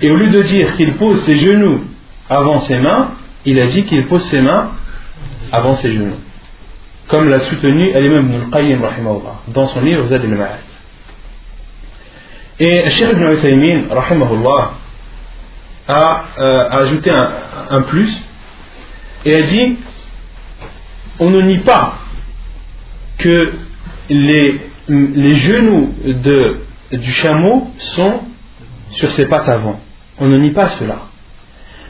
Et 0.02 0.10
au 0.10 0.16
lieu 0.16 0.28
de 0.28 0.42
dire 0.42 0.76
qu'il 0.76 0.92
pose 0.94 1.18
ses 1.22 1.36
genoux 1.36 1.80
avant 2.28 2.58
ses 2.58 2.78
mains, 2.78 3.12
il 3.46 3.58
a 3.58 3.66
dit 3.66 3.84
qu'il 3.84 4.06
pose 4.06 4.22
ses 4.24 4.42
mains 4.42 4.72
avant 5.50 5.76
ses 5.76 5.90
genoux. 5.90 6.16
Comme 7.08 7.26
l'a 7.30 7.38
soutenu 7.38 7.90
Al-Imam 7.90 8.26
ibn 8.26 8.42
al-Qayyim 8.42 8.82
dans 9.48 9.66
son 9.66 9.80
livre 9.80 10.04
Zad 10.08 10.20
al-Ma'ad. 10.22 10.58
Et 12.58 12.90
Cheikh 12.90 13.12
ibn 13.12 13.32
Uthaymin 13.32 13.84
a, 15.90 16.24
euh, 16.38 16.68
ajouté 16.70 17.10
un, 17.70 17.82
plus 17.82 18.10
et 19.24 19.34
a 19.34 19.42
dit 19.42 19.76
on 21.18 21.30
ne 21.30 21.42
nie 21.42 21.58
pas 21.58 21.98
que 23.18 23.52
les, 24.08 24.60
les 24.88 25.34
genoux 25.34 25.94
de, 26.04 26.60
du 26.92 27.12
chameau 27.12 27.70
sont 27.78 28.20
sur 28.92 29.10
ses 29.10 29.26
pattes 29.26 29.48
avant. 29.48 29.80
On 30.18 30.26
ne 30.26 30.38
nie 30.38 30.52
pas 30.52 30.66
cela. 30.66 31.02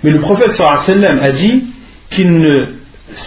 Mais 0.03 0.11
le 0.11 0.21
prophète 0.21 0.53
sallam 0.53 1.19
a 1.21 1.31
dit 1.31 1.65
qu'il 2.11 2.39
ne 2.39 2.75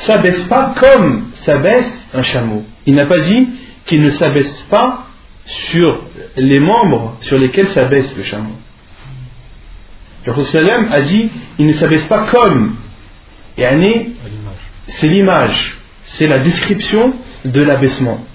s'abaisse 0.05 0.43
pas 0.43 0.73
comme 0.79 1.27
s'abaisse 1.45 2.09
un 2.13 2.21
chameau. 2.23 2.63
Il 2.85 2.95
n'a 2.95 3.05
pas 3.05 3.19
dit 3.19 3.47
qu'il 3.85 4.01
ne 4.01 4.09
s'abaisse 4.09 4.61
pas 4.63 5.07
sur 5.45 6.03
les 6.35 6.59
membres 6.59 7.17
sur 7.21 7.37
lesquels 7.37 7.69
s'abaisse 7.69 8.15
le 8.17 8.23
chameau. 8.23 8.55
Le 10.25 10.31
prophète 10.31 10.69
a 10.91 11.01
dit 11.01 11.29
il 11.59 11.67
ne 11.67 11.73
s'abaisse 11.73 12.05
pas 12.05 12.27
comme. 12.31 12.75
C'est 14.87 15.07
l'image, 15.07 15.77
c'est 16.05 16.27
la 16.27 16.39
description 16.39 17.13
de 17.45 17.61
l'abaissement. 17.61 18.25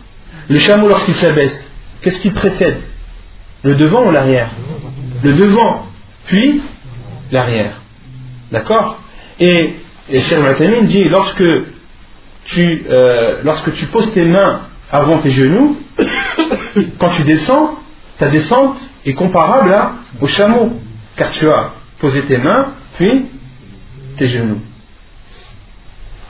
Le 0.49 0.59
chameau, 0.59 0.89
lorsqu'il 0.89 1.14
s'abaisse, 1.14 1.64
qu'est-ce 2.03 2.20
qui 2.20 2.30
précède? 2.30 2.80
Le 3.62 3.76
devant 3.76 4.07
ou 4.07 4.11
l'arrière? 4.11 4.51
Le 5.22 5.34
devant, 5.34 5.86
puis 6.26 6.62
l'arrière. 7.30 7.80
D'accord? 8.53 9.01
Et, 9.41 9.74
et 10.11 10.18
Cheikh 10.20 10.84
dit 10.84 11.05
lorsque 11.05 11.45
tu, 12.47 12.86
euh, 12.89 13.39
lorsque 13.45 13.72
tu 13.72 13.86
poses 13.86 14.12
tes 14.12 14.24
mains 14.24 14.62
avant 14.91 15.18
tes 15.18 15.32
genoux, 15.32 15.78
quand 16.99 17.11
tu 17.11 17.24
descends, 17.24 17.78
ta 18.18 18.28
descente 18.28 18.78
est 19.05 19.14
comparable 19.14 19.74
au 20.20 20.26
chameau, 20.26 20.80
car 21.16 21.30
tu 21.32 21.49
as 21.51 21.72
posé 22.01 22.23
tes 22.23 22.39
mains, 22.39 22.73
puis 22.97 23.27
tes 24.17 24.29
genoux. 24.29 24.61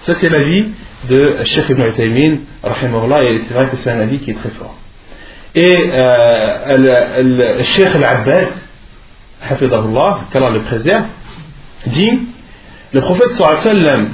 Ça, 0.00 0.12
c'est 0.14 0.28
l'avis 0.28 0.68
de 1.08 1.42
Sheikh 1.44 1.68
Ibn 1.70 1.82
Uthaymin, 1.82 2.38
et 2.64 3.38
c'est 3.40 3.54
vrai 3.54 3.68
que 3.68 3.76
c'est 3.76 3.90
un 3.90 4.00
avis 4.00 4.18
qui 4.18 4.30
est 4.30 4.34
très 4.34 4.50
fort. 4.50 4.74
Et 5.54 5.76
euh, 5.76 6.76
le 7.22 7.62
Sheikh 7.62 7.94
Al-Abbad, 7.94 8.48
qu'Allah 9.48 10.50
le 10.50 10.60
préserve, 10.62 11.06
dit 11.86 12.28
le 12.92 13.00
prophète 13.00 13.30
sallam 13.30 14.10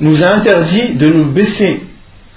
nous 0.00 0.22
a 0.22 0.28
interdit 0.28 0.94
de 0.94 1.06
nous 1.06 1.32
baisser 1.32 1.82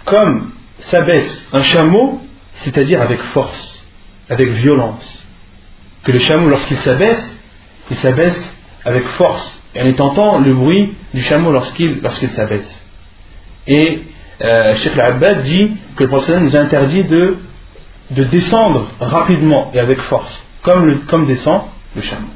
comme 0.06 0.52
s'abaisse 0.80 1.48
un 1.52 1.64
chameau, 1.64 2.22
c'est-à-dire 2.56 3.02
avec 3.02 3.22
force, 3.22 3.84
avec 4.30 4.50
violence. 4.50 5.26
Que 6.04 6.12
le 6.12 6.20
chameau, 6.20 6.50
lorsqu'il 6.50 6.78
s'abaisse, 6.78 7.35
il 7.90 7.98
s'abaisse 7.98 8.58
avec 8.84 9.06
force. 9.10 9.62
Et 9.76 9.82
on 9.82 10.04
entend 10.04 10.40
le 10.40 10.54
bruit 10.54 10.96
du 11.14 11.22
chameau 11.22 11.52
lorsqu'il 11.52 12.00
lorsqu'il 12.02 12.30
s'abaisse. 12.30 12.84
Et 13.68 14.04
euh, 14.42 14.76
Sheikh 14.76 14.98
Al-Abbad 14.98 15.42
dit 15.42 15.72
que 15.96 16.04
le 16.04 16.10
prophète 16.10 16.40
nous 16.42 16.56
interdit 16.56 17.04
de, 17.04 17.38
de 18.12 18.24
descendre 18.26 18.90
rapidement 19.00 19.72
et 19.74 19.80
avec 19.80 20.00
force, 20.02 20.44
comme, 20.64 21.06
comme 21.06 21.26
descend 21.26 21.64
le 21.96 22.02
chameau. 22.02 22.28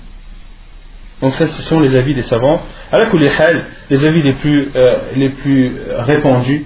Donc 1.21 1.33
ça, 1.35 1.47
ce 1.47 1.61
sont 1.63 1.79
les 1.81 1.95
avis 1.95 2.13
des 2.13 2.23
savants. 2.23 2.61
À 2.91 2.97
la 2.97 3.09
les 3.89 4.05
avis 4.05 4.21
les 4.21 4.33
plus, 4.33 4.69
euh, 4.75 4.99
les 5.15 5.29
plus 5.29 5.75
répandus, 5.97 6.65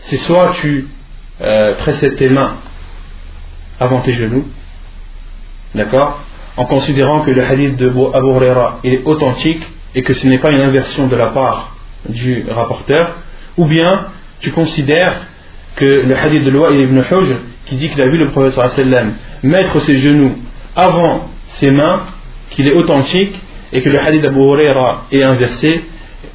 c'est 0.00 0.16
soit 0.16 0.52
tu 0.60 0.88
euh, 1.42 1.74
précèdes 1.74 2.16
tes 2.16 2.28
mains 2.30 2.56
avant 3.78 4.00
tes 4.00 4.14
genoux, 4.14 4.46
d'accord, 5.74 6.20
en 6.56 6.64
considérant 6.64 7.20
que 7.20 7.30
le 7.30 7.44
hadith 7.44 7.76
de 7.76 7.88
Abu 7.88 8.28
Huraira 8.28 8.80
est 8.84 9.06
authentique 9.06 9.62
et 9.94 10.02
que 10.02 10.14
ce 10.14 10.26
n'est 10.26 10.38
pas 10.38 10.50
une 10.50 10.60
inversion 10.60 11.06
de 11.06 11.16
la 11.16 11.28
part 11.28 11.76
du 12.08 12.44
rapporteur, 12.48 13.16
ou 13.56 13.66
bien 13.66 14.06
tu 14.40 14.50
considères 14.50 15.26
que 15.76 15.84
le 15.84 16.16
hadith 16.16 16.44
de 16.44 16.50
Loa 16.50 16.70
ibn 16.72 16.98
Hujr 16.98 17.36
qui 17.66 17.76
dit 17.76 17.88
qu'il 17.88 18.00
a 18.02 18.06
vu 18.06 18.18
le 18.18 18.28
prophète 18.28 18.52
sallam 18.52 19.14
mettre 19.42 19.80
ses 19.80 19.96
genoux 19.96 20.36
avant 20.74 21.30
ses 21.46 21.70
mains, 21.70 22.02
qu'il 22.50 22.66
est 22.66 22.74
authentique 22.74 23.38
et 23.72 23.82
que 23.82 23.88
le 23.88 23.98
hadith 23.98 24.22
d'Abu 24.22 24.40
Huraira 24.40 25.06
est 25.12 25.22
inversé, 25.22 25.84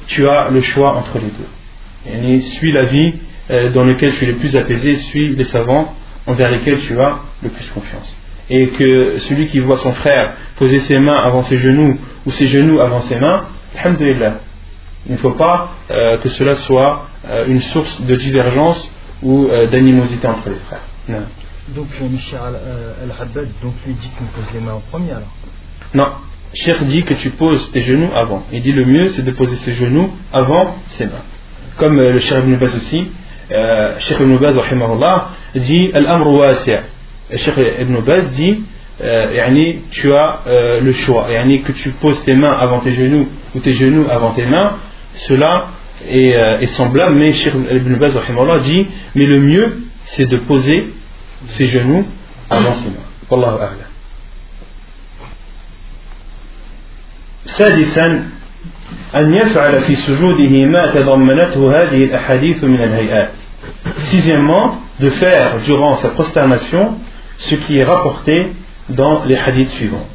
tu 0.06 0.26
as 0.28 0.48
le 0.50 0.60
choix 0.62 0.96
entre 0.96 1.18
les 1.18 1.26
deux. 1.26 2.34
Et 2.34 2.40
suis 2.40 2.72
la 2.72 2.84
vie 2.84 3.14
euh, 3.50 3.70
dans 3.70 3.84
lequel 3.84 4.12
tu 4.14 4.24
es 4.24 4.28
le 4.28 4.36
plus 4.36 4.56
apaisé, 4.56 4.96
suis 4.96 5.34
les 5.34 5.44
savants 5.44 5.94
envers 6.26 6.50
lesquels 6.50 6.78
tu 6.80 6.98
as 6.98 7.18
le 7.42 7.50
plus 7.50 7.68
confiance. 7.70 8.16
Et 8.48 8.68
que 8.68 9.18
celui 9.20 9.48
qui 9.48 9.58
voit 9.58 9.76
son 9.76 9.92
frère 9.94 10.34
poser 10.56 10.80
ses 10.80 10.98
mains 10.98 11.18
avant 11.18 11.42
ses 11.42 11.56
genoux 11.56 11.98
ou 12.26 12.30
ses 12.30 12.46
genoux 12.46 12.80
avant 12.80 13.00
ses 13.00 13.18
mains, 13.18 13.46
alhamdulillah, 13.76 14.40
il 15.06 15.12
ne 15.12 15.18
faut 15.18 15.32
pas 15.32 15.70
euh, 15.90 16.18
que 16.18 16.28
cela 16.30 16.54
soit 16.54 17.08
euh, 17.28 17.46
une 17.46 17.60
source 17.60 18.02
de 18.02 18.14
divergence 18.14 18.92
ou 19.22 19.48
d'animosité 19.72 20.26
entre 20.26 20.50
les 20.50 20.56
frères. 20.66 20.82
Non. 21.08 21.22
Donc 21.74 21.86
Michel 22.00 22.38
Al-Haddad 23.02 23.48
donc 23.62 23.74
lui 23.86 23.94
dit 23.94 24.10
qu'on 24.16 24.26
pose 24.26 24.52
les 24.54 24.60
mains 24.60 24.74
en 24.74 24.82
premier 24.90 25.12
alors 25.12 25.32
Non, 25.94 26.08
Cheikh 26.54 26.82
dit 26.84 27.02
que 27.02 27.14
tu 27.14 27.30
poses 27.30 27.70
tes 27.72 27.80
genoux 27.80 28.10
avant. 28.14 28.44
Il 28.52 28.62
dit 28.62 28.72
le 28.72 28.84
mieux 28.84 29.08
c'est 29.10 29.24
de 29.24 29.30
poser 29.32 29.56
ses 29.56 29.74
genoux 29.74 30.10
avant 30.32 30.76
ses 30.90 31.06
mains. 31.06 31.24
Comme 31.76 31.98
le 31.98 32.18
Cheikh 32.18 32.38
Ibn 32.38 32.56
Baz 32.56 32.74
aussi, 32.76 33.10
euh, 33.52 33.98
Cheikh 33.98 34.20
Ibn 34.20 34.38
Baz 34.38 34.56
dit 35.56 35.90
Al-Amr 35.92 36.56
Cheikh 37.35 37.55
Ibn 37.79 38.01
Baz 38.01 38.31
dit 38.33 38.63
euh, 39.03 39.79
tu 39.91 40.13
as 40.13 40.41
euh, 40.47 40.79
le 40.81 40.91
choix 40.91 41.31
yani, 41.31 41.63
que 41.63 41.71
tu 41.71 41.89
poses 41.91 42.23
tes 42.23 42.33
mains 42.33 42.51
avant 42.51 42.79
tes 42.79 42.91
genoux 42.91 43.27
ou 43.55 43.59
tes 43.59 43.73
genoux 43.73 44.05
avant 44.09 44.31
tes 44.31 44.45
mains 44.45 44.77
cela 45.13 45.67
est, 46.07 46.35
euh, 46.35 46.59
est 46.59 46.67
semblable 46.67 47.15
mais 47.15 47.33
Cheikh 47.33 47.53
Ibn 47.53 47.95
Baz 47.95 48.13
dit 48.63 48.87
mais 49.15 49.25
le 49.25 49.39
mieux 49.41 49.77
c'est 50.03 50.29
de 50.29 50.37
poser 50.37 50.87
ses 51.51 51.65
genoux 51.65 52.05
avant 52.49 52.73
ses 52.73 52.89
mains 52.89 53.07
Wallahu 53.29 53.55
a'lam 53.55 53.91
سادسا 57.45 58.23
أن 59.15 59.33
يفعل 59.33 59.81
في 59.81 59.95
سجوده 59.95 60.65
ما 60.65 60.85
تضمنته 60.85 61.81
هذه 61.81 62.03
الأحاديث 62.03 62.63
من 62.63 62.83
الهيئات 62.83 63.31
Sixièmement, 64.09 64.81
de 64.99 65.09
faire 65.09 65.59
durant 65.65 65.95
sa 65.97 66.09
prosternation 66.09 66.97
ce 67.38 67.54
qui 67.54 67.78
est 67.78 67.84
rapporté 67.84 68.52
dans 68.88 69.24
les 69.24 69.36
hadiths 69.36 69.70
suivants. 69.70 70.06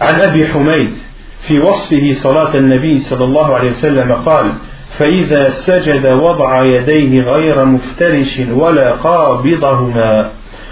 عن 0.00 0.20
أبي 0.20 0.46
حميد 0.48 0.92
في 1.40 1.58
وصفه 1.58 2.12
صلاة 2.12 2.54
النبي 2.54 2.98
صلى 2.98 3.24
الله 3.24 3.54
عليه 3.54 3.70
وسلم 3.70 4.12
قال 4.12 4.52
فإذا 4.98 5.50
سجد 5.50 6.06
وضع 6.06 6.64
يديه 6.64 7.20
غير 7.22 7.64
مفترش 7.64 8.42
ولا 8.50 8.92
قابضهما 8.92 10.30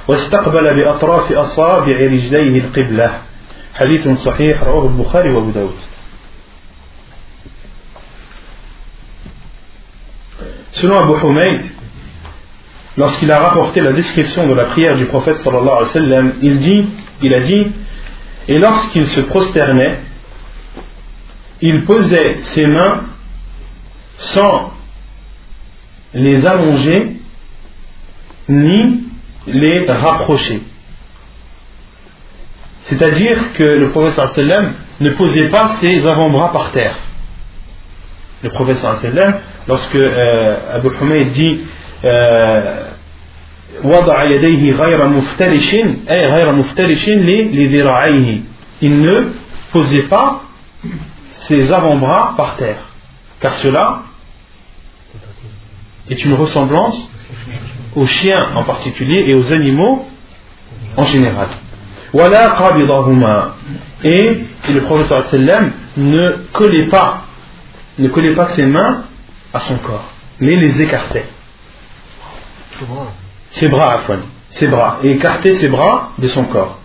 واستقبل 0.08 0.74
بأطراف 0.74 1.32
أصابع 1.32 1.96
رجليه 2.00 2.60
القبلة 2.60 3.10
حديث 3.74 4.08
صحيح 4.08 4.62
رواه 4.62 4.86
البخاري 4.86 5.30
وأبو 5.32 5.50
داود 5.50 5.76
Selon 10.76 10.98
Abu 10.98 11.16
Humayd, 11.16 11.62
lorsqu'il 12.96 13.30
a 13.30 13.40
rapporté 13.40 13.80
la 13.80 13.92
description 13.92 14.46
de 14.46 14.54
la 14.54 14.66
prière 14.66 14.96
du 14.96 15.06
prophète 15.06 15.40
sallallahu 15.40 15.68
alayhi 15.68 15.84
wa 15.84 15.88
sallam, 15.88 16.32
il, 16.42 16.58
dit, 16.58 16.88
il 17.22 17.34
a 17.34 17.40
dit 17.40 17.72
Et 18.48 18.58
lorsqu'il 18.58 19.06
se 19.06 19.20
prosternait, 19.20 20.00
il 21.60 21.84
posait 21.84 22.36
ses 22.40 22.66
mains 22.66 23.04
sans 24.18 24.72
les 26.14 26.46
allonger 26.46 27.16
ni 28.48 29.04
les 29.46 29.90
rapprocher. 29.90 30.62
C'est-à-dire 32.84 33.52
que 33.54 33.62
le 33.62 33.90
prophète 33.90 34.26
sallam 34.28 34.72
ne 35.00 35.10
posait 35.10 35.48
pas 35.48 35.68
ses 35.80 36.06
avant-bras 36.06 36.52
par 36.52 36.72
terre. 36.72 36.96
Le 38.42 38.50
prophète 38.50 38.76
sallam 38.76 39.40
lorsque 39.66 39.96
euh, 39.96 40.56
Abu 40.72 40.88
Humayd 41.00 41.32
dit 41.32 41.60
euh, 42.04 42.85
il 48.80 49.00
ne 49.00 49.32
posait 49.72 50.02
pas 50.02 50.42
ses 51.30 51.72
avant-bras 51.72 52.34
par 52.36 52.56
terre. 52.56 52.82
Car 53.40 53.52
cela 53.54 54.02
est 56.08 56.24
une 56.24 56.34
ressemblance 56.34 57.10
aux 57.94 58.06
chiens 58.06 58.48
en 58.54 58.64
particulier 58.64 59.24
et 59.26 59.34
aux 59.34 59.52
animaux 59.52 60.06
en 60.96 61.04
général. 61.04 61.48
et, 64.04 64.38
et 64.68 64.72
le 64.72 64.82
professeur 64.82 65.24
ne 65.96 66.36
collait 66.52 66.86
pas 66.86 67.26
ne 67.98 68.08
collait 68.08 68.34
pas 68.34 68.48
ses 68.48 68.66
mains 68.66 69.04
à 69.52 69.60
son 69.60 69.76
corps, 69.78 70.10
mais 70.40 70.56
les 70.56 70.82
écartait. 70.82 71.26
Ses 73.56 73.68
bras, 73.68 73.92
à 73.94 74.00
ses 74.50 74.68
bras, 74.68 74.98
et 75.02 75.12
écartait 75.12 75.56
ses 75.56 75.68
bras 75.68 76.10
de 76.18 76.28
son 76.28 76.44
corps. 76.44 76.78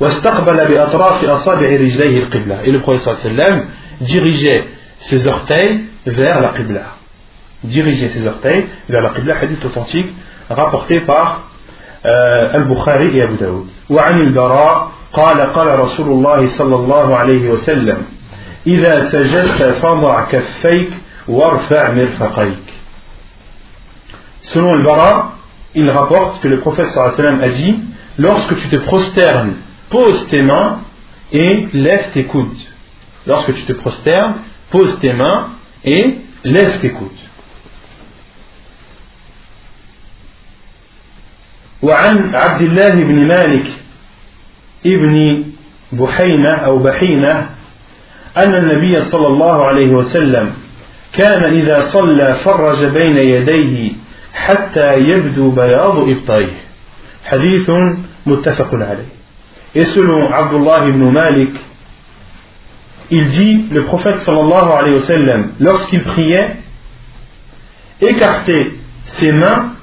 Et 0.00 0.04
le 2.70 2.78
prophète 2.80 3.16
sallam 3.16 3.64
dirigeait 4.00 4.64
ses 4.98 5.26
orteils 5.26 5.84
vers 6.06 6.40
la 6.40 6.48
Qibla. 6.50 6.82
Dirigeait 7.64 8.08
ses 8.08 8.26
orteils 8.26 8.66
vers 8.88 9.02
la 9.02 9.10
Qibla, 9.10 9.34
hadith 9.40 9.64
authentique 9.64 10.10
rapporté 10.48 11.00
par 11.00 11.44
euh, 12.04 12.48
Al-Bukhari 12.54 13.16
et 13.16 13.22
Abu 13.22 13.36
Daoud. 13.36 13.66
وعن 13.90 14.20
البراء 14.20 14.90
قال 15.12 15.40
قال 15.40 15.78
رسول 15.78 16.08
الله 16.08 16.46
صلى 16.46 16.76
الله 16.76 17.16
عليه 17.16 17.50
وسلم 17.50 17.98
إذا 18.66 19.02
سجدت 19.02 19.62
فضع 19.82 20.24
كفيك 20.24 20.90
Selon 24.42 24.74
le 24.74 24.82
Bara, 24.82 25.32
il 25.75 25.89
rapporte 25.89 26.41
que 26.41 26.47
le 26.47 26.59
prophète 26.59 26.87
sallam 26.87 27.41
a 27.41 27.49
dit 27.49 27.75
Lorsque 28.17 28.55
tu 28.55 28.69
te 28.69 28.77
prosternes, 28.77 29.55
pose 29.89 30.27
tes 30.29 30.41
mains 30.41 30.79
et 31.33 31.67
lève 31.73 32.11
tes 32.13 32.23
coudes. 32.23 32.57
Lorsque 33.27 33.53
tu 33.53 33.63
te 33.63 33.73
prosternes, 33.73 34.35
pose 34.71 34.97
tes 34.99 35.11
mains 35.11 35.49
et 35.83 36.15
lève 36.43 36.79
tes 36.79 36.91
coudes. 36.91 37.11
وعن 41.81 42.35
عبد 42.35 42.61
الله 42.61 42.93
بن 42.93 43.27
مالك 43.27 43.67
ابن 44.85 45.45
بحينة 45.91 46.49
أو 46.49 46.79
بحينة 46.79 47.49
أن 48.37 48.55
النبي 48.55 49.01
صلى 49.01 49.27
الله 49.27 49.65
عليه 49.65 49.89
وسلم 49.89 50.53
كان 51.13 51.43
إذا 51.43 51.79
صلى 51.79 52.33
فرج 52.33 52.85
بين 52.85 53.17
يديه 53.17 53.91
حتى 54.33 54.99
يبدو 54.99 55.51
بياض 55.51 55.97
إبطيه 55.97 56.53
حديث 57.25 57.71
متفق 58.25 58.69
عليه 58.73 59.15
Et 59.75 59.85
selon 59.85 60.31
Abdullah 60.31 60.87
ibn 60.87 61.11
Malik, 61.11 61.51
il 63.11 63.29
dit, 63.29 63.65
le 63.71 63.83
prophète 63.83 64.19
sallallahu 64.19 64.71
alayhi 64.71 64.95
wa 64.95 65.01
sallam, 65.01 65.51
lorsqu'il 65.59 66.01
priait, 66.01 66.55
écarter 67.99 68.79
ses 69.05 69.33
mains 69.33 69.73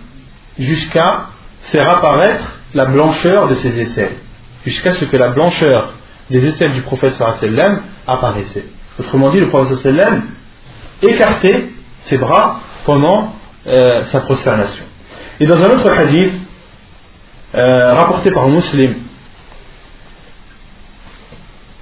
jusqu'à 0.58 1.26
faire 1.64 1.90
apparaître 1.90 2.54
la 2.72 2.86
blancheur 2.86 3.48
de 3.48 3.54
ses 3.54 3.78
aisselles, 3.80 4.16
jusqu'à 4.64 4.90
ce 4.92 5.04
que 5.04 5.16
la 5.16 5.28
blancheur 5.28 5.92
des 6.30 6.42
aisselles 6.46 6.72
du 6.72 6.80
prophète 6.80 7.12
sallam 7.12 7.82
apparaissait. 8.06 8.64
Autrement 8.98 9.28
dit, 9.28 9.40
le 9.40 9.48
prophète 9.48 9.76
sallam 9.76 10.22
écartait 11.02 11.66
ses 12.00 12.16
bras 12.16 12.60
pendant 12.86 13.34
euh, 13.66 14.04
sa 14.04 14.20
prosternation. 14.20 14.84
Et 15.40 15.46
dans 15.46 15.62
un 15.62 15.70
autre 15.70 15.90
hadith, 15.90 16.32
euh, 17.54 17.94
rapporté 17.94 18.30
par 18.30 18.44
un 18.44 18.50
musulman, 18.50 18.94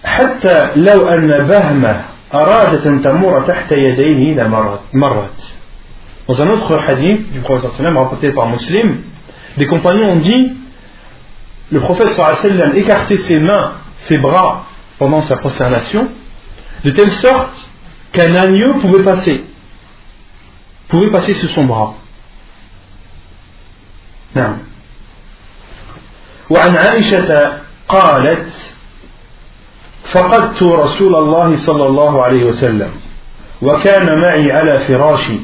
حتى 0.04 0.68
لو 0.76 1.08
أن 1.08 1.46
بهمة 1.46 2.00
أرادت 2.34 2.86
أن 2.86 3.02
تمر 3.02 3.42
تحت 3.46 3.72
يديه 3.72 4.34
لمرت 4.34 4.80
مرت 4.92 5.54
Dans 6.28 6.40
un 6.42 6.48
autre 6.50 6.78
hadith 6.88 7.32
du 7.32 7.40
prophète 7.40 7.72
sallam 7.72 7.96
rapporté 7.96 8.30
par 8.30 8.48
Muslim, 8.48 9.02
des 9.56 9.66
compagnons 9.66 10.12
ont 10.12 10.16
dit 10.16 10.52
le 11.72 11.80
prophète 11.80 12.10
sallam 12.12 12.76
écartait 12.76 13.18
ses 13.18 13.40
mains, 13.40 13.72
ses 13.98 14.18
bras 14.18 14.66
pendant 14.98 15.20
sa 15.22 15.36
prosternation, 15.36 16.08
de 16.84 16.90
telle 16.92 17.10
sorte 17.10 17.68
qu'un 18.12 18.34
agneau 18.36 18.74
pouvait 18.74 19.02
passer, 19.02 19.44
Pouvait 20.87 21.11
passer 21.11 21.33
sous 21.33 21.47
son 21.47 21.65
bras. 21.65 21.95
نعم. 24.35 24.57
وعن 26.49 26.75
عائشة 26.77 27.53
قالت 27.87 28.75
فقدت 30.03 30.63
رسول 30.63 31.15
الله 31.15 31.55
صلى 31.55 31.85
الله 31.87 32.23
عليه 32.23 32.43
وسلم 32.43 32.91
وكان 33.61 34.19
معي 34.21 34.51
على 34.51 34.79
فراشي 34.79 35.39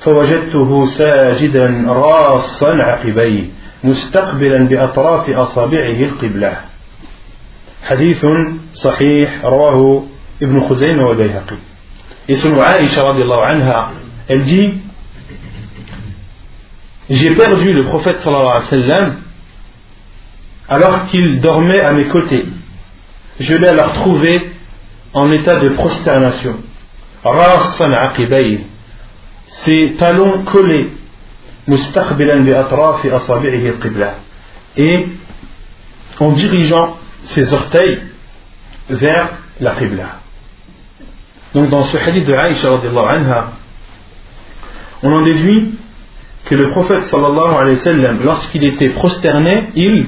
فوجدته 0.00 0.86
ساجدا 0.86 1.84
راصا 1.88 2.76
عقبيه 2.76 3.46
مستقبلا 3.84 4.68
بأطراف 4.68 5.30
أصابعه 5.30 6.00
القبلة 6.04 6.56
حديث 7.84 8.26
صحيح 8.72 9.44
رواه 9.44 10.04
ابن 10.42 10.68
خزيمة 10.68 11.06
والبيهقي 11.06 11.56
اسم 12.30 12.60
عائشة 12.60 13.02
رضي 13.02 13.22
الله 13.22 13.44
عنها 13.44 13.90
elle 14.30 14.44
dit 14.44 14.74
j'ai 17.10 17.34
perdu 17.34 17.72
le 17.72 17.86
prophète 17.86 18.20
sallallahu 18.20 18.62
alayhi 18.72 18.88
wa 18.88 19.10
alors 20.68 21.06
qu'il 21.06 21.40
dormait 21.40 21.80
à 21.80 21.90
mes 21.92 22.06
côtés. 22.06 22.46
Je 23.40 23.56
l'ai 23.56 23.66
alors 23.66 23.92
trouvé 23.94 24.52
en 25.12 25.32
état 25.32 25.58
de 25.58 25.70
prosternation. 25.70 26.58
Ses 29.46 29.96
talons 29.98 30.44
collés 30.44 30.92
et 34.76 35.06
en 36.20 36.30
dirigeant 36.30 36.98
ses 37.24 37.52
orteils 37.52 37.98
vers 38.88 39.38
la 39.60 39.74
qibla. 39.74 40.20
Donc 41.52 41.68
dans 41.68 41.82
ce 41.82 41.96
hadith 41.96 42.26
de 42.26 42.34
Aïcha 42.34 42.68
anha 43.08 43.59
on 45.03 45.11
en 45.11 45.21
déduit 45.21 45.73
que 46.45 46.55
le 46.55 46.69
prophète 46.69 47.03
sallallahu 47.03 47.55
alayhi 47.55 47.77
wa 47.77 47.83
sallam 47.83 48.19
lorsqu'il 48.23 48.63
était 48.63 48.89
prosterné 48.89 49.69
il 49.75 50.07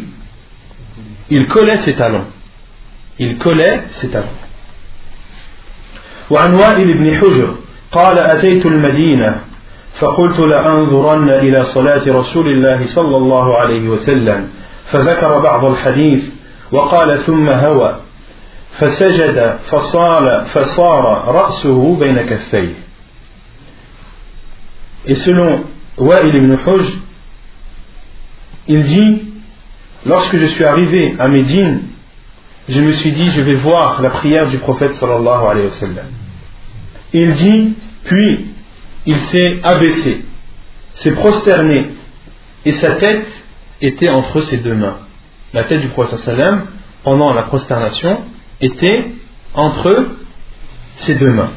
il 1.29 1.47
collait 1.49 1.77
ses 1.79 1.93
talons 1.93 2.25
il 3.19 3.37
collait 3.37 3.81
ses 3.91 4.09
talons 4.09 4.37
وعن 6.29 6.53
وائل 6.53 6.93
بن 6.93 7.15
حجر 7.15 7.55
قال 7.91 8.17
أتيت 8.17 8.65
المدينة 8.65 9.41
فقلت 9.95 10.39
لأنظرن 10.39 11.29
إلى 11.29 11.61
صلاة 11.63 12.01
رسول 12.07 12.47
الله 12.47 12.85
صلى 12.85 13.17
الله 13.17 13.57
عليه 13.57 13.89
وسلم 13.89 14.49
فذكر 14.85 15.39
بعض 15.39 15.65
الحديث 15.65 16.29
وقال 16.71 17.17
ثم 17.17 17.49
هوى 17.49 17.95
فسجد 18.71 19.57
فصال 19.69 20.45
فصار 20.45 21.23
رأسه 21.27 21.99
بين 21.99 22.21
كفيه 22.21 22.80
et 25.06 25.14
selon 25.14 25.64
Wa'il 25.98 26.34
ibn 26.34 26.56
Hujj, 26.66 26.92
il 28.68 28.84
dit 28.84 29.22
Lorsque 30.04 30.36
je 30.36 30.46
suis 30.46 30.64
arrivé 30.64 31.14
à 31.18 31.28
Médine, 31.28 31.82
je 32.68 32.80
me 32.80 32.92
suis 32.92 33.12
dit 33.12 33.30
Je 33.30 33.40
vais 33.40 33.60
voir 33.60 34.00
la 34.02 34.10
prière 34.10 34.48
du 34.48 34.58
prophète 34.58 34.94
sallallahu 34.94 35.44
alayhi 35.48 35.66
wa 35.66 35.72
sallam. 35.72 36.06
Il 37.12 37.34
dit 37.34 37.74
Puis 38.04 38.46
il 39.06 39.16
s'est 39.16 39.60
abaissé, 39.62 40.24
s'est 40.92 41.12
prosterné, 41.12 41.90
et 42.64 42.72
sa 42.72 42.92
tête 42.96 43.26
était 43.80 44.08
entre 44.08 44.40
ses 44.40 44.58
deux 44.58 44.74
mains. 44.74 44.98
La 45.52 45.64
tête 45.64 45.80
du 45.80 45.88
prophète 45.88 46.20
sallam, 46.20 46.66
pendant 47.02 47.32
la 47.34 47.42
prosternation, 47.44 48.22
était 48.60 49.12
entre 49.54 50.12
ses 50.96 51.14
deux 51.16 51.30
mains. 51.30 51.50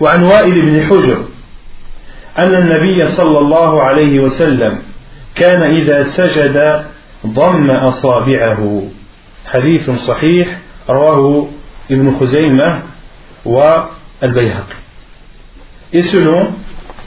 وعن 0.00 0.22
وائل 0.22 0.62
بن 0.62 0.86
حجر 0.86 1.24
أن 2.38 2.54
النبي 2.54 3.06
صلى 3.06 3.38
الله 3.38 3.82
عليه 3.82 4.20
وسلم 4.20 4.78
كان 5.34 5.62
إذا 5.62 6.02
سجد 6.02 6.84
ضم 7.26 7.70
أصابعه 7.70 8.82
حديث 9.46 9.90
صحيح 9.90 10.58
رواه 10.88 11.48
ابن 11.90 12.16
خزيمة 12.20 12.82
al-Bayhaqi. 14.20 14.76
Et 15.92 16.02
selon 16.02 16.48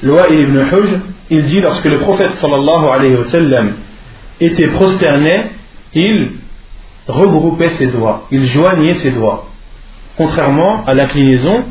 Loi 0.01 0.29
ibn 0.29 0.57
Hujr, 0.57 0.99
il 1.29 1.43
dit 1.43 1.59
lorsque 1.59 1.85
le 1.85 1.99
prophète 1.99 2.31
sallallahu 2.31 2.85
alayhi 2.91 3.15
wa 3.15 3.23
sallam 3.25 3.73
était 4.39 4.67
prosterné, 4.67 5.51
il 5.93 6.31
regroupait 7.07 7.69
ses 7.71 7.87
doigts, 7.87 8.27
il 8.31 8.45
joignait 8.45 8.95
ses 8.95 9.11
doigts. 9.11 9.47
Contrairement 10.17 10.83
à 10.85 10.93
l'inclinaison 10.93 11.63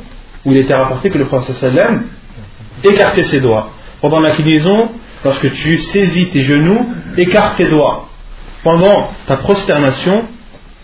où 0.46 0.52
il 0.52 0.58
était 0.58 0.74
rapporté 0.74 1.10
que 1.10 1.18
le 1.18 1.26
prophète 1.26 1.56
sallam 1.56 2.04
écartait 2.84 3.24
ses 3.24 3.40
doigts. 3.40 3.70
Pendant 4.02 4.20
l'inclinaison, 4.20 4.90
lorsque 5.24 5.52
tu 5.54 5.78
saisis 5.78 6.28
tes 6.28 6.42
genoux, 6.42 6.86
écarte 7.18 7.58
tes 7.58 7.66
doigts. 7.68 8.08
Pendant 8.64 9.12
ta 9.28 9.38
prosternation, 9.38 10.24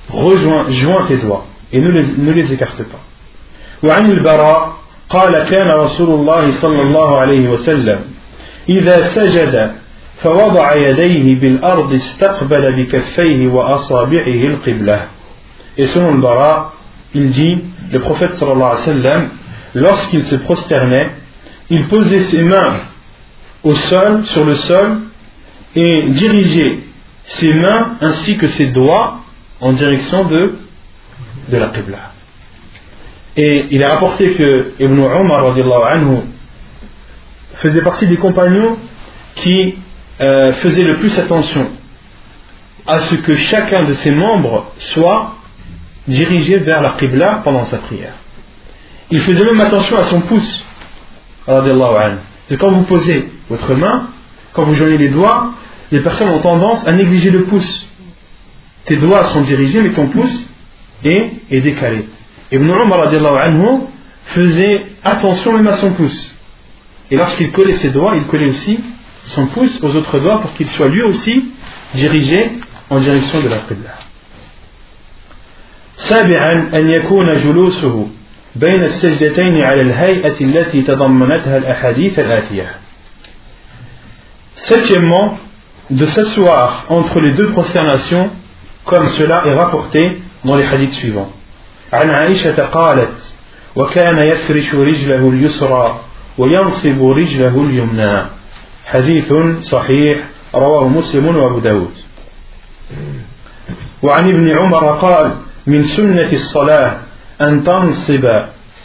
rejoins, 0.09 0.69
joins 0.71 1.05
tes 1.07 1.17
doigts 1.17 1.45
et 1.71 1.79
ne 1.79 1.89
les, 1.89 2.05
ne 2.17 2.31
les 2.31 2.53
écarte 2.53 2.83
pas. 2.83 2.99
وعن 3.83 4.11
البراء 4.11 4.73
قال 5.09 5.43
كان 5.49 5.71
رسول 5.71 6.09
الله 6.19 6.51
صلى 6.51 6.81
الله 6.81 7.17
عليه 7.17 7.49
وسلم 7.49 7.99
إذا 8.69 9.07
سجد 9.07 9.71
فوضع 10.17 10.75
يديه 10.75 11.39
بالأرض 11.39 11.93
استقبل 11.93 12.63
بكفيه 12.77 13.47
وأصابعه 13.47 14.41
القبلة 14.53 14.99
Et 15.77 15.87
selon 15.87 16.15
le 16.15 16.21
Bara, 16.21 16.73
il 17.13 17.29
dit, 17.29 17.57
le 17.91 17.99
prophète 18.01 18.33
sallallahu 18.33 18.55
alayhi 18.61 18.75
wa 18.75 18.93
sallam, 18.93 19.29
lorsqu'il 19.76 20.24
se 20.24 20.36
prosternait, 20.36 21.10
il 21.68 21.86
posait 21.88 22.22
ses 22.22 22.42
mains 22.42 22.74
au 23.62 23.74
sol, 23.74 24.24
sur 24.26 24.44
le 24.44 24.54
sol, 24.54 25.00
et 25.74 26.04
dirigeait 26.08 26.78
ses 27.24 27.52
mains 27.52 27.96
ainsi 28.00 28.38
que 28.38 28.48
ses 28.48 28.68
doigts 28.68 29.18
en 29.60 29.72
direction 29.72 30.24
de, 30.24 30.54
la 31.50 31.68
Qibla. 31.68 32.12
Et 33.36 33.66
il 33.70 33.82
est 33.82 33.86
rapporté 33.86 34.32
que 34.32 34.72
Ibn 34.80 34.98
Umar 34.98 35.44
anhu, 35.92 36.20
faisait 37.56 37.82
partie 37.82 38.06
des 38.06 38.16
compagnons 38.16 38.78
qui 39.34 39.76
euh, 40.20 40.52
faisaient 40.54 40.84
le 40.84 40.96
plus 40.96 41.18
attention 41.18 41.68
à 42.86 43.00
ce 43.00 43.16
que 43.16 43.34
chacun 43.34 43.84
de 43.84 43.92
ses 43.94 44.10
membres 44.10 44.72
soit 44.78 45.34
dirigé 46.08 46.58
vers 46.58 46.80
la 46.80 46.92
Qibla 46.92 47.42
pendant 47.44 47.64
sa 47.64 47.78
prière. 47.78 48.14
Il 49.10 49.20
faisait 49.20 49.44
même 49.44 49.60
attention 49.60 49.96
à 49.96 50.04
son 50.04 50.20
pouce. 50.22 50.64
quand 52.56 52.70
vous 52.70 52.82
posez 52.82 53.28
votre 53.48 53.74
main, 53.74 54.08
quand 54.52 54.64
vous 54.64 54.74
joignez 54.74 54.98
les 54.98 55.08
doigts, 55.08 55.52
les 55.92 56.00
personnes 56.00 56.28
ont 56.30 56.40
tendance 56.40 56.86
à 56.86 56.92
négliger 56.92 57.30
le 57.30 57.44
pouce. 57.44 57.86
Tes 58.84 58.96
doigts 58.96 59.24
sont 59.24 59.42
dirigés, 59.42 59.82
mais 59.82 59.90
ton 59.90 60.08
pouce 60.08 60.48
est, 61.04 61.32
est 61.50 61.60
décalé. 61.60 62.08
Ibn 62.50 62.68
Umar 62.68 63.08
anhu, 63.08 63.80
faisait 64.26 64.86
attention 65.04 65.52
même 65.52 65.66
à 65.68 65.74
son 65.74 65.92
pouce. 65.92 66.34
Et 67.10 67.16
lorsqu'il 67.16 67.52
collait 67.52 67.74
ses 67.74 67.90
doigts, 67.90 68.16
il 68.16 68.26
collait 68.26 68.48
aussi 68.48 68.80
son 69.26 69.46
pouce 69.46 69.78
aux 69.82 69.94
autres 69.94 70.18
doigts 70.18 70.40
pour 70.40 70.54
qu'il 70.54 70.68
soit 70.68 70.88
lui 70.88 71.02
aussi 71.02 71.52
dirigé 71.94 72.52
en 72.90 72.98
direction 72.98 73.40
de 73.40 73.48
la 73.48 73.58
Qibla. 73.58 73.94
بين 78.60 78.82
السجدتين 78.82 79.62
على 79.62 79.80
الهيئة 79.80 80.40
التي 80.40 80.82
تضمنتها 80.82 81.56
الأحاديث 81.56 82.18
الآتية. 82.18 82.66
Septièmement, 84.56 85.38
de 85.90 86.06
s'asseoir 86.06 86.86
entre 86.88 87.20
les 87.20 87.32
deux 87.32 87.50
prosternations 87.52 88.30
comme 88.84 89.06
cela 89.06 89.42
est 89.46 89.54
rapporté 89.54 90.22
dans 90.44 90.56
les 90.56 90.66
hadiths 90.66 90.94
suivants. 90.94 91.30
عن 91.92 92.10
عائشة 92.10 92.64
قالت 92.64 93.32
وكان 93.76 94.18
يفرش 94.18 94.74
رجله 94.74 95.28
اليسرى 95.28 96.00
وينصب 96.38 97.04
رجله 97.04 97.60
اليمنى 97.60 98.22
حديث 98.86 99.32
صحيح 99.60 100.18
رواه 100.54 100.88
مسلم 100.88 101.36
وأبو 101.36 101.58
داود 101.58 101.94
وعن 104.02 104.24
ابن 104.28 104.58
عمر 104.58 104.92
قال 104.92 105.30
من 105.66 105.82
سنة 105.82 106.32
الصلاة 106.32 106.96
أن 107.41 107.63
تنصب 107.63 108.25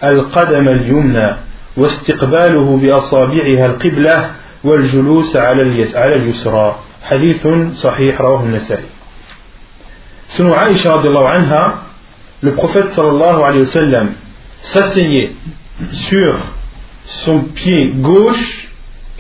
القدم 0.05 0.69
اليمنى 0.69 1.37
واستقباله 1.77 2.77
بأصابعها 2.77 3.67
القبلة 3.67 4.31
والجلوس 4.64 5.37
على 5.37 5.87
على 5.95 6.17
اليسرى 6.17 6.77
حديث 7.03 7.47
صحيح 7.75 8.21
رواه 8.21 8.43
النسائي 8.43 8.85
Selon 10.29 10.55
Aïcha 10.55 10.93
anha, 10.93 11.85
le 12.43 12.53
prophète 12.55 12.89
sallallahu 12.89 13.43
alayhi 13.43 13.61
wa 13.61 13.67
sallam 13.67 14.12
s'asseyait 14.61 15.33
sur 15.93 16.37
son 17.05 17.41
pied 17.43 17.93
gauche 17.95 18.69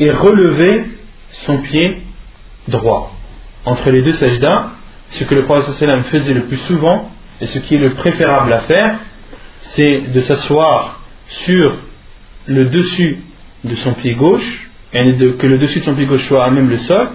et 0.00 0.10
relevait 0.10 0.84
son 1.30 1.58
pied 1.58 2.02
droit. 2.66 3.12
Entre 3.64 3.90
les 3.90 4.02
deux 4.02 4.10
sajdas, 4.10 4.70
ce 5.10 5.22
que 5.22 5.34
le 5.36 5.44
prophète 5.44 5.74
sallallahu 5.74 6.00
alayhi 6.00 6.04
wa 6.04 6.10
sallam 6.10 6.22
faisait 6.22 6.34
le 6.34 6.42
plus 6.46 6.58
souvent 6.58 7.08
et 7.40 7.46
ce 7.46 7.60
qui 7.60 7.76
est 7.76 7.78
le 7.78 7.90
préférable 7.90 8.52
à 8.52 8.60
faire, 8.60 8.98
c'est 9.73 10.01
de 10.13 10.21
s'asseoir 10.21 11.01
sur 11.27 11.77
le 12.45 12.65
dessus 12.65 13.19
de 13.63 13.75
son 13.75 13.93
pied 13.93 14.15
gauche, 14.15 14.69
et 14.93 15.17
que 15.39 15.47
le 15.47 15.57
dessus 15.57 15.79
de 15.79 15.85
son 15.85 15.95
pied 15.95 16.05
gauche 16.05 16.25
soit 16.27 16.45
à 16.45 16.51
même 16.51 16.69
le 16.69 16.77
sol, 16.77 17.11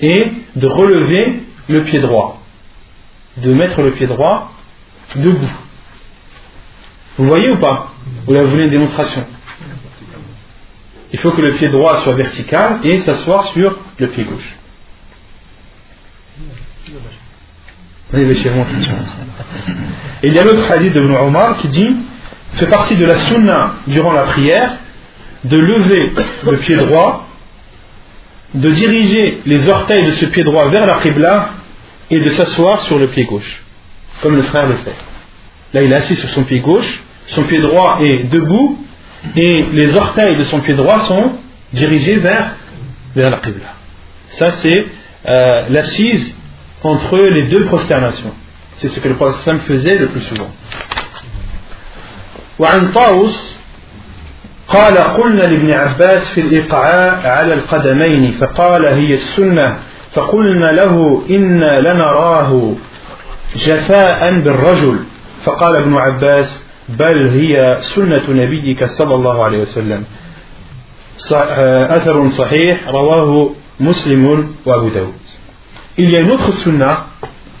et 0.00 0.32
de 0.56 0.66
relever 0.66 1.40
le 1.68 1.82
pied 1.84 2.00
droit. 2.00 2.42
De 3.38 3.52
mettre 3.52 3.80
le 3.82 3.92
pied 3.92 4.06
droit 4.06 4.52
debout. 5.16 5.56
Vous 7.16 7.26
voyez 7.26 7.50
ou 7.50 7.58
pas? 7.58 7.92
Vous 8.26 8.34
voulez 8.34 8.64
une 8.64 8.70
démonstration? 8.70 9.26
Il 11.12 11.18
faut 11.20 11.30
que 11.30 11.40
le 11.40 11.54
pied 11.54 11.68
droit 11.68 11.98
soit 12.02 12.14
vertical 12.14 12.80
et 12.82 12.98
s'asseoir 12.98 13.44
sur 13.44 13.78
le 13.98 14.08
pied 14.08 14.24
gauche. 14.24 14.54
Et 20.22 20.28
il 20.28 20.32
y 20.32 20.38
a 20.38 20.44
l'autre 20.44 20.70
hadith 20.70 20.92
de 20.92 21.00
Ibn 21.00 21.14
Omar 21.16 21.56
qui 21.58 21.68
dit 21.68 21.96
fait 22.54 22.66
partie 22.66 22.94
de 22.96 23.04
la 23.04 23.16
sunna 23.16 23.74
durant 23.86 24.12
la 24.12 24.22
prière 24.22 24.76
de 25.44 25.56
lever 25.56 26.12
le 26.44 26.56
pied 26.58 26.76
droit, 26.76 27.28
de 28.54 28.70
diriger 28.70 29.40
les 29.44 29.68
orteils 29.68 30.06
de 30.06 30.12
ce 30.12 30.26
pied 30.26 30.44
droit 30.44 30.68
vers 30.68 30.86
la 30.86 31.00
qibla 31.00 31.50
et 32.10 32.20
de 32.20 32.30
s'asseoir 32.30 32.80
sur 32.82 32.98
le 32.98 33.08
pied 33.08 33.24
gauche, 33.24 33.62
comme 34.22 34.36
le 34.36 34.42
frère 34.42 34.66
le 34.66 34.76
fait. 34.76 34.94
Là, 35.72 35.82
il 35.82 35.92
est 35.92 35.96
assis 35.96 36.14
sur 36.14 36.28
son 36.30 36.44
pied 36.44 36.60
gauche, 36.60 37.02
son 37.26 37.42
pied 37.42 37.60
droit 37.60 37.98
est 38.00 38.30
debout 38.30 38.78
et 39.36 39.64
les 39.72 39.96
orteils 39.96 40.36
de 40.36 40.44
son 40.44 40.60
pied 40.60 40.74
droit 40.74 41.00
sont 41.00 41.32
dirigés 41.72 42.16
vers, 42.16 42.54
vers 43.16 43.30
la 43.30 43.38
qibla. 43.38 43.74
Ça, 44.28 44.52
c'est 44.52 44.86
euh, 45.26 45.62
l'assise 45.70 46.34
entre 46.83 47.17
les 47.17 47.43
deux 47.43 47.65
prosternations. 47.65 48.33
C'est 48.77 48.89
ce 48.89 48.99
que 48.99 49.09
le 49.09 49.15
prophète 49.15 49.61
faisait 49.67 49.97
le 49.97 50.07
plus 50.07 50.21
souvent. 50.21 50.49
وعن 52.59 52.91
طاووس 52.91 53.53
قال 54.67 54.97
قلنا 54.97 55.43
لابن 55.43 55.71
عباس 55.71 56.29
في 56.31 56.41
الإقعاء 56.41 57.27
على 57.27 57.53
القدمين 57.53 58.31
فقال 58.31 58.85
هي 58.85 59.13
السنة 59.13 59.77
فقلنا 60.13 60.65
له 60.65 61.23
إنا 61.29 61.79
لنراه 61.81 62.73
جفاء 63.55 64.39
بالرجل 64.39 64.99
فقال 65.43 65.75
ابن 65.75 65.97
عباس 65.97 66.63
بل 66.89 67.27
هي 67.27 67.77
سنة 67.81 68.23
نبيك 68.29 68.85
صلى 68.85 69.15
الله 69.15 69.43
عليه 69.43 69.57
وسلم 69.61 70.03
أثر 71.89 72.29
صحيح 72.29 72.89
رواه 72.89 73.49
مسلم 73.79 74.53
وأبو 74.65 74.87
داود 74.87 75.22
il 75.96 76.10
y 76.10 76.16
a 76.16 76.20
une 76.20 76.30
autre 76.32 76.52
sunna 76.52 77.06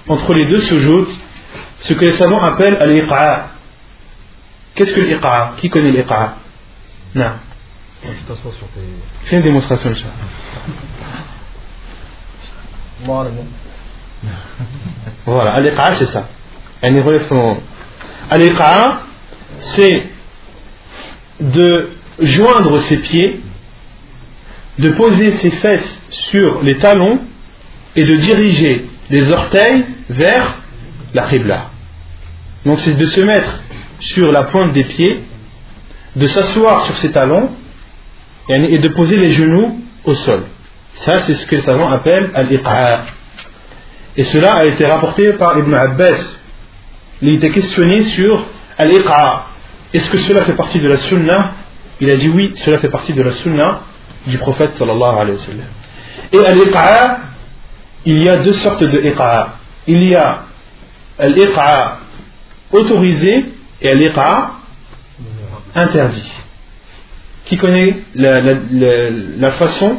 entre 0.08 0.34
les 0.34 0.46
deux 0.46 0.60
sujouds, 0.60 1.08
ce 1.82 1.94
que 1.94 2.04
les 2.04 2.12
savants 2.12 2.42
appellent 2.42 2.76
al-iqa'a. 2.80 3.50
Qu'est-ce 4.74 4.92
que 4.92 5.00
l'iqa'a 5.00 5.54
Qui 5.60 5.70
connaît 5.70 5.92
l'iqa'a 5.92 6.34
Non. 7.14 7.32
Fais 9.24 9.36
une 9.36 9.42
démonstration, 9.42 9.90
de 9.90 9.94
ça. 9.94 10.02
Voilà, 15.24 15.54
al-iqa'a 15.54 15.94
c'est 15.94 16.06
ça. 16.06 16.28
Al-iqa'a, 18.30 19.00
c'est 19.60 20.08
de 21.40 21.90
joindre 22.20 22.78
ses 22.80 22.96
pieds, 22.98 23.40
de 24.78 24.90
poser 24.90 25.32
ses 25.32 25.50
fesses 25.50 26.02
sur 26.10 26.62
les 26.62 26.78
talons 26.78 27.20
et 27.96 28.04
de 28.04 28.14
diriger 28.16 28.86
les 29.10 29.30
orteils 29.30 29.84
vers 30.08 30.58
la 31.12 31.28
qibla. 31.28 31.70
Donc 32.64 32.80
c'est 32.80 32.96
de 32.96 33.06
se 33.06 33.20
mettre 33.20 33.60
sur 34.00 34.32
la 34.32 34.44
pointe 34.44 34.72
des 34.72 34.84
pieds, 34.84 35.20
de 36.16 36.26
s'asseoir 36.26 36.86
sur 36.86 36.96
ses 36.96 37.12
talons 37.12 37.50
et 38.48 38.78
de 38.78 38.88
poser 38.88 39.16
les 39.16 39.32
genoux 39.32 39.80
au 40.04 40.14
sol. 40.14 40.44
Ça, 40.96 41.20
c'est 41.20 41.34
ce 41.34 41.46
que 41.46 41.56
les 41.56 41.62
savants 41.62 41.90
appellent 41.90 42.30
al-iq'a. 42.34 43.04
Et 44.16 44.24
cela 44.24 44.54
a 44.54 44.64
été 44.64 44.86
rapporté 44.86 45.32
par 45.32 45.58
Ibn 45.58 45.74
Abbas. 45.74 46.38
Il 47.20 47.34
était 47.34 47.50
questionné 47.50 48.04
sur 48.04 48.46
al-iq'a. 48.78 49.46
Est-ce 49.92 50.10
que 50.10 50.18
cela 50.18 50.42
fait 50.42 50.52
partie 50.52 50.80
de 50.80 50.88
la 50.88 50.96
sunna? 50.98 51.52
Il 52.00 52.10
a 52.10 52.16
dit 52.16 52.28
oui, 52.28 52.52
cela 52.56 52.78
fait 52.78 52.90
partie 52.90 53.12
de 53.12 53.22
la 53.22 53.32
sunna 53.32 53.82
du 54.26 54.38
prophète 54.38 54.72
sallallahu 54.72 55.16
alayhi 55.16 55.32
wa 55.32 55.38
sallam. 55.38 55.66
Et 56.32 56.46
al-iq'a, 56.46 57.18
il 58.06 58.22
y 58.24 58.28
a 58.28 58.38
deux 58.38 58.54
sortes 58.54 58.82
de 58.82 59.00
iqa'a. 59.00 59.54
Il 59.86 60.08
y 60.08 60.14
a 60.14 60.44
l'iqa 61.20 61.98
autorisé 62.72 63.44
et 63.80 63.94
l'iqa 63.94 64.52
interdit. 65.74 66.30
Qui 67.46 67.56
connaît 67.58 67.98
la, 68.14 69.50
façon 69.52 69.98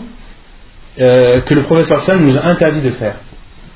euh, 0.99 1.41
que 1.41 1.53
le 1.53 1.64
professeur 1.64 2.01
Sam 2.01 2.26
nous 2.26 2.38
a 2.38 2.45
interdit 2.45 2.82
de 2.82 2.91
faire? 2.91 3.18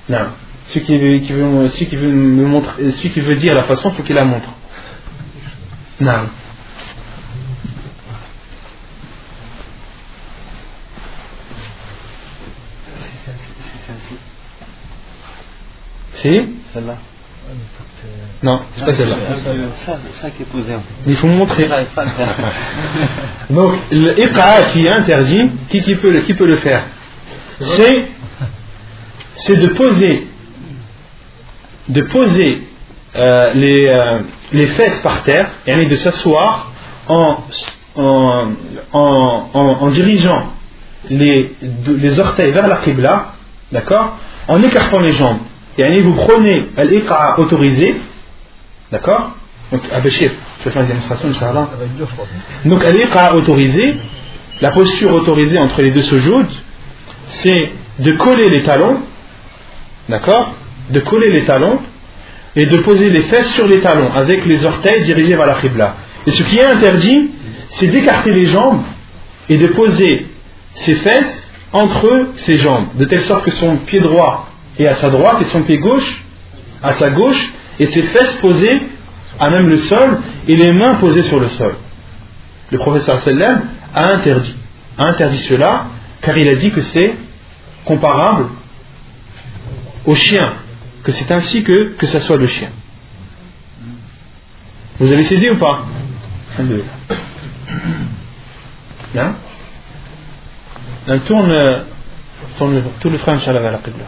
Non. 0.07 0.27
Celui 0.67 0.85
qui 0.85 0.97
veut, 0.97 1.67
qui 1.67 1.95
veut 1.95 2.09
me 2.09 2.45
montrer, 2.45 2.91
celui 2.91 3.09
qui 3.09 3.21
veut 3.21 3.35
dire 3.35 3.53
la 3.53 3.63
façon, 3.63 3.89
il 3.91 3.95
faut 3.95 4.03
qu'il 4.03 4.15
la 4.15 4.25
montre. 4.25 4.49
Non. 5.99 6.29
Si 16.21 16.29
Celle-là. 16.73 16.97
Non, 18.43 18.59
c'est 18.75 18.85
pas 18.85 18.93
celle-là. 18.93 19.15
Ça, 20.21 20.29
qui 20.31 20.43
est 20.43 20.45
posé. 20.45 20.73
Il 21.07 21.17
faut 21.17 21.27
montrer. 21.27 21.67
Donc, 23.49 23.79
l'iqa 23.91 24.63
qui 24.71 24.85
est 24.85 24.89
interdit, 24.91 25.49
qui, 25.69 25.81
qui, 25.81 25.95
peut, 25.95 26.19
qui 26.21 26.33
peut 26.33 26.45
le 26.45 26.57
faire 26.57 26.83
C'est 27.59 28.05
c'est 29.35 29.55
de 29.55 29.67
poser 29.67 30.27
de 31.87 32.01
poser 32.03 32.61
euh, 33.15 33.53
les, 33.55 33.87
euh, 33.87 34.19
les 34.53 34.67
fesses 34.67 34.99
par 35.01 35.23
terre 35.23 35.49
et 35.65 35.85
de 35.85 35.95
s'asseoir 35.95 36.71
en, 37.07 37.37
en, 37.95 38.51
en, 38.93 39.49
en, 39.53 39.87
dirigeant 39.87 40.53
les, 41.09 41.51
les 41.87 42.19
orteils 42.19 42.51
vers 42.51 42.67
la 42.67 42.77
qibla, 42.77 43.33
d'accord 43.71 44.17
En 44.47 44.61
écartant 44.61 44.99
les 44.99 45.13
jambes 45.13 45.39
vous 46.01 46.13
prenez 46.13 46.67
l'iqa 46.77 47.39
autorisé, 47.39 47.95
d'accord 48.91 49.31
Donc, 49.71 49.81
Abeshir, 49.91 50.31
je 50.59 50.65
vais 50.65 50.71
faire 50.71 50.81
une 50.81 50.87
démonstration, 50.87 51.29
Inch'Allah. 51.29 51.69
Donc, 52.65 52.83
l'iqa 52.85 53.35
autorisé, 53.35 53.95
la 54.61 54.71
posture 54.71 55.13
autorisée 55.13 55.57
entre 55.57 55.81
les 55.81 55.91
deux 55.91 56.01
sujouds, 56.01 56.43
c'est 57.29 57.71
de 57.99 58.13
coller 58.17 58.49
les 58.49 58.63
talons, 58.63 58.99
d'accord 60.09 60.55
De 60.89 60.99
coller 61.01 61.31
les 61.31 61.45
talons 61.45 61.79
et 62.55 62.65
de 62.65 62.77
poser 62.77 63.09
les 63.09 63.21
fesses 63.21 63.51
sur 63.53 63.67
les 63.67 63.79
talons 63.79 64.11
avec 64.11 64.45
les 64.45 64.65
orteils 64.65 65.03
dirigés 65.03 65.35
vers 65.35 65.45
la 65.45 65.55
qibla. 65.55 65.95
Et 66.25 66.31
ce 66.31 66.43
qui 66.43 66.57
est 66.57 66.65
interdit, 66.65 67.31
c'est 67.69 67.87
d'écarter 67.87 68.31
les 68.31 68.47
jambes 68.47 68.81
et 69.47 69.57
de 69.57 69.67
poser 69.67 70.25
ses 70.73 70.95
fesses 70.95 71.43
entre 71.71 72.29
ses 72.37 72.57
jambes, 72.57 72.87
de 72.95 73.05
telle 73.05 73.21
sorte 73.21 73.45
que 73.45 73.51
son 73.51 73.77
pied 73.77 73.99
droit 73.99 74.48
et 74.79 74.87
à 74.87 74.95
sa 74.95 75.09
droite 75.11 75.41
et 75.41 75.45
son 75.45 75.61
pied 75.61 75.77
gauche 75.77 76.23
à 76.81 76.93
sa 76.93 77.09
gauche 77.09 77.49
et 77.77 77.85
ses 77.85 78.03
fesses 78.03 78.35
posées 78.35 78.81
à 79.39 79.49
même 79.49 79.67
le 79.67 79.77
sol 79.77 80.19
et 80.47 80.55
les 80.55 80.73
mains 80.73 80.95
posées 80.95 81.23
sur 81.23 81.39
le 81.39 81.47
sol. 81.49 81.75
Le 82.71 82.77
professeur 82.79 83.19
sallam 83.21 83.63
a 83.93 84.13
interdit, 84.13 84.55
a 84.97 85.05
interdit 85.05 85.39
cela 85.39 85.85
car 86.21 86.37
il 86.37 86.47
a 86.47 86.55
dit 86.55 86.71
que 86.71 86.81
c'est 86.81 87.15
comparable 87.85 88.47
au 90.05 90.15
chien, 90.15 90.53
que 91.03 91.11
c'est 91.11 91.31
ainsi 91.31 91.63
que, 91.63 91.95
que 91.97 92.05
ça 92.07 92.19
soit 92.19 92.37
le 92.37 92.47
chien. 92.47 92.69
Vous 94.99 95.11
avez 95.11 95.23
saisi 95.23 95.49
ou 95.49 95.57
pas? 95.57 95.85
Hein? 99.15 99.35
Tourne, 101.25 101.85
tourne 102.57 102.83
tout 102.99 103.09
le 103.09 103.17
frein, 103.17 103.33
Inch'Allah, 103.33 103.61
vers 103.61 103.71
la 103.71 103.77
Qibla. 103.79 104.05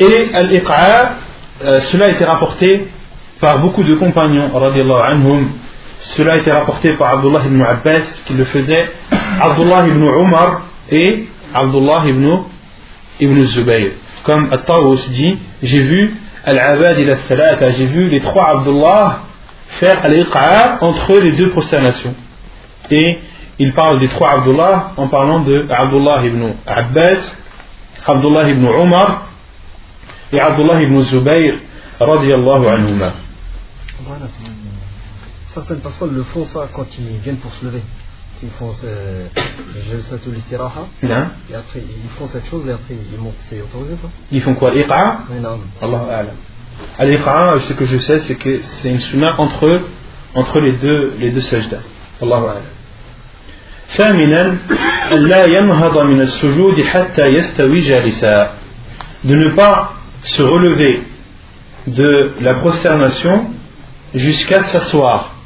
Et 0.00 0.30
al-iqa, 0.32 1.16
euh, 1.62 1.80
cela 1.80 2.06
a 2.06 2.08
été 2.08 2.24
rapporté 2.24 2.88
par 3.38 3.58
beaucoup 3.58 3.82
de 3.82 3.94
compagnons, 3.94 4.50
anhum. 4.54 5.48
Cela 5.98 6.32
a 6.32 6.36
été 6.38 6.50
rapporté 6.50 6.92
par 6.94 7.18
Abdullah 7.18 7.42
ibn 7.44 7.60
Abbas 7.60 8.22
qui 8.24 8.32
le 8.32 8.44
faisait, 8.44 8.90
Abdullah 9.38 9.86
ibn 9.86 10.02
Umar 10.02 10.62
et 10.90 11.26
Abdullah 11.52 12.04
ibn, 12.06 12.44
ibn 13.20 13.44
Zubayr. 13.44 13.90
Comme 14.24 14.50
At-Tawus 14.50 15.10
dit, 15.10 15.38
j'ai 15.62 15.80
vu 15.80 16.14
Al-Abad 16.44 16.98
il 16.98 17.10
a 17.10 17.70
j'ai 17.72 17.84
vu 17.84 18.08
les 18.08 18.20
trois 18.20 18.48
Abdullah 18.48 19.20
faire 19.68 20.02
al-iqa 20.02 20.78
entre 20.80 21.18
les 21.18 21.32
deux 21.32 21.50
prosternations. 21.50 22.14
Et 22.90 23.18
il 23.58 23.72
parle 23.72 24.00
des 24.00 24.08
trois 24.08 24.30
Abdullah 24.38 24.92
en 24.96 25.08
parlant 25.08 25.40
de 25.40 25.66
Abdullah 25.68 26.24
ibn 26.24 26.54
Abbas, 26.66 27.36
Abdullah 28.06 28.48
ibn 28.48 28.64
Umar 28.64 29.29
et 30.31 30.39
Abdullah 30.39 30.81
ibn 30.81 31.01
Zubayr 31.01 31.55
radiallahu 31.99 32.67
anhuma. 32.67 33.13
Voilà, 34.05 34.25
certaines 35.47 35.79
personnes 35.79 36.13
le 36.15 36.23
font 36.23 36.45
ça 36.45 36.67
quand 36.73 36.87
ils 36.99 37.17
viennent 37.19 37.37
pour 37.37 37.53
se 37.53 37.65
lever. 37.65 37.81
Ils 38.43 38.49
font 38.49 38.71
euh, 38.83 39.27
l'istiraha 40.27 40.87
et 41.01 41.55
après 41.55 41.79
ils 41.79 42.09
font 42.17 42.27
cette 42.27 42.45
chose 42.47 42.67
et 42.67 42.71
après 42.71 42.95
ils 43.11 43.17
montent. 43.19 43.35
C'est 43.39 43.61
autorisé 43.61 43.95
ça 44.01 44.09
Ils 44.31 44.41
font 44.41 44.55
quoi 44.55 44.73
Iqa 44.75 45.19
Allah 45.81 46.07
A'lam. 46.11 46.35
Al-Iqa, 46.99 47.55
ce 47.61 47.73
que 47.73 47.85
je 47.85 47.97
sais, 47.99 48.19
c'est 48.19 48.35
que 48.35 48.59
c'est 48.59 48.89
une 48.91 48.99
sunna 48.99 49.35
entre, 49.39 49.81
entre 50.33 50.59
les 50.59 50.73
deux, 50.73 51.13
les 51.17 51.31
deux 51.31 51.41
sajdas. 51.41 51.79
Allahu 52.21 52.43
A'lam. 52.45 52.63
ثامنا 53.87 54.57
لا 55.11 55.45
ينهض 55.45 55.97
من 55.97 56.21
السجود 56.21 56.81
حتى 56.81 57.25
يستوي 57.27 57.79
جالسا 57.79 58.49
de 59.23 59.33
ne 59.35 59.49
pas 59.55 59.93
se 60.24 60.42
relever 60.42 61.02
de 61.86 62.32
la 62.40 62.54
prosternation 62.54 63.50
jusqu'à 64.14 64.62
s'asseoir. 64.62 65.36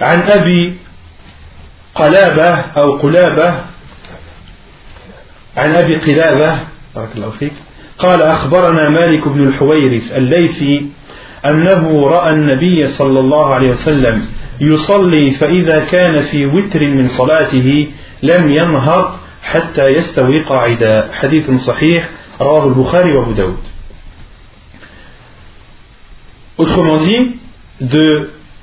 عن 0.00 0.22
أبي 0.22 0.74
قلابة 1.94 2.50
أو 2.76 2.96
قلابة 2.96 3.54
عن 5.56 5.70
أبي 5.74 5.96
قلابة 5.96 6.60
بارك 6.94 7.08
الله 7.16 7.30
فيك 7.30 7.52
قال 7.98 8.22
أخبرنا 8.22 8.88
مالك 8.88 9.28
بن 9.28 9.48
الحويرث 9.48 10.12
الليثي 10.12 10.86
أنه 11.46 12.08
رأى 12.08 12.30
النبي 12.32 12.88
صلى 12.88 13.20
الله 13.20 13.54
عليه 13.54 13.70
وسلم 13.70 14.26
يصلي 14.60 15.30
فإذا 15.30 15.78
كان 15.84 16.22
في 16.22 16.46
وتر 16.46 16.86
من 16.86 17.08
صلاته 17.08 17.88
لم 18.22 18.50
ينهض 18.50 19.18
حتى 19.42 19.86
يستوي 19.86 20.40
قاعدا 20.40 21.10
حديث 21.12 21.50
صحيح 21.50 22.08
Rawah 22.38 22.64
al-Bukhari 22.64 23.12
wa 23.16 23.32
Daoud. 23.34 23.56
Autrement 26.56 26.98
dit, 26.98 27.38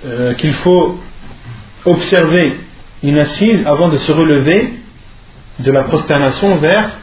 euh, 0.05 0.34
qu'il 0.36 0.53
faut 0.53 0.99
observer 1.86 2.59
une 3.03 3.17
assise 3.19 3.65
avant 3.65 3.89
de 3.89 3.97
se 3.97 4.11
relever 4.11 4.73
de 5.59 5.71
la 5.71 5.84
prosternation 5.84 6.57
vers, 6.57 6.97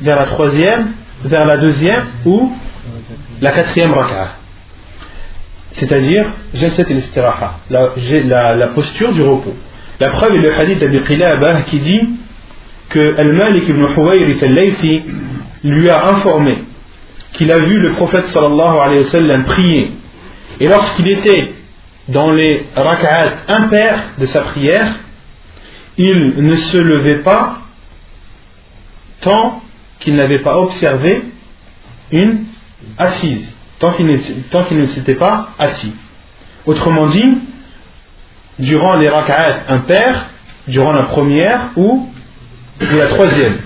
vers 0.00 0.16
la 0.16 0.26
troisième, 0.26 0.92
vers 1.24 1.44
la 1.44 1.56
deuxième 1.56 2.06
ou 2.24 2.52
la 3.40 3.52
quatrième 3.52 3.92
raka'a. 3.92 4.36
C'est-à-dire, 5.72 6.26
jalsat 6.54 6.84
al 6.88 7.02
la, 7.70 7.92
la, 8.24 8.56
la 8.56 8.66
posture 8.68 9.12
du 9.12 9.22
repos. 9.22 9.54
La 9.98 10.10
preuve 10.10 10.34
est 10.36 10.38
le 10.38 10.52
hadith 10.58 10.78
d'Abi 10.78 11.00
Qilabah 11.02 11.62
qui 11.62 11.78
dit 11.78 12.00
que 12.90 13.14
Al-Malik 13.18 13.68
ibn 13.68 13.86
Huwayris 13.96 14.42
al-Laythi 14.42 15.02
lui 15.64 15.88
a 15.88 16.08
informé 16.08 16.64
qu'il 17.32 17.50
a 17.52 17.58
vu 17.58 17.78
le 17.78 17.90
prophète 17.90 18.26
sallallahu 18.26 18.78
alayhi 18.78 19.04
wa 19.04 19.08
sallam 19.08 19.44
prier. 19.44 19.92
Et 20.58 20.68
lorsqu'il 20.68 21.08
était 21.08 21.54
dans 22.08 22.32
les 22.32 22.66
raka'at 22.74 23.44
impairs 23.48 24.02
de 24.18 24.26
sa 24.26 24.40
prière, 24.42 24.96
il 25.96 26.34
ne 26.38 26.56
se 26.56 26.76
levait 26.76 27.22
pas 27.22 27.58
tant 29.20 29.62
qu'il 30.00 30.16
n'avait 30.16 30.40
pas 30.40 30.58
observé 30.58 31.22
une 32.10 32.44
assise, 32.98 33.54
tant 33.78 33.92
qu'il 33.92 34.06
ne, 34.06 34.86
s'était 34.86 35.14
pas 35.14 35.50
assis. 35.58 35.92
Autrement 36.66 37.06
dit, 37.06 37.38
durant 38.58 38.96
les 38.96 39.08
raka'at 39.08 39.60
impairs, 39.68 40.26
durant 40.66 40.92
la 40.92 41.04
première 41.04 41.70
ou, 41.76 42.08
la 42.80 43.06
troisième, 43.06 43.58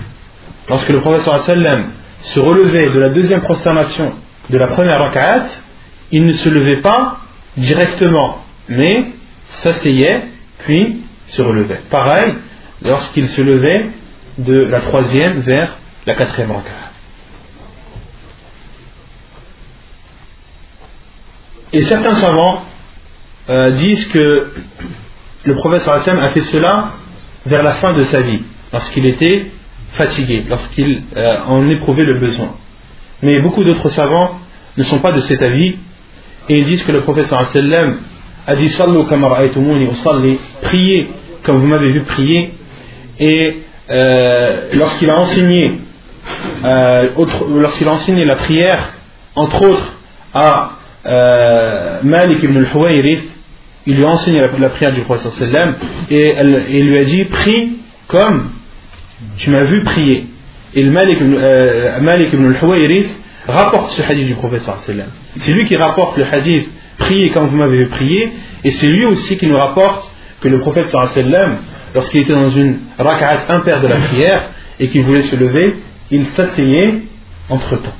lorsque 0.69 0.89
le 0.89 0.99
professeur 0.99 1.43
sallam 1.43 1.91
se 2.23 2.39
relevait 2.39 2.89
de 2.89 2.99
la 2.99 3.09
deuxième 3.09 3.41
prosternation 3.41 4.13
de 4.49 4.57
la 4.57 4.67
première 4.67 4.99
raka'at, 4.99 5.47
il 6.11 6.25
ne 6.25 6.33
se 6.33 6.49
levait 6.49 6.81
pas 6.81 7.19
directement, 7.57 8.43
mais 8.69 9.07
s'asseyait, 9.47 10.23
puis 10.59 11.01
se 11.27 11.41
relevait. 11.41 11.81
Pareil, 11.89 12.33
lorsqu'il 12.81 13.27
se 13.27 13.41
levait 13.41 13.87
de 14.37 14.65
la 14.65 14.81
troisième 14.81 15.39
vers 15.39 15.77
la 16.05 16.15
quatrième 16.15 16.51
raka'at. 16.51 16.91
Et 21.73 21.81
certains 21.83 22.15
savants 22.15 22.63
euh, 23.49 23.71
disent 23.71 24.07
que 24.07 24.51
le 25.43 25.55
prophète 25.55 25.87
a 25.87 26.29
fait 26.29 26.41
cela 26.41 26.91
vers 27.45 27.63
la 27.63 27.73
fin 27.73 27.93
de 27.93 28.03
sa 28.03 28.21
vie, 28.21 28.41
lorsqu'il 28.75 29.05
était 29.05 29.45
fatigué, 29.93 30.43
lorsqu'il 30.49 31.01
euh, 31.15 31.37
en 31.47 31.69
éprouvait 31.69 32.03
le 32.03 32.15
besoin. 32.15 32.55
Mais 33.21 33.39
beaucoup 33.39 33.63
d'autres 33.63 33.87
savants 33.87 34.31
ne 34.77 34.83
sont 34.83 34.99
pas 34.99 35.13
de 35.13 35.21
cet 35.21 35.41
avis 35.41 35.77
et 36.49 36.57
ils 36.57 36.65
disent 36.65 36.83
que 36.83 36.91
le 36.91 37.01
sallam 37.53 37.99
a 38.45 38.55
dit 38.57 38.67
Sallu 38.67 38.99
priez 40.61 41.07
comme 41.43 41.57
vous 41.59 41.67
m'avez 41.67 41.91
vu 41.93 42.01
prier 42.01 42.51
et 43.17 43.59
euh, 43.89 44.61
lorsqu'il 44.73 45.09
a 45.09 45.17
enseigné 45.19 45.79
euh, 46.65 47.07
lorsqu'il 47.55 47.87
a 47.87 48.25
la 48.25 48.35
prière 48.35 48.93
entre 49.35 49.61
autres 49.69 49.93
à 50.33 50.71
Malik 52.03 52.43
ibn 52.43 52.57
al-Huwayrith 52.57 53.23
il 53.87 53.95
lui 53.95 54.03
a 54.03 54.09
enseigné 54.09 54.41
la, 54.41 54.69
prière 54.69 54.91
du 54.91 55.01
prophète 55.01 55.31
sallam 55.31 55.75
et 56.09 56.35
il 56.69 56.89
lui 56.89 56.97
a 56.97 57.05
dit 57.05 57.23
prie 57.25 57.77
comme 58.07 58.49
tu 59.36 59.50
m'as 59.50 59.64
vu 59.64 59.82
prier. 59.82 60.26
Et 60.74 60.82
le 60.82 60.90
Malik, 60.90 61.20
euh, 61.20 62.00
Malik 62.00 62.32
ibn 62.32 62.46
al-Huwayrith 62.46 63.08
rapporte 63.48 63.92
ce 63.92 64.02
hadith 64.02 64.26
du 64.26 64.34
professeur 64.34 64.78
C'est 64.78 65.52
lui 65.52 65.66
qui 65.66 65.76
rapporte 65.76 66.16
le 66.16 66.24
hadith 66.24 66.70
priez 66.98 67.30
quand 67.32 67.46
vous 67.46 67.56
m'avez 67.56 67.86
prié 67.86 68.32
et 68.62 68.70
c'est 68.70 68.86
lui 68.86 69.04
aussi 69.06 69.36
qui 69.36 69.46
nous 69.46 69.56
rapporte 69.56 70.06
que 70.40 70.48
le 70.48 70.60
prophète 70.60 70.86
sallam 70.86 71.58
lorsqu'il 71.94 72.20
était 72.20 72.34
dans 72.34 72.50
une 72.50 72.78
rak'at 72.98 73.40
impaire 73.48 73.80
de 73.80 73.88
la 73.88 73.96
prière 73.96 74.50
et 74.78 74.88
qu'il 74.88 75.02
voulait 75.02 75.22
se 75.22 75.34
lever 75.34 75.76
il 76.10 76.26
s'asseyait 76.26 77.02
entre 77.48 77.76
temps 77.76 77.96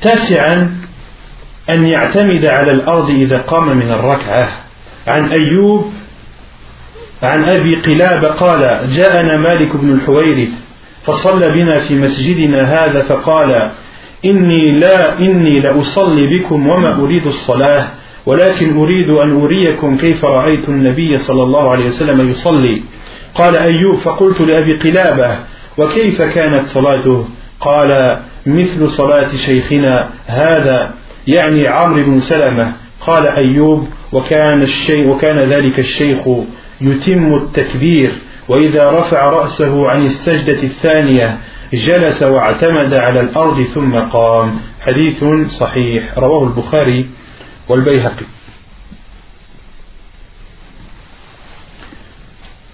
تاسعا 0.00 0.76
أن 1.70 1.86
يعتمد 1.86 2.44
على 2.44 2.72
الأرض 2.72 3.10
إذا 3.10 3.38
قام 3.38 3.76
من 3.76 3.90
الركعة 3.92 4.48
عن 5.06 5.32
أيوب 5.32 5.92
عن 7.23 7.43
أبي 7.43 7.75
قلاب 7.75 8.25
قال 8.25 8.79
جاءنا 8.95 9.37
مالك 9.37 9.75
بن 9.75 9.93
الحويرث 9.93 10.49
فصلى 11.03 11.49
بنا 11.49 11.79
في 11.79 11.95
مسجدنا 11.95 12.61
هذا 12.61 13.01
فقال 13.01 13.71
إني 14.25 14.71
لا 14.71 15.19
إني 15.19 15.59
لأصلي 15.59 16.37
بكم 16.37 16.67
وما 16.67 16.95
أريد 16.95 17.27
الصلاة 17.27 17.87
ولكن 18.25 18.77
أريد 18.77 19.09
أن 19.09 19.41
أريكم 19.41 19.97
كيف 19.97 20.25
رأيت 20.25 20.69
النبي 20.69 21.17
صلى 21.17 21.43
الله 21.43 21.71
عليه 21.71 21.85
وسلم 21.85 22.29
يصلي. 22.29 22.83
قال 23.35 23.55
أيوب 23.55 23.95
فقلت 23.95 24.41
لأبي 24.41 24.73
قلابة 24.73 25.35
وكيف 25.77 26.21
كانت 26.21 26.67
صلاته؟ 26.67 27.27
قال 27.59 28.19
مثل 28.45 28.89
صلاة 28.89 29.35
شيخنا 29.35 30.09
هذا 30.27 30.93
يعني 31.27 31.67
عمرو 31.67 32.03
بن 32.03 32.19
سلمة. 32.19 32.71
قال 33.01 33.27
أيوب. 33.27 33.87
وكان 34.13 34.61
الشيء 34.61 35.07
وكان 35.07 35.37
ذلك 35.39 35.79
الشيخ 35.79 36.27
يتم 36.81 37.35
التكبير 37.35 38.13
وإذا 38.47 38.91
رفع 38.91 39.29
رأسه 39.29 39.89
عن 39.89 40.05
السجدة 40.05 40.63
الثانية 40.63 41.37
جلس 41.73 42.23
واعتمد 42.23 42.93
على 42.93 43.19
الأرض 43.19 43.63
ثم 43.63 43.95
قام. 43.95 44.59
حديث 44.81 45.23
صحيح. 45.49 46.17
رواه 46.17 46.47
البخاري 46.47 47.09
والبيهقي. 47.69 48.25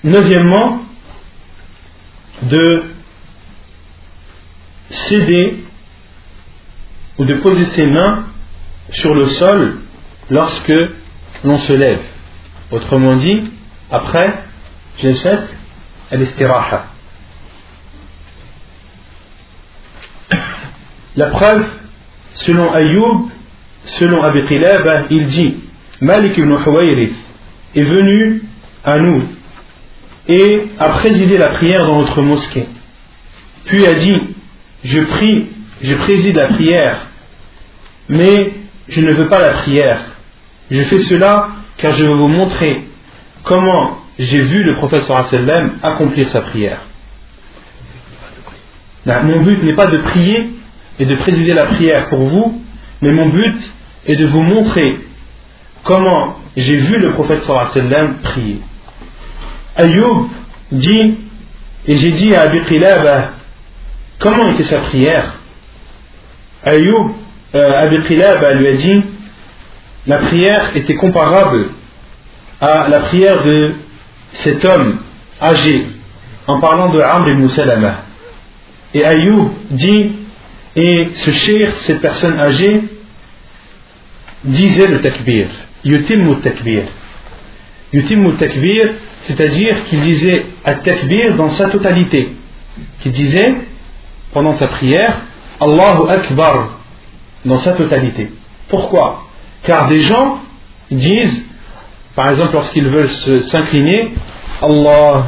Neuvièmement, 0.04 0.80
de 2.44 2.84
céder 4.90 5.64
ou 7.18 7.26
de 7.26 7.36
poser 7.42 7.66
ses 7.66 7.88
mains 7.88 8.26
sur 8.92 9.14
le 9.14 9.26
sol 9.26 9.80
lorsque 10.30 10.72
l'on 11.44 11.58
se 11.58 11.74
lève. 11.74 12.04
Autrement 12.72 13.16
dit, 13.16 13.52
après, 13.92 14.34
jalsat 15.00 15.48
al-istiraha. 16.12 16.88
La 21.16 21.28
preuve, 21.28 21.66
selon 22.36 22.72
Ayoub, 22.74 23.30
selon 23.86 24.22
Abi 24.24 24.44
Qilaba, 24.44 25.04
il 25.10 25.26
dit 25.28 25.56
Malik 26.02 26.38
ibn 26.38 26.52
Huwayrith 26.52 27.16
est 27.76 27.82
venu 27.82 28.44
à 28.84 29.00
nous 29.00 29.24
et 30.28 30.68
a 30.78 30.90
présidé 30.90 31.38
la 31.38 31.50
prière 31.50 31.86
dans 31.86 32.02
notre 32.02 32.22
mosquée. 32.22 32.68
Puis 33.66 33.86
a 33.88 33.96
dit 33.96 34.36
Je 34.84 35.00
prie, 35.02 35.48
je 35.82 35.96
préside 35.96 36.36
la 36.36 36.48
prière, 36.48 37.08
mais 38.10 38.54
je 38.90 39.02
ne 39.02 39.14
veux 39.14 39.28
pas 39.28 39.40
la 39.40 39.54
prière. 39.54 40.02
Je 40.70 40.84
fais 40.84 41.00
cela 41.00 41.50
car 41.78 41.96
je 41.96 42.04
veux 42.04 42.16
vous 42.16 42.28
montrer 42.28 42.87
comment 43.48 43.98
j'ai 44.20 44.42
vu 44.44 44.64
le 44.64 44.78
professeur 44.78 45.28
sallam 45.28 45.78
accomplir 45.82 46.28
sa 46.30 46.42
prière. 46.42 46.82
Mon 49.06 49.42
but 49.42 49.64
n'est 49.64 49.76
pas 49.76 49.88
de 49.88 49.98
prier 49.98 50.50
et 51.00 51.06
de 51.06 51.16
présider 51.16 51.54
la 51.54 51.68
prière 51.68 52.10
pour 52.10 52.20
vous, 52.20 52.62
mais 53.02 53.12
mon 53.12 53.30
but 53.30 53.58
est 54.06 54.16
de 54.16 54.26
vous 54.26 54.42
montrer 54.42 55.00
comment 55.84 56.38
j'ai 56.58 56.76
vu 56.76 56.98
le 56.98 57.12
prophète 57.12 57.42
sallam 57.44 58.18
prier. 58.24 58.60
Ayoub 59.76 60.30
dit, 60.72 61.18
et 61.86 61.96
j'ai 61.96 62.12
dit 62.12 62.36
à 62.36 62.42
Abi 62.42 62.62
Qilaba, 62.66 63.32
comment 64.20 64.50
était 64.52 64.64
sa 64.64 64.80
prière? 64.80 65.36
Ayoub, 66.66 67.16
euh, 67.56 67.84
Abi 67.84 67.98
lui 68.00 68.24
a 68.24 68.74
dit, 68.74 69.04
la 70.08 70.18
prière 70.18 70.76
était 70.76 70.96
comparable 70.96 71.68
à 72.60 72.88
la 72.88 73.00
prière 73.02 73.44
de 73.44 73.76
cet 74.34 74.66
homme 74.66 75.00
âgé, 75.42 75.86
en 76.48 76.60
parlant 76.60 76.90
de 76.90 77.00
Amr 77.00 77.30
ibn 77.30 77.48
Salama. 77.50 78.04
Et 78.94 79.04
Ayoub 79.06 79.52
dit, 79.70 80.12
et 80.76 81.10
ce 81.14 81.32
cher, 81.32 81.76
cette 81.76 82.02
personne 82.02 82.40
âgée, 82.40 82.82
disait 84.44 84.88
le 84.88 85.02
takbir, 85.02 85.48
yutimmu 85.84 86.38
takbir. 86.42 86.84
Yutimmu 87.94 88.34
takbir, 88.34 88.94
c'est-à-dire 89.22 89.86
qu'il 89.86 90.02
disait 90.02 90.46
à 90.64 90.76
takbir 90.76 91.36
dans 91.36 91.50
sa 91.50 91.70
totalité. 91.70 92.30
Qu'il 93.02 93.12
disait, 93.12 93.56
pendant 94.32 94.54
sa 94.54 94.68
prière, 94.68 95.22
Allahu 95.60 96.10
Akbar, 96.10 96.80
dans 97.46 97.58
sa 97.58 97.74
totalité. 97.74 98.32
Pourquoi? 98.70 99.26
Car 99.64 99.88
des 99.88 100.02
gens 100.02 100.40
disent, 100.92 101.44
par 102.18 102.32
exemple 102.32 102.54
lorsqu'ils 102.54 102.90
veulent 102.90 103.08
s'incliner, 103.44 104.16
Allah, 104.60 105.28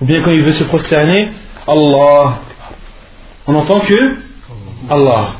ou 0.00 0.04
bien 0.04 0.22
quand 0.22 0.30
ils 0.30 0.40
veulent 0.40 0.52
se 0.54 0.62
prosterner, 0.62 1.32
Allah, 1.66 2.38
on 3.48 3.56
entend 3.56 3.80
que 3.80 4.16
Allah. 4.88 5.32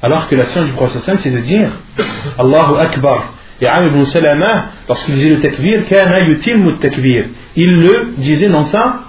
Alors 0.00 0.28
que 0.28 0.36
la 0.36 0.44
science 0.44 0.66
du 0.66 0.72
prophète 0.74 1.18
c'est 1.18 1.32
de 1.32 1.40
dire 1.40 1.72
Allahu 2.38 2.78
Akbar. 2.78 3.32
Et 3.60 3.66
Amr 3.66 3.88
ibn 3.88 4.04
Salama, 4.04 4.66
lorsqu'il 4.86 5.16
disait 5.16 5.30
le 5.30 5.40
takbir, 5.40 5.82
takbir. 6.78 7.24
Il 7.56 7.80
le 7.80 8.14
disait 8.16 8.48
dans 8.48 8.64
sa 8.64 9.00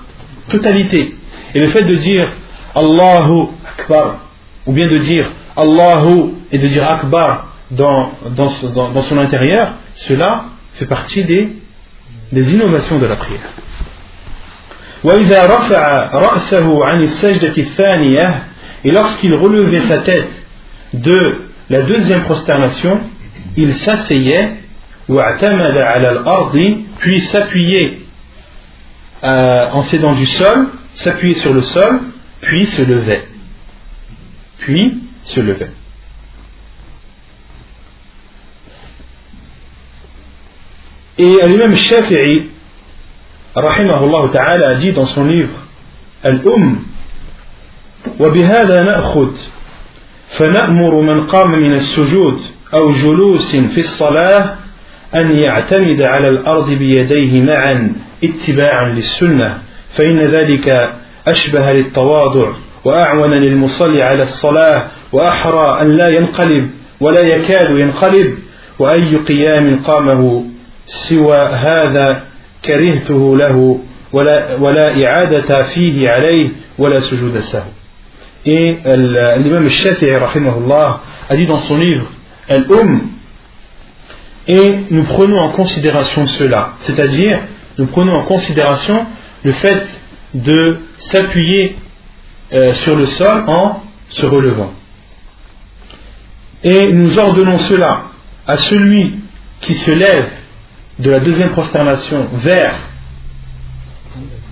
totalité. 0.50 1.14
Et 1.54 1.60
le 1.60 1.68
fait 1.68 1.84
de 1.84 1.94
dire 1.94 2.28
Allahu 2.74 3.50
Akbar, 3.78 4.22
ou 4.66 4.72
bien 4.72 4.90
de 4.90 4.98
dire 4.98 5.30
Allahu 5.56 6.32
et 6.52 6.58
de 6.58 6.68
dire 6.68 6.90
Akbar 6.90 7.49
dans, 7.71 8.13
dans, 8.31 8.53
dans, 8.93 9.03
son 9.03 9.19
intérieur, 9.19 9.75
cela 9.95 10.47
fait 10.75 10.87
partie 10.87 11.25
des, 11.25 11.57
des 12.33 12.55
innovations 12.55 12.99
de 12.99 13.07
la 13.07 13.17
prière. 13.17 13.51
وإذا 15.05 15.47
رفع 15.47 16.11
رأسه 16.15 16.85
عن 16.85 17.03
السجدة 17.03 17.55
الثانية 17.59 18.43
et 18.85 18.91
lorsqu'il 18.91 19.35
relevait 19.35 19.83
sa 19.83 19.99
tête 19.99 20.47
de 20.95 21.43
la 21.71 21.83
deuxième 21.83 22.23
prosternation 22.25 23.01
il 23.57 23.75
s'asseyait 23.75 24.53
puis 26.99 27.21
s'appuyait 27.21 27.99
euh, 29.23 29.71
en 29.73 29.83
s'aidant 29.83 30.13
du 30.13 30.27
sol 30.27 30.69
s'appuyait 30.95 31.35
sur 31.35 31.53
le 31.53 31.63
sol 31.63 32.01
puis 32.41 32.67
se 32.67 32.83
levait 32.83 33.25
puis 34.59 35.03
se 35.25 35.41
levait 35.41 35.71
et 41.20 41.48
l'imam 41.48 41.76
Shafi'i 41.76 42.50
رحمه 43.58 44.04
الله 44.04 44.28
تعالى 44.32 44.80
dit 44.80 44.92
dans 44.92 45.08
son 45.08 45.26
livre 45.26 45.60
الأم 46.26 46.76
وبهذا 48.20 48.84
نأخذ 48.84 49.32
فنأمر 50.38 51.02
من 51.02 51.24
قام 51.24 51.52
من 51.52 51.74
السجود 51.74 52.40
أو 52.74 52.92
جلوس 52.92 53.56
في 53.56 53.80
الصلاة 53.80 54.56
أن 55.16 55.32
يعتمد 55.32 56.02
على 56.02 56.30
الأرض 56.30 56.70
بيديه 56.70 57.42
معا 57.42 57.94
اتباعا 58.24 58.90
للسنة 58.90 59.58
فإن 59.94 60.20
ذلك 60.20 60.94
أشبه 61.28 61.72
للتواضع 61.72 62.52
وأعون 62.86 63.32
للمصلي 63.34 64.04
على 64.04 64.24
الصلاة 64.24 64.88
وأحرى 65.12 65.82
أن 65.82 65.98
لا 65.98 66.10
ينقلب 66.10 66.70
ولا 67.00 67.22
يكاد 67.22 67.70
ينقلب 67.70 68.38
وأي 68.80 69.16
قيام 69.16 69.80
قامه 69.84 70.46
سوى 70.89 71.37
هذا 71.37 72.23
كرهته 72.65 73.37
له 73.37 73.81
ولا, 74.13 74.57
ولا 74.57 75.05
إعادة 75.07 75.63
فيه 75.63 76.11
عليه 76.11 76.51
ولا 76.79 77.01
سجود 77.01 77.37
السهو 77.37 77.71
Et 78.47 78.77
l'imam 79.43 79.67
Shafi'i 79.71 80.13
rahimahullah 80.13 81.01
a 81.31 81.37
dit 81.37 81.47
dans 81.47 81.61
son 81.61 81.79
livre 81.79 82.11
Al-Um 82.47 83.01
et 84.47 84.75
nous 84.91 85.05
prenons 85.05 85.39
en 85.39 85.49
considération 85.53 86.27
cela, 86.27 86.75
c'est-à-dire 86.81 87.41
nous 87.79 87.87
prenons 87.87 88.13
en 88.13 88.25
considération 88.25 89.07
le 89.43 89.53
fait 89.53 89.87
de 90.35 90.79
s'appuyer 90.99 91.77
euh, 92.53 92.75
sur 92.75 92.97
le 92.97 93.07
sol 93.07 93.45
en 93.47 93.83
se 94.11 94.27
relevant. 94.27 94.75
Et 96.63 96.93
nous 96.93 97.19
ordonnons 97.19 97.59
cela 97.59 98.05
à 98.47 98.57
celui 98.57 99.15
qui 99.63 99.75
se 99.75 99.91
lève 99.91 100.29
de 101.00 101.10
la 101.10 101.20
deuxième 101.20 101.50
prosternation 101.52 102.28
vers, 102.34 102.76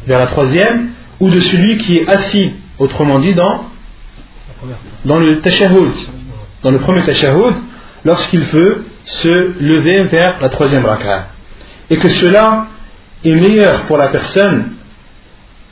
vers 0.05 0.19
la 0.19 0.27
troisième, 0.27 0.91
ou 1.19 1.29
de 1.29 1.39
celui 1.39 1.77
qui 1.77 1.97
est 1.97 2.07
assis, 2.07 2.53
autrement 2.79 3.19
dit, 3.19 3.33
dans, 3.33 3.65
dans 5.05 5.19
le 5.19 5.41
tashahhud, 5.41 5.91
dans 6.63 6.71
le 6.71 6.79
premier 6.79 7.03
tashahhud, 7.03 7.53
lorsqu'il 8.05 8.41
veut 8.41 8.85
se 9.03 9.27
lever 9.59 10.03
vers 10.03 10.41
la 10.41 10.49
troisième 10.49 10.85
raka'a. 10.85 11.27
Et 11.89 11.97
que 11.97 12.09
cela 12.09 12.67
est 13.23 13.35
meilleur 13.35 13.83
pour 13.83 13.97
la 13.97 14.07
personne 14.07 14.73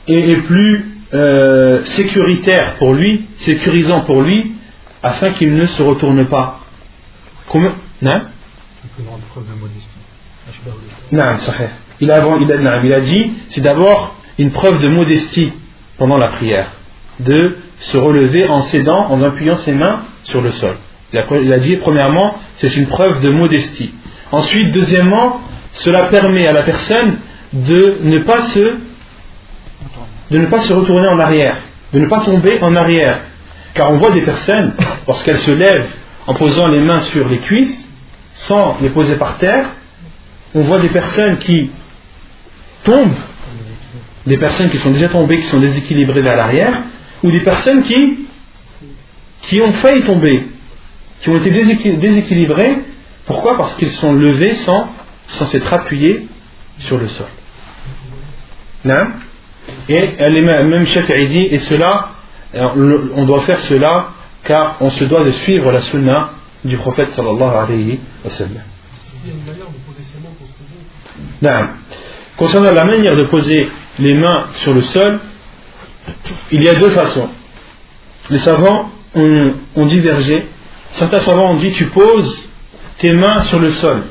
et 0.08 0.32
est 0.32 0.42
plus 0.42 0.96
euh, 1.14 1.84
sécuritaire 1.84 2.76
pour 2.76 2.94
lui, 2.94 3.26
sécurisant 3.38 4.00
pour 4.00 4.22
lui, 4.22 4.52
afin 5.02 5.30
qu'il 5.32 5.54
ne 5.54 5.66
se 5.66 5.82
retourne 5.82 6.26
pas. 6.26 6.60
Comment? 7.48 7.72
Hein? 11.60 11.70
Il 12.00 12.10
a, 12.10 12.22
il 12.84 12.92
a 12.92 13.00
dit, 13.00 13.32
c'est 13.48 13.62
d'abord 13.62 14.14
une 14.38 14.50
preuve 14.50 14.82
de 14.82 14.88
modestie 14.88 15.52
pendant 15.98 16.18
la 16.18 16.28
prière, 16.28 16.72
de 17.20 17.56
se 17.80 17.96
relever 17.96 18.46
en 18.46 18.60
s'aidant, 18.62 19.06
en 19.10 19.22
appuyant 19.22 19.56
ses 19.56 19.72
mains 19.72 20.02
sur 20.24 20.42
le 20.42 20.50
sol. 20.50 20.76
Il 21.12 21.52
a 21.52 21.58
dit, 21.58 21.76
premièrement, 21.76 22.38
c'est 22.56 22.76
une 22.76 22.86
preuve 22.86 23.22
de 23.22 23.30
modestie. 23.30 23.94
Ensuite, 24.32 24.72
deuxièmement, 24.72 25.40
cela 25.72 26.04
permet 26.04 26.46
à 26.46 26.52
la 26.52 26.62
personne 26.62 27.18
de 27.52 27.98
ne 28.02 28.18
pas 28.20 28.42
se, 28.42 28.74
de 30.30 30.38
ne 30.38 30.46
pas 30.46 30.60
se 30.60 30.72
retourner 30.72 31.08
en 31.08 31.18
arrière, 31.18 31.56
de 31.92 32.00
ne 32.00 32.06
pas 32.06 32.20
tomber 32.20 32.58
en 32.60 32.74
arrière. 32.74 33.20
Car 33.74 33.92
on 33.92 33.96
voit 33.96 34.10
des 34.10 34.22
personnes, 34.22 34.72
lorsqu'elles 35.06 35.38
se 35.38 35.52
lèvent 35.52 35.88
en 36.26 36.34
posant 36.34 36.66
les 36.68 36.80
mains 36.80 37.00
sur 37.00 37.28
les 37.28 37.38
cuisses, 37.38 37.88
sans 38.34 38.76
les 38.82 38.90
poser 38.90 39.16
par 39.16 39.38
terre, 39.38 39.66
on 40.56 40.62
voit 40.62 40.78
des 40.78 40.88
personnes 40.88 41.36
qui 41.36 41.70
tombent, 42.82 43.14
des 44.26 44.38
personnes 44.38 44.70
qui 44.70 44.78
sont 44.78 44.90
déjà 44.90 45.08
tombées, 45.08 45.36
qui 45.36 45.46
sont 45.46 45.60
déséquilibrées 45.60 46.22
vers 46.22 46.34
l'arrière, 46.36 46.82
ou 47.22 47.30
des 47.30 47.40
personnes 47.40 47.82
qui, 47.82 49.60
ont 49.60 49.72
failli 49.72 50.02
tomber, 50.02 50.46
qui 51.20 51.28
ont 51.28 51.36
été 51.36 51.50
déséquilibrées. 51.96 52.78
Pourquoi? 53.26 53.58
Parce 53.58 53.74
qu'ils 53.74 53.90
sont 53.90 54.14
levés 54.14 54.54
sans, 54.54 54.88
s'être 55.26 55.72
appuyés 55.72 56.26
sur 56.78 56.96
le 56.96 57.08
sol. 57.08 57.26
Et 59.88 60.18
même 60.30 60.86
Shafi'i 60.86 61.26
dit, 61.28 61.48
et 61.50 61.56
cela, 61.56 62.12
on 62.54 63.24
doit 63.26 63.42
faire 63.42 63.60
cela 63.60 64.10
car 64.44 64.76
on 64.80 64.90
se 64.90 65.04
doit 65.04 65.24
de 65.24 65.32
suivre 65.32 65.70
la 65.70 65.80
sunna 65.80 66.30
du 66.64 66.76
prophète 66.78 67.10
sallallahu 67.10 67.56
alayhi 67.56 68.00
wa 68.24 68.30
sallam. 68.30 68.62
Concernant 72.36 72.72
la 72.72 72.84
manière 72.84 73.16
de 73.16 73.24
poser 73.24 73.68
les 73.98 74.14
mains 74.14 74.46
sur 74.56 74.74
le 74.74 74.82
sol, 74.82 75.20
il 76.52 76.62
y 76.62 76.68
a 76.68 76.74
deux 76.74 76.90
façons. 76.90 77.30
Les 78.30 78.38
savants 78.38 78.90
ont, 79.14 79.86
divergé. 79.86 80.46
Certains 80.92 81.20
savants 81.20 81.52
ont 81.52 81.56
dit 81.56 81.72
tu 81.72 81.86
poses 81.86 82.48
tes 82.98 83.12
mains 83.12 83.40
sur 83.42 83.58
le 83.58 83.70
sol. 83.72 84.02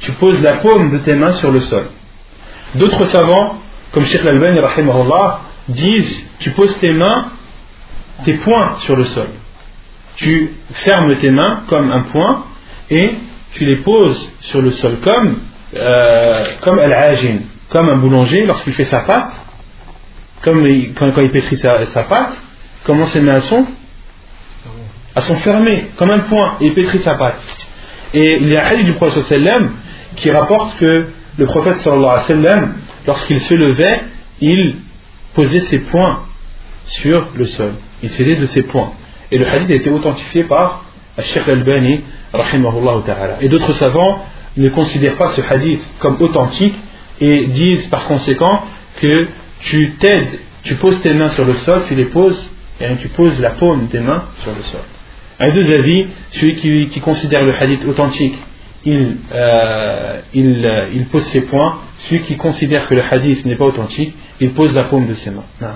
Tu 0.00 0.12
poses 0.12 0.42
la 0.42 0.54
paume 0.54 0.90
de 0.90 0.98
tes 0.98 1.14
mains 1.14 1.32
sur 1.32 1.50
le 1.50 1.60
sol. 1.60 1.86
D'autres 2.74 3.06
savants, 3.06 3.58
comme 3.92 4.04
Sheikh 4.04 4.24
Al-Bani 4.24 4.60
disent 5.68 6.22
tu 6.38 6.50
poses 6.50 6.76
tes 6.78 6.92
mains, 6.92 7.26
tes 8.24 8.34
poings 8.34 8.76
sur 8.80 8.96
le 8.96 9.04
sol. 9.04 9.28
Tu 10.16 10.52
fermes 10.72 11.16
tes 11.16 11.30
mains 11.30 11.62
comme 11.68 11.90
un 11.90 12.02
point 12.02 12.44
et 12.90 13.14
tu 13.54 13.64
les 13.64 13.76
poses 13.78 14.28
sur 14.40 14.60
le 14.60 14.72
sol 14.72 14.98
comme, 15.00 15.38
euh, 15.74 16.44
comme 16.60 16.78
al-ajin, 16.78 17.38
comme 17.70 17.88
un 17.88 17.96
boulanger 17.96 18.44
lorsqu'il 18.44 18.74
fait 18.74 18.84
sa 18.84 19.00
pâte, 19.00 19.32
comme 20.42 20.62
quand, 20.98 21.20
il 21.22 21.30
pétrit 21.30 21.56
sa, 21.56 22.02
pâte, 22.02 22.32
comment 22.84 23.06
ses 23.06 23.20
mains 23.20 23.40
sont 23.40 23.64
Elles 25.14 25.22
sont 25.22 25.36
fermées, 25.36 25.86
comme 25.96 26.10
un 26.10 26.20
point, 26.20 26.56
et 26.60 26.66
il 26.66 26.74
pétrit 26.74 26.98
sa 26.98 27.14
pâte. 27.14 27.40
Et 28.12 28.38
il 28.40 28.48
y 28.48 28.56
a 28.56 28.66
un 28.66 28.70
hadith 28.70 28.86
du 28.86 28.92
prophète 28.92 29.40
qui 30.16 30.30
rapporte 30.30 30.76
que 30.78 31.06
le 31.38 31.46
prophète 31.46 31.78
sallallahu 31.78 32.04
alayhi 32.04 32.20
wa 32.20 32.50
sallam, 32.50 32.74
lorsqu'il 33.06 33.40
se 33.40 33.54
levait, 33.54 34.02
il 34.40 34.76
posait 35.34 35.60
ses 35.60 35.78
poings 35.78 36.24
sur 36.86 37.28
le 37.34 37.44
sol. 37.44 37.74
Il 38.02 38.10
s'aidait 38.10 38.36
de 38.36 38.46
ses 38.46 38.62
poings. 38.62 38.92
Et 39.30 39.38
le 39.38 39.46
hadith 39.46 39.70
a 39.70 39.74
été 39.74 39.90
authentifié 39.90 40.44
par 40.44 40.84
Sheikh 41.18 41.48
Al-Bani. 41.48 42.02
Et 43.40 43.48
d'autres 43.48 43.72
savants 43.72 44.24
ne 44.56 44.68
considèrent 44.70 45.16
pas 45.16 45.30
ce 45.30 45.40
hadith 45.40 45.82
comme 45.98 46.16
authentique 46.20 46.74
et 47.20 47.46
disent 47.46 47.86
par 47.86 48.06
conséquent 48.06 48.64
que 48.96 49.28
tu 49.60 49.92
t'aides, 49.98 50.40
tu 50.64 50.74
poses 50.76 51.00
tes 51.00 51.14
mains 51.14 51.30
sur 51.30 51.44
le 51.44 51.54
sol, 51.54 51.82
tu 51.88 51.94
les 51.94 52.06
poses, 52.06 52.50
et 52.80 52.96
tu 52.96 53.08
poses 53.08 53.40
la 53.40 53.50
paume 53.50 53.86
des 53.86 54.00
mains 54.00 54.24
sur 54.42 54.54
le 54.54 54.62
sol. 54.62 54.80
Un 55.38 55.50
deux 55.50 55.72
avis, 55.72 56.06
celui 56.32 56.88
qui, 56.88 57.00
considère 57.00 57.42
le 57.42 57.54
hadith 57.54 57.84
authentique, 57.86 58.34
il, 58.84 59.16
euh, 59.32 60.20
il, 60.34 60.64
euh, 60.64 60.90
il, 60.92 61.06
pose 61.06 61.24
ses 61.26 61.42
points. 61.42 61.78
Celui 61.98 62.22
qui 62.22 62.36
considère 62.36 62.88
que 62.88 62.94
le 62.94 63.02
hadith 63.02 63.44
n'est 63.44 63.56
pas 63.56 63.66
authentique, 63.66 64.14
il 64.40 64.52
pose 64.52 64.74
la 64.74 64.84
paume 64.84 65.06
de 65.06 65.14
ses 65.14 65.30
mains. 65.30 65.44
Non. 65.60 65.68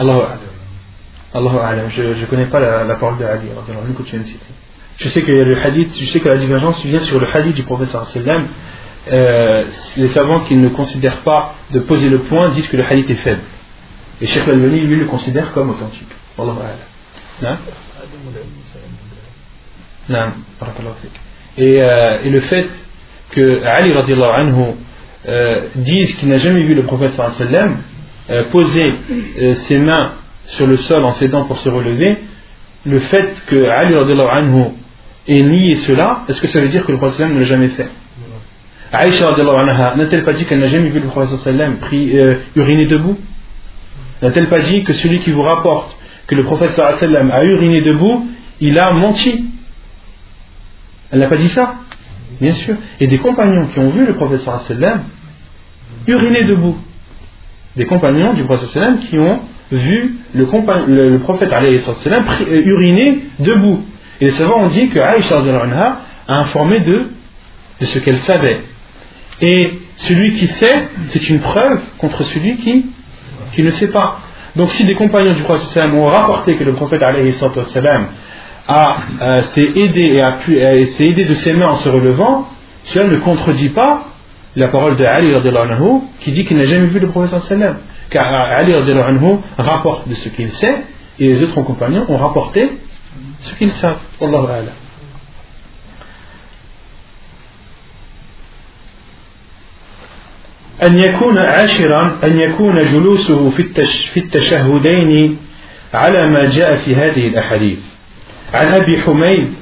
Allah 0.00 0.38
je 1.90 2.02
ne 2.02 2.26
connais 2.26 2.46
pas 2.46 2.58
la, 2.58 2.94
parole 2.96 3.18
de 3.18 3.24
Ali, 3.24 3.48
que 3.96 4.02
tu 4.02 4.10
viens 4.10 4.20
de 4.20 4.24
citer. 4.24 4.40
Je 4.98 5.08
sais 5.08 5.22
que 5.22 5.30
le 5.30 5.56
hadith, 5.56 5.94
je 5.98 6.06
sais 6.06 6.20
que 6.20 6.28
la 6.28 6.38
divergence 6.38 6.84
vient 6.84 7.00
sur 7.00 7.20
le 7.20 7.26
hadith 7.32 7.54
du 7.54 7.62
professeur 7.62 8.06
sallam. 8.06 8.48
Euh, 9.08 9.64
les 9.96 10.08
savants 10.08 10.40
qui 10.40 10.56
ne 10.56 10.68
considèrent 10.68 11.22
pas 11.22 11.54
de 11.70 11.80
poser 11.80 12.08
le 12.08 12.20
point 12.20 12.50
disent 12.50 12.68
que 12.68 12.76
le 12.76 12.84
hadith 12.84 13.08
est 13.10 13.14
faible. 13.14 13.42
Et 14.20 14.26
Sheikh 14.26 14.46
Al-Bani, 14.48 14.80
lui, 14.80 14.96
le 14.96 15.06
considère 15.06 15.52
comme 15.52 15.70
authentique. 15.70 16.08
Allah 16.38 16.54
non 17.42 17.56
non 20.08 20.32
et, 21.56 21.82
euh, 21.82 22.22
et 22.24 22.30
le 22.30 22.40
fait 22.40 22.68
que 23.30 23.62
Ali 23.64 23.92
anhu 23.92 24.74
euh, 25.28 25.68
dise 25.76 26.16
qu'il 26.16 26.28
n'a 26.28 26.38
jamais 26.38 26.64
vu 26.64 26.74
le 26.74 26.84
prophète 26.84 27.12
sallam 27.12 27.78
euh, 28.28 28.44
poser 28.50 28.94
euh, 29.40 29.54
ses 29.54 29.78
mains 29.78 30.14
sur 30.46 30.66
le 30.66 30.76
sol 30.76 31.04
en 31.04 31.12
s'aidant 31.12 31.44
pour 31.44 31.58
se 31.58 31.68
relever, 31.68 32.18
le 32.84 32.98
fait 32.98 33.42
que 33.46 33.68
Ali 33.68 33.94
anhu 33.94 34.64
ait 35.26 35.42
nié 35.42 35.76
cela, 35.76 36.24
est-ce 36.28 36.40
que 36.40 36.46
ça 36.46 36.60
veut 36.60 36.68
dire 36.68 36.84
que 36.84 36.92
le 36.92 36.98
prophète 36.98 37.28
ne 37.28 37.38
l'a 37.38 37.44
jamais 37.44 37.68
fait? 37.68 37.88
Aïcha 38.92 39.30
n'a-t-elle 39.96 40.24
pas 40.24 40.32
dit 40.32 40.44
qu'elle 40.44 40.58
n'a 40.58 40.68
jamais 40.68 40.88
vu 40.88 40.98
le 40.98 41.06
prophète 41.06 41.38
euh, 41.46 42.34
uriner 42.56 42.86
debout? 42.86 43.18
N'a-t-elle 44.22 44.48
pas 44.48 44.58
dit 44.60 44.82
que 44.84 44.92
celui 44.92 45.20
qui 45.20 45.30
vous 45.30 45.42
rapporte 45.42 45.96
que 46.26 46.34
le 46.34 46.44
prophète 46.44 46.78
a 46.78 47.44
uriné 47.44 47.80
debout, 47.82 48.28
il 48.60 48.78
a 48.78 48.92
menti? 48.92 49.44
Elle 51.10 51.20
n'a 51.20 51.28
pas 51.28 51.36
dit 51.36 51.48
ça? 51.48 51.76
Bien 52.40 52.52
sûr. 52.52 52.76
Et 53.00 53.06
des 53.06 53.18
compagnons 53.18 53.66
qui 53.66 53.78
ont 53.78 53.90
vu 53.90 54.04
le 54.06 54.14
prophète 54.14 54.48
uriner 56.06 56.44
debout. 56.44 56.76
Des 57.80 57.86
compagnons 57.86 58.34
du 58.34 58.44
prophète 58.44 59.00
qui 59.08 59.18
ont 59.18 59.40
vu 59.72 60.16
le, 60.34 60.46
le, 60.86 61.10
le 61.12 61.18
prophète 61.20 61.50
euh, 61.50 62.62
uriner 62.66 63.20
debout. 63.38 63.80
Et 64.20 64.26
les 64.26 64.30
savants 64.32 64.64
ont 64.64 64.68
dit 64.68 64.90
que 64.90 64.98
Aïcha 64.98 65.42
a 66.28 66.34
informé 66.40 66.80
de, 66.80 67.08
de 67.80 67.86
ce 67.86 67.98
qu'elle 68.00 68.18
savait. 68.18 68.60
Et 69.40 69.78
celui 69.96 70.32
qui 70.34 70.46
sait, 70.48 70.88
c'est 71.06 71.30
une 71.30 71.40
preuve 71.40 71.80
contre 71.96 72.22
celui 72.24 72.56
qui, 72.56 72.84
qui 73.54 73.62
ne 73.62 73.70
sait 73.70 73.88
pas. 73.88 74.18
Donc 74.56 74.70
si 74.72 74.84
des 74.84 74.94
compagnons 74.94 75.32
du 75.32 75.42
prophète 75.44 75.90
ont 75.94 76.04
rapporté 76.04 76.58
que 76.58 76.64
le 76.64 76.74
prophète 76.74 77.02
a, 77.02 77.14
euh, 79.22 79.42
s'est 79.54 79.70
aidé 79.74 80.02
et 80.02 80.20
a 80.20 80.32
pu, 80.32 80.60
euh, 80.60 80.84
s'est 80.84 81.06
aidé 81.06 81.24
de 81.24 81.32
ses 81.32 81.54
mains 81.54 81.68
en 81.68 81.76
se 81.76 81.88
relevant, 81.88 82.46
cela 82.84 83.06
ne 83.06 83.16
contredit 83.16 83.70
pas 83.70 84.09
la 84.56 84.68
parole 84.68 84.96
de 84.96 85.04
Ali 85.04 85.34
qui 86.20 86.32
dit 86.32 86.44
qu'il 86.44 86.56
n'a 86.56 86.64
jamais 86.64 86.88
vu 86.88 86.98
le 86.98 87.08
prophète 87.08 87.40
sallam. 87.40 87.78
Car 88.10 88.24
Ali 88.24 88.74
rapporte 89.58 90.08
de 90.08 90.14
ce 90.14 90.28
qu'il 90.28 90.50
sait 90.50 90.84
et 91.18 91.26
les 91.26 91.42
autres 91.42 91.60
compagnons 91.62 92.04
ont 92.08 92.16
rapporté 92.16 92.70
ce 93.40 93.54
qu'ils 93.54 93.72
savent. 93.72 94.00
Wallahu 94.20 94.46
a'lam. 94.46 94.74
أن 100.82 100.98
يكون 100.98 101.38
عاشرا 101.38 102.18
أن 102.24 102.38
يكون 102.38 102.82
جلوسه 102.82 103.50
في 104.14 104.16
التشهدين 104.16 105.38
على 105.94 106.26
ما 106.26 106.44
جاء 106.44 106.76
في 106.76 106.94
هذه 106.94 107.26
الأحاديث 107.26 107.78
عن 108.54 108.66
أبي 108.66 109.02
حميد 109.02 109.54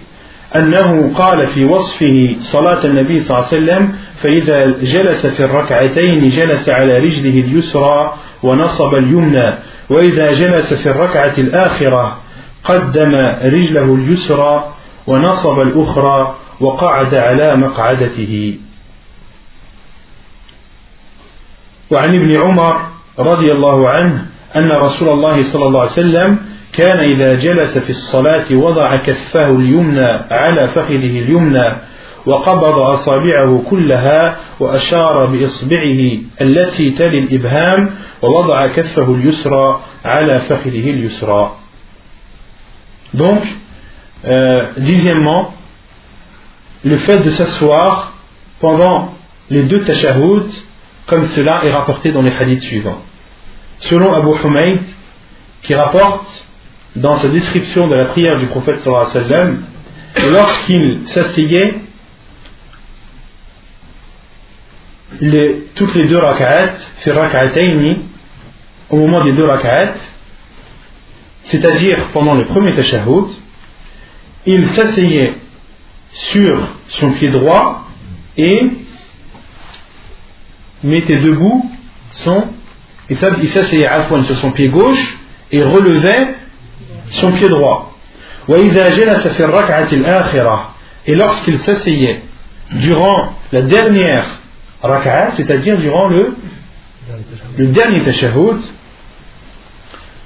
أنه 0.56 1.12
قال 1.15 1.47
في 1.47 1.65
وصفه 1.65 2.36
صلاة 2.39 2.85
النبي 2.85 3.20
صلى 3.20 3.39
الله 3.39 3.48
عليه 3.48 3.59
وسلم 3.59 3.93
فإذا 4.20 4.66
جلس 4.66 5.27
في 5.27 5.45
الركعتين 5.45 6.28
جلس 6.28 6.69
على 6.69 6.99
رجله 6.99 7.40
اليسرى 7.40 8.15
ونصب 8.43 8.95
اليمنى 8.95 9.55
وإذا 9.90 10.32
جلس 10.32 10.74
في 10.74 10.90
الركعة 10.90 11.35
الآخرة 11.39 12.19
قدم 12.65 13.15
رجله 13.43 13.95
اليسرى 13.95 14.74
ونصب 15.07 15.61
الأخرى 15.61 16.36
وقعد 16.61 17.15
على 17.15 17.57
مقعدته. 17.57 18.59
وعن 21.90 22.15
ابن 22.15 22.36
عمر 22.36 22.81
رضي 23.19 23.53
الله 23.53 23.89
عنه 23.89 24.27
أن 24.57 24.70
رسول 24.73 25.09
الله 25.09 25.43
صلى 25.43 25.66
الله 25.66 25.81
عليه 25.81 25.90
وسلم 25.90 26.39
كان 26.73 26.99
إذا 26.99 27.35
جلس 27.35 27.78
في 27.78 27.90
الصلاة 27.90 28.45
وضع 28.53 28.97
كفه 28.97 29.49
اليمنى 29.49 30.09
على 30.31 30.69
فخذه 30.69 31.20
اليمنى 31.20 31.73
وقبض 32.26 32.77
أصابعه 32.80 33.64
كلها 33.69 34.38
وأشار 34.60 35.26
بإصبعه 35.26 35.99
التي 36.41 36.91
تلي 36.91 37.19
الإبهام 37.19 37.89
ووضع 38.22 38.68
كفه 38.68 39.15
اليسرى 39.15 39.81
على 40.05 40.39
فخذه 40.39 40.89
اليسرى 40.89 41.51
Donc, 43.14 43.43
euh, 44.26 44.68
dixièmement, 44.77 45.53
le 46.84 46.97
fait 46.97 47.19
de 47.19 47.30
s'asseoir 47.30 48.14
pendant 48.60 49.14
les 49.51 49.64
deux 49.64 49.81
tashahouds, 49.81 50.49
comme 51.05 51.27
cela 51.27 51.64
est 51.64 51.72
rapporté 51.72 52.11
dans 52.11 52.23
les 52.23 52.31
hadiths 52.31 52.64
suivants. 52.64 53.01
Selon 53.81 54.14
Abu 54.14 54.31
Humayd, 54.43 54.81
qui 55.61 55.76
rapporte 55.76 56.45
dans 56.95 57.18
sa 57.18 57.27
description 57.27 57.88
de 57.88 57.95
la 57.95 58.05
prière 58.05 58.39
du 58.39 58.47
prophète 58.47 58.80
sallallahu 58.80 59.05
alayhi 59.14 59.30
wa 59.30 59.30
sallam, 59.30 59.64
lorsqu'il 60.31 61.01
s'asseyait, 61.05 61.76
toutes 65.74 65.94
les 65.94 66.06
deux 66.06 66.18
rak'at, 66.18 66.74
au 68.90 68.97
moment 68.97 69.24
des 69.24 69.32
deux 69.32 69.44
rak'at, 69.44 69.94
c'est-à-dire 71.44 71.98
pendant 72.12 72.35
le 72.35 72.44
premier 72.44 72.74
tashahhud, 72.74 73.28
il 74.47 74.68
s'asseyait 74.68 75.35
sur 76.12 76.74
son 76.89 77.12
pied 77.12 77.28
droit 77.28 77.86
et 78.36 78.70
mettait 80.82 81.16
debout 81.16 81.70
son, 82.12 82.48
il 83.09 83.16
s'asseyait 83.16 83.86
à 83.86 84.05
fois 84.05 84.22
sur 84.24 84.36
son 84.36 84.52
pied 84.52 84.68
gauche 84.68 85.18
et 85.51 85.62
relevait 85.62 86.35
son 87.10 87.32
pied 87.32 87.48
droit. 87.48 87.97
et 91.06 91.14
lorsqu'il 91.14 91.59
s'asseyait 91.59 92.22
durant 92.72 93.32
la 93.52 93.62
dernière 93.62 94.38
raka'a, 94.81 95.31
c'est-à-dire 95.31 95.77
durant 95.77 96.07
le, 96.07 96.35
le 97.57 97.68
dernier 97.68 98.01
tashahhud, 98.03 98.60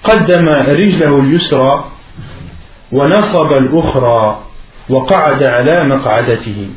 قدم 0.03 0.49
رجله 0.49 1.19
اليسرى 1.19 1.91
ونصب 2.91 3.53
الأخرى 3.53 4.43
وقعد 4.89 5.43
على 5.43 5.83
مقعدته 5.83 6.69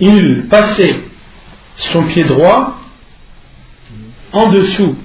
il 0.00 0.46
passait 0.48 0.96
son 1.76 2.02
pied 2.04 2.24
droit 2.24 2.76
en 4.32 4.48
dessous 4.48 4.96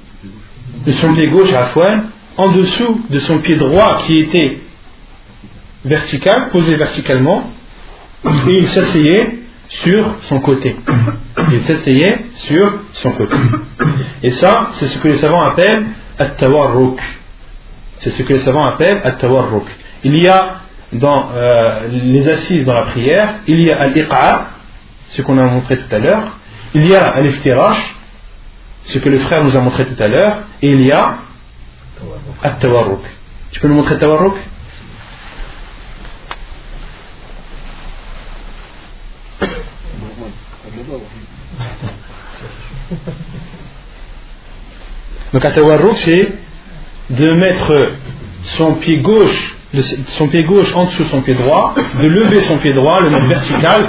de 0.86 0.92
son 0.94 1.14
pied 1.14 1.28
gauche 1.30 1.54
à 1.54 1.74
la 1.76 2.04
en 2.38 2.50
dessous 2.50 3.02
de 3.10 3.20
son 3.20 3.40
pied 3.40 3.56
droit 3.56 4.00
qui 4.06 4.20
était 4.20 4.60
vertical, 5.86 6.50
posé 6.50 6.76
verticalement, 6.76 7.50
et 8.26 8.54
il 8.60 8.68
s'asseyait 8.68 9.40
sur 9.73 10.17
son 10.29 10.41
côté. 10.41 10.77
Il 11.51 11.63
s'asseyait 11.63 12.27
sur 12.35 12.73
son 12.93 13.11
côté. 13.13 13.37
Et 14.23 14.31
ça, 14.31 14.69
c'est 14.73 14.87
ce 14.87 14.99
que 14.99 15.09
les 15.09 15.17
savants 15.17 15.43
appellent 15.43 15.87
at-tawarruk. 16.19 17.01
C'est 18.01 18.11
ce 18.11 18.23
que 18.23 18.35
les 18.35 18.41
savants 18.41 18.67
appellent 18.67 19.01
at-tawarruk. 19.03 19.65
Il 20.05 20.17
y 20.19 20.29
a 20.29 20.57
dans 20.93 21.31
euh, 21.35 21.89
les 21.89 22.29
assises 22.29 22.67
dans 22.67 22.75
la 22.75 22.83
prière, 22.83 23.37
il 23.47 23.63
y 23.63 23.73
a 23.73 23.81
al-iqa, 23.81 24.49
ce 25.09 25.23
qu'on 25.23 25.39
a 25.39 25.45
montré 25.45 25.79
tout 25.79 25.95
à 25.95 25.99
l'heure, 25.99 26.37
il 26.75 26.87
y 26.87 26.95
a 26.95 27.09
al-iftirash, 27.09 27.97
ce 28.85 28.99
que 28.99 29.09
le 29.09 29.19
frère 29.21 29.43
nous 29.43 29.57
a 29.57 29.61
montré 29.61 29.87
tout 29.87 30.03
à 30.03 30.09
l'heure, 30.09 30.43
et 30.61 30.71
il 30.71 30.83
y 30.83 30.93
a 30.93 31.17
at-tawarruk. 32.43 33.01
Tu 33.53 33.61
peux 33.61 33.69
nous 33.69 33.75
montrer 33.77 33.95
at-tawarruk 33.95 34.35
Donc 45.33 45.45
at-tawarruk 45.45 45.97
c'est 45.97 46.33
de 47.11 47.33
mettre 47.35 47.93
son 48.45 48.75
pied 48.75 48.99
gauche 48.99 49.57
son 50.19 50.29
pied 50.29 50.45
gauche 50.45 50.75
en 50.75 50.85
dessous 50.85 51.05
de 51.05 51.09
son 51.09 51.23
pied 51.23 51.35
droit, 51.35 51.75
de 52.01 52.07
lever 52.07 52.41
son 52.41 52.59
pied 52.59 52.73
droit, 52.73 53.01
le 53.01 53.11
mettre 53.11 53.27
vertical, 53.27 53.89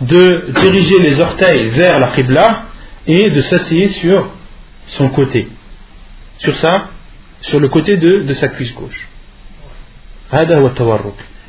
de 0.00 0.46
diriger 0.60 0.98
les 0.98 1.20
orteils 1.20 1.68
vers 1.68 2.00
la 2.00 2.08
qibla 2.08 2.64
et 3.06 3.30
de 3.30 3.40
s'asseoir 3.40 3.90
sur 3.90 4.28
son 4.88 5.08
côté, 5.10 5.48
sur 6.38 6.56
ça, 6.56 6.88
sur 7.42 7.60
le 7.60 7.68
côté 7.68 7.96
de, 7.96 8.22
de 8.22 8.34
sa 8.34 8.48
cuisse 8.48 8.74
gauche. 8.74 9.08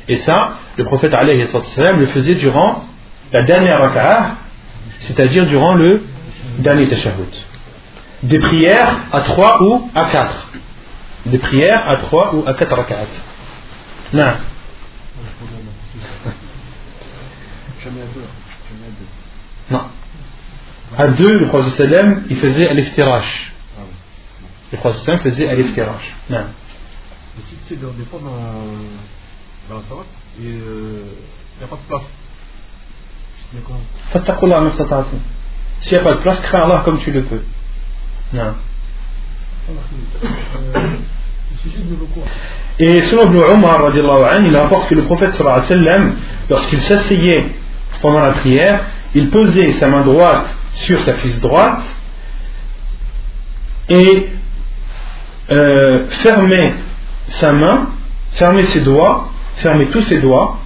Et 0.06 0.16
ça, 0.18 0.58
le 0.76 0.84
prophète 0.84 1.12
le 1.12 2.06
faisait 2.06 2.34
durant 2.34 2.84
la 3.32 3.42
dernière 3.42 3.80
raka'a, 3.80 4.36
c'est-à-dire 4.98 5.46
durant 5.46 5.74
le 5.74 6.02
dernier 6.59 6.87
tashahhud. 6.87 7.33
Des 8.23 8.39
prières 8.39 8.97
à 9.11 9.21
trois 9.21 9.61
ou 9.63 9.89
à 9.95 10.09
quatre. 10.11 10.47
Des 11.25 11.37
prières 11.37 11.87
à 11.89 11.97
trois 11.97 12.33
ou 12.35 12.43
à 12.47 12.53
quatre 12.53 12.75
raka'at. 12.75 13.07
Non. 14.13 14.33
Non. 19.71 19.81
À 20.97 21.07
deux, 21.07 21.39
le 21.39 21.47
prophète 21.47 21.73
sallam, 21.73 22.25
il 22.29 22.35
faisait 22.37 22.67
al-iftirash. 22.67 23.53
Le 24.71 24.77
prophète 24.77 25.03
sallam 25.03 25.19
faisait 25.21 25.47
al-iftirash. 25.47 26.15
Non. 26.29 26.45
Tu 27.47 27.55
sais, 27.67 27.75
des 27.75 28.05
fois 28.05 28.19
dans, 28.21 29.69
dans 29.69 29.81
la 29.81 29.87
salat, 29.87 30.05
il 30.39 30.55
n'y 30.55 31.63
a 31.63 31.67
pas 31.67 31.75
de 31.77 31.87
place. 31.87 32.03
فاتقوا 34.13 34.43
الله 34.43 34.69
S'il 34.69 34.85
n'y 34.85 34.91
a 35.92 36.00
pas 36.00 36.14
de 36.14 36.20
place, 36.20 36.40
crains 36.40 36.62
Allah 36.62 36.82
comme 36.84 36.98
tu 36.98 37.10
le 37.10 37.24
peux. 37.24 37.42
Non. 38.32 38.54
Et 42.78 43.00
selon 43.02 43.26
Ibn 43.26 43.54
Umar, 43.54 43.82
il 44.44 44.56
rapporte 44.56 44.88
que 44.88 44.94
le 44.94 45.02
prophète 45.02 45.32
lorsqu'il 46.50 46.80
s'asseyait 46.80 47.46
pendant 48.02 48.20
la 48.20 48.32
prière, 48.32 48.84
il 49.14 49.30
posait 49.30 49.72
sa 49.72 49.86
main 49.86 50.02
droite 50.02 50.46
sur 50.74 51.00
sa 51.02 51.12
cuisse 51.12 51.40
droite 51.40 51.84
et 53.88 54.28
euh, 55.50 56.06
fermait 56.08 56.74
sa 57.28 57.52
main, 57.52 57.88
fermait 58.32 58.64
ses 58.64 58.80
doigts, 58.80 59.30
fermait 59.56 59.86
tous 59.86 60.02
ses 60.02 60.20
doigts 60.20 60.58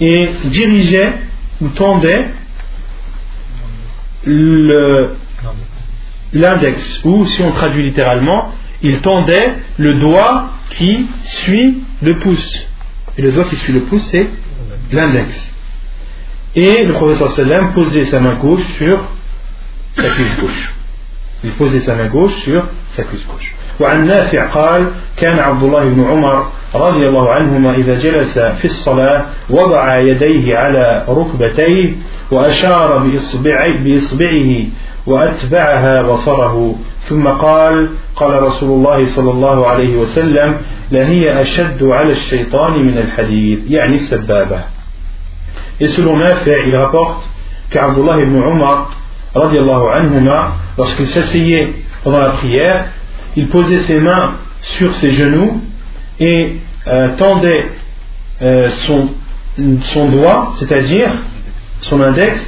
et 0.00 0.30
dirigeait 0.44 1.14
ou 1.60 1.68
tendait 1.68 2.28
l'index, 6.32 7.04
ou 7.04 7.26
si 7.26 7.42
on 7.42 7.52
traduit 7.52 7.82
littéralement, 7.84 8.52
il 8.82 8.98
tendait 8.98 9.54
le 9.78 9.94
doigt 9.94 10.50
qui 10.70 11.06
suit 11.24 11.82
le 12.02 12.18
pouce. 12.18 12.66
Et 13.16 13.22
le 13.22 13.32
doigt 13.32 13.44
qui 13.44 13.56
suit 13.56 13.72
le 13.72 13.82
pouce, 13.82 14.04
c'est 14.10 14.28
l'index. 14.90 15.52
Et 16.54 16.84
le 16.84 16.92
professeur 16.94 17.32
sallam 17.32 17.72
posait 17.72 18.06
sa 18.06 18.20
main 18.20 18.34
gauche 18.36 18.64
sur 18.78 19.04
sa 19.94 20.08
cuisse 20.08 20.38
gauche. 20.40 20.74
Il 21.44 21.50
posait 21.52 21.80
sa 21.80 21.94
main 21.94 22.08
gauche 22.08 22.34
sur 22.42 22.66
sa 22.92 23.04
cuisse 23.04 23.26
gauche. 23.26 23.54
وعن 23.80 24.06
نافع 24.06 24.46
قال 24.46 24.86
كان 25.16 25.38
عبد 25.38 25.62
الله 25.62 25.84
بن 25.84 26.04
عمر 26.04 26.46
رضي 26.74 27.08
الله 27.08 27.30
عنهما 27.30 27.74
إذا 27.74 27.94
جلس 27.94 28.38
في 28.38 28.64
الصلاة 28.64 29.24
وضع 29.50 29.98
يديه 29.98 30.56
على 30.58 31.04
ركبتيه 31.08 31.92
وأشار 32.30 32.98
بإصبعه, 33.84 34.66
وأتبعها 35.06 36.02
بصره 36.02 36.74
ثم 37.08 37.28
قال 37.28 37.88
قال 38.16 38.42
رسول 38.42 38.70
الله 38.70 39.06
صلى 39.06 39.30
الله 39.30 39.66
عليه 39.66 39.96
وسلم 39.96 40.56
لهي 40.92 41.42
أشد 41.42 41.82
على 41.82 42.10
الشيطان 42.10 42.86
من 42.86 42.98
الحديد 42.98 43.70
يعني 43.70 43.94
السبابة. 43.94 44.60
Et 45.80 45.88
selon 45.88 46.16
Nafi, 46.16 46.50
il 46.66 46.76
rapporte 46.76 47.24
qu'Abdullah 47.70 48.18
ibn 48.20 48.36
Umar, 48.36 48.90
anhuma, 49.34 50.52
lorsqu'il 50.78 51.06
s'asseyait 51.06 51.72
pendant 52.04 52.20
la 52.20 52.30
prière, 52.30 52.86
il 53.36 53.48
posait 53.48 53.80
ses 53.80 54.00
mains 54.00 54.34
sur 54.60 54.94
ses 54.94 55.12
genoux 55.12 55.60
et 56.20 56.56
euh, 56.86 57.16
tendait 57.16 57.66
euh, 58.40 58.70
son, 58.86 59.10
son 59.82 60.08
doigt, 60.08 60.52
c'est-à-dire 60.58 61.10
son 61.82 62.00
index, 62.00 62.40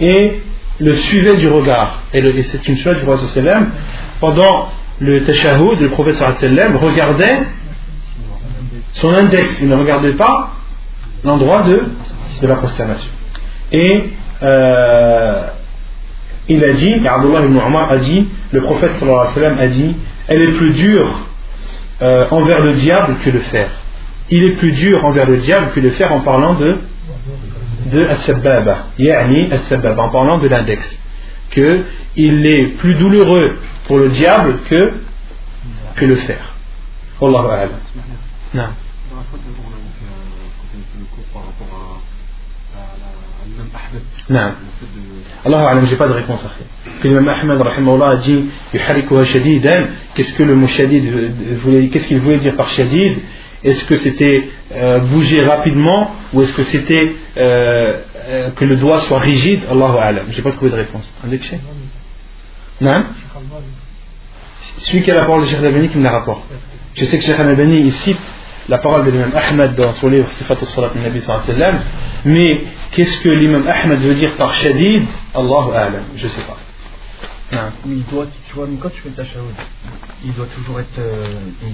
et 0.00 0.40
le 0.80 0.92
suivait 0.92 1.36
du 1.36 1.48
regard. 1.48 2.02
Et, 2.14 2.42
c'est 2.42 2.66
une 2.68 2.76
chose 2.76 2.98
du 2.98 3.04
roi 3.04 3.18
sallam. 3.18 3.70
Pendant 4.20 4.68
le 5.00 5.24
tashahhud, 5.24 5.80
le 5.80 5.88
prophète 5.88 6.14
sallam 6.14 6.76
regardait 6.76 7.42
son 8.92 9.10
index. 9.10 9.60
Il 9.60 9.68
ne 9.68 9.76
regardait 9.76 10.12
pas 10.12 10.52
l'endroit 11.24 11.62
de 11.62 11.84
de 12.40 12.46
la 12.46 12.56
prosternation. 12.56 13.10
Et 13.72 14.10
euh, 14.42 15.42
il 16.48 16.64
a 16.64 16.72
dit, 16.72 16.92
Abdullah 17.06 17.44
ibn 17.44 17.58
a 17.58 17.96
dit, 17.98 18.26
le 18.52 18.60
prophète 18.62 18.92
sallallahu 18.92 19.20
alayhi 19.20 19.34
wa 19.34 19.42
sallam 19.42 19.58
a 19.58 19.66
dit, 19.66 19.96
elle 20.28 20.42
est 20.42 20.52
plus 20.52 20.70
dure 20.70 21.26
euh, 22.02 22.26
envers 22.30 22.62
le 22.62 22.74
diable 22.74 23.16
que 23.24 23.30
le 23.30 23.40
fer. 23.40 23.70
Il 24.30 24.44
est 24.44 24.56
plus 24.56 24.72
dur 24.72 25.04
envers 25.04 25.26
le 25.26 25.38
diable 25.38 25.72
que 25.72 25.80
le 25.80 25.90
fer 25.90 26.12
en 26.12 26.20
parlant 26.20 26.54
de 26.54 26.78
de 27.86 28.06
as-sababa, 28.06 28.86
en 30.02 30.10
parlant 30.10 30.38
de 30.38 30.48
l'index. 30.48 30.98
Que 31.50 31.84
il 32.16 32.46
est 32.46 32.66
plus 32.78 32.94
douloureux 32.94 33.58
pour 33.86 33.98
le 33.98 34.08
diable 34.08 34.58
que, 34.68 34.94
que 35.96 36.04
le 36.04 36.14
fer. 36.16 36.54
Allah 45.44 45.68
alam, 45.68 45.86
j'ai 45.86 45.96
pas 45.96 46.08
de 46.08 46.12
réponse 46.12 46.44
à 46.44 46.48
faire. 46.48 46.66
L'imam 47.02 47.28
Ahmed 47.28 47.60
a 48.02 48.16
dit 48.16 48.50
Qu'est-ce 48.72 50.34
que 50.34 50.42
le 50.42 50.54
mot 50.54 50.66
shadid 50.66 51.90
Qu'est-ce 51.90 52.06
qu'il 52.06 52.18
voulait 52.20 52.38
dire 52.38 52.56
par 52.56 52.68
shadid? 52.68 53.18
Est-ce 53.62 53.84
que 53.84 53.96
c'était 53.96 54.48
euh, 54.72 55.00
bouger 55.00 55.42
rapidement 55.42 56.14
ou 56.32 56.42
est-ce 56.42 56.52
que 56.52 56.64
c'était 56.64 57.14
euh, 57.36 58.00
euh, 58.26 58.50
que 58.50 58.64
le 58.64 58.76
doigt 58.76 59.00
soit 59.00 59.18
rigide? 59.18 59.62
Allah 59.70 60.02
alam. 60.02 60.24
J'ai 60.30 60.42
pas 60.42 60.52
trouvé 60.52 60.70
de 60.70 60.76
réponse. 60.76 61.10
Non? 62.80 63.04
Celui 64.78 65.02
qui 65.02 65.10
a 65.10 65.14
la 65.14 65.24
parole 65.24 65.42
de 65.42 65.46
Cheikh 65.46 65.58
Al-Albani 65.58 65.88
qui 65.88 65.98
me 65.98 66.04
la 66.04 66.12
rapporte. 66.12 66.44
Je 66.94 67.04
sais 67.04 67.18
que 67.18 67.24
Cheikh 67.24 67.38
Al-Albani 67.38 67.80
il 67.80 67.92
cite 67.92 68.18
la 68.70 68.78
parole 68.78 69.04
de 69.04 69.10
l'imam 69.10 69.32
Ahmed 69.34 69.74
dans 69.74 69.92
son 69.94 70.08
livre 70.08 70.28
Sifat 70.38 70.54
al-Salat 70.60 70.92
al-Nabi 70.94 71.20
sallallahu 71.20 71.78
mais 72.24 72.60
qu'est-ce 72.92 73.18
que 73.20 73.28
l'imam 73.28 73.64
Ahmed 73.66 73.98
veut 73.98 74.14
dire 74.14 74.30
par 74.32 74.54
shadid? 74.54 75.04
Allahu 75.34 75.72
a'lam, 75.74 76.04
je 76.16 76.24
ne 76.24 76.30
sais 76.30 76.42
pas. 76.42 76.56
il 77.86 78.04
doit, 78.04 78.26
tu 78.48 78.54
vois, 78.54 78.68
quand 78.80 78.90
tu 78.90 79.00
fais 79.00 79.08
ta 79.08 79.24
chaoud, 79.24 79.54
il 80.24 80.32
doit 80.34 80.46
toujours 80.54 80.78
être 80.78 80.98
euh, 80.98 81.24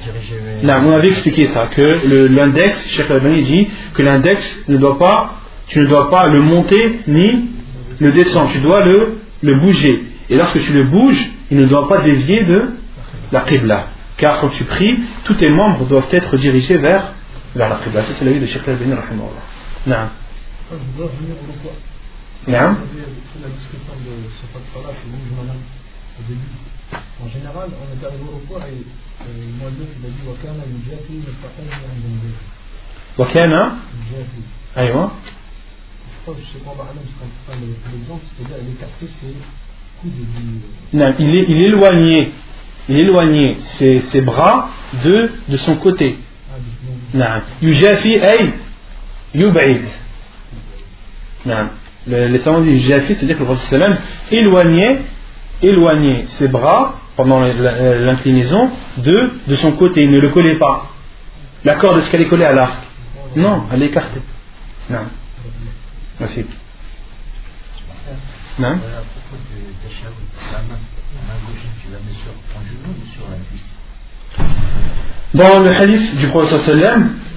dirigé. 0.03 0.37
Vers... 0.63 0.81
Non, 0.81 0.89
on 0.89 0.93
avait 0.97 1.09
expliqué 1.09 1.49
ça, 1.49 1.67
que 1.67 2.29
l'index, 2.35 2.89
Cheikh 2.89 3.11
Albani 3.11 3.43
dit 3.43 3.69
que 3.95 4.03
l'index 4.03 4.57
ne 4.69 4.79
doit 4.79 4.99
pas, 4.99 5.35
tu 5.67 5.81
ne 5.81 5.87
dois 5.89 6.09
pas 6.11 6.29
le 6.29 6.41
monter 6.41 7.01
ni 7.09 7.51
le 7.99 8.13
descendre, 8.13 8.51
tu 8.53 8.61
dois 8.61 8.83
le, 8.85 9.19
le 9.43 9.61
bouger. 9.61 10.03
Et 10.31 10.37
lorsque 10.37 10.61
tu 10.61 10.73
le 10.73 10.85
bouges, 10.85 11.31
il 11.51 11.59
ne 11.59 11.67
doit 11.67 11.89
pas 11.89 11.99
dévier 11.99 12.45
de 12.45 12.71
la 13.33 13.41
Qibla. 13.41 13.89
Car 14.19 14.41
quand 14.41 14.49
tu 14.49 14.65
pries, 14.65 14.99
tous 15.25 15.35
tes 15.35 15.49
membres 15.49 15.85
doivent 15.87 16.09
être 16.11 16.37
dirigés 16.39 16.79
vers, 16.79 17.13
vers 17.55 17.69
la 17.69 17.77
Qibla. 17.77 18.03
Ça, 18.03 18.15
c'est 18.15 18.25
l'avis 18.25 18.41
de 18.41 18.47
Cheikh 18.47 18.67
Albani, 18.67 18.95
rahimahullah. 18.95 19.43
Non. 19.87 20.09
De. 26.19 26.35
En 27.23 27.29
général, 27.29 27.69
on 27.73 27.89
est 27.93 28.03
arrivé 28.07 28.25
au 28.33 28.39
point 28.47 28.61
et 28.69 28.85
le 29.27 29.33
Moïse 29.59 29.91
il 29.99 30.07
a 30.07 30.09
dit 30.09 30.23
Wakana 30.27 30.63
partage 31.43 31.67
rien 31.67 32.23
de 32.23 32.31
Wakana? 33.19 33.63
Aïwa. 34.77 35.05
Je 36.07 36.11
crois 36.23 36.35
que 36.35 36.41
je 36.41 36.47
sais 36.47 36.63
pas, 36.65 36.75
Bahlam, 36.77 37.05
c'est 37.05 37.17
quand 37.47 37.59
l'exemple, 37.93 38.25
c'est-à-dire 38.25 38.59
il 38.63 38.69
écartait 38.75 39.09
ses 39.09 39.35
coudes 40.01 40.13
du. 40.13 40.97
Non, 40.97 41.09
il 41.19 41.35
est, 41.35 41.45
il 41.49 41.57
est 41.57 41.69
éloigné. 41.69 42.33
Il 42.89 43.57
ses, 44.03 44.21
bras 44.21 44.71
de, 45.05 45.31
de 45.49 45.57
son 45.57 45.77
côté. 45.77 46.19
Yujafi 47.63 48.15
ay. 48.15 48.53
Non. 51.45 51.69
Les 52.07 52.39
savants 52.39 52.61
disent 52.61 52.87
Yujafi, 52.87 53.15
c'est-à-dire 53.15 53.37
que 53.37 53.41
le 53.41 53.47
prophète 53.47 53.99
éloignait 54.31 55.01
éloigner 55.63 56.27
ses 56.27 56.49
bras 56.49 57.01
pendant 57.17 57.41
l'inclinaison 57.41 58.71
de, 58.99 59.33
de 59.47 59.57
son 59.57 59.73
côté. 59.73 60.05
Il 60.05 60.11
ne 60.11 60.21
le 60.21 60.29
collait 60.29 60.57
pas. 60.57 60.91
La 61.65 61.75
corde, 61.77 61.99
est-ce 61.99 62.11
qu'elle 62.11 62.23
est 62.23 62.29
collée 62.29 62.45
à 62.45 62.53
l'arc? 62.53 62.83
Non, 63.35 63.65
elle 63.73 63.83
est 63.83 63.87
écartée. 63.87 64.21
Non. 64.89 65.07
Merci. 66.21 66.45
Non 68.59 68.79
Dans 75.35 75.61
le 75.61 75.71
hadith 75.71 76.17
du 76.17 76.29
prophète 76.29 76.61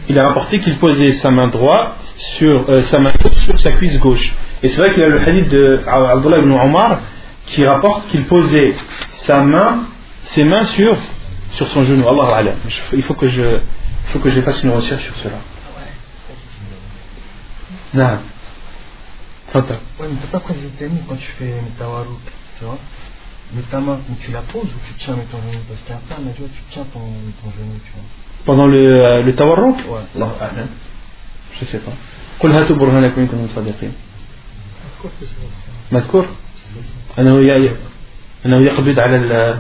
il 0.08 0.18
a 0.18 0.28
rapporté 0.28 0.60
qu'il 0.60 0.78
posait 0.78 1.14
sa 1.14 1.32
main 1.32 1.48
droite 1.48 1.96
sur 2.38 2.70
euh, 2.70 2.82
sa 2.84 3.00
main 3.00 3.12
sur 3.46 3.62
sa 3.62 3.72
cuisse 3.74 4.00
gauche. 4.00 4.32
Et 4.64 4.70
c'est 4.70 4.78
vrai 4.78 4.92
qu'il 4.92 5.02
y 5.02 5.06
a 5.06 5.10
le 5.10 5.20
hadith 5.20 5.50
de 5.50 5.82
Abdullah 5.88 6.40
ibn 6.40 6.52
Omar 6.52 7.00
qui 7.48 7.66
rapporte 7.66 8.10
qu'il 8.10 8.26
posait 8.26 8.74
sa 9.26 9.42
main, 9.42 9.86
ses 10.22 10.44
mains 10.44 10.66
sur, 10.66 10.96
sur 11.54 11.68
son 11.68 11.84
genou. 11.84 12.08
Allah 12.08 12.54
Il 12.94 13.04
faut 13.04 13.16
que 13.16 13.28
je, 13.28 13.42
il 13.42 14.12
faut 14.12 14.20
que 14.20 14.30
je 14.30 14.42
fasse 14.42 14.64
une 14.64 14.72
recherche 14.72 15.04
sur 15.04 15.16
cela. 15.18 15.40
Non. 17.94 18.20
Ouais, 20.00 20.08
mais 20.08 20.08
peux 20.22 20.28
pas 20.28 20.40
mains 20.40 21.02
quand 21.08 21.16
tu 21.16 21.32
fais 21.40 21.54
tu 22.60 22.66
vois? 22.66 22.78
Mais 23.55 23.63
ta 23.71 23.81
main, 23.81 23.99
tu 24.21 24.33
la 24.33 24.43
poses 24.43 24.65
ou 24.77 24.81
tu 24.87 24.95
tiens 24.99 25.15
avec 25.15 25.31
ton 25.31 25.39
genou 25.39 25.63
Parce 25.69 25.81
qu'il 25.85 25.95
y 25.95 25.99
a 25.99 26.17
un 26.17 26.23
mais 26.25 26.33
tu 26.35 26.41
vois, 26.41 26.51
tu 26.57 26.63
tiens 26.71 26.87
ton, 26.93 27.01
ton 27.41 27.51
genou, 27.57 27.75
tu 27.87 27.93
vois. 27.95 28.03
Pendant 28.45 28.67
le, 28.67 29.07
euh, 29.07 29.23
le 29.23 29.35
tawarruk 29.35 29.77
Ouais. 29.89 30.01
Allah 30.17 30.67
Je 31.61 31.65
sais 31.65 31.79
pas. 31.79 31.93
قل 32.41 32.53
هاتوا 32.53 32.77
برهانكم 32.77 33.21
إن 33.21 33.27
كنتم 33.27 33.49
صادقين. 33.55 33.93
مذكور؟ 35.93 36.27
أنه 37.19 37.39
أنه 38.47 38.61
يقبض 38.61 38.99
على 38.99 39.17
ال 39.17 39.57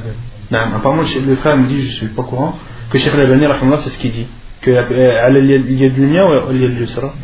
نعم 0.50 0.74
apparemment 0.74 1.02
le 1.26 1.36
frère 1.36 1.56
me 1.56 1.68
dit 1.68 1.86
je 1.88 1.94
suis 1.94 2.06
pas 2.08 2.22
au 2.22 2.24
courant 2.24 2.58
que 2.90 2.98
Cheikh 2.98 3.14
Al-Albani 3.14 3.46
c'est 3.82 3.90
ce 3.90 3.98
qu'il 3.98 4.12
dit 4.12 4.26
que 4.62 4.70
على 4.70 5.38
اليد 5.38 5.66
اليمنى 5.66 6.20
واليد 6.22 6.70
اليسرى 6.70 7.14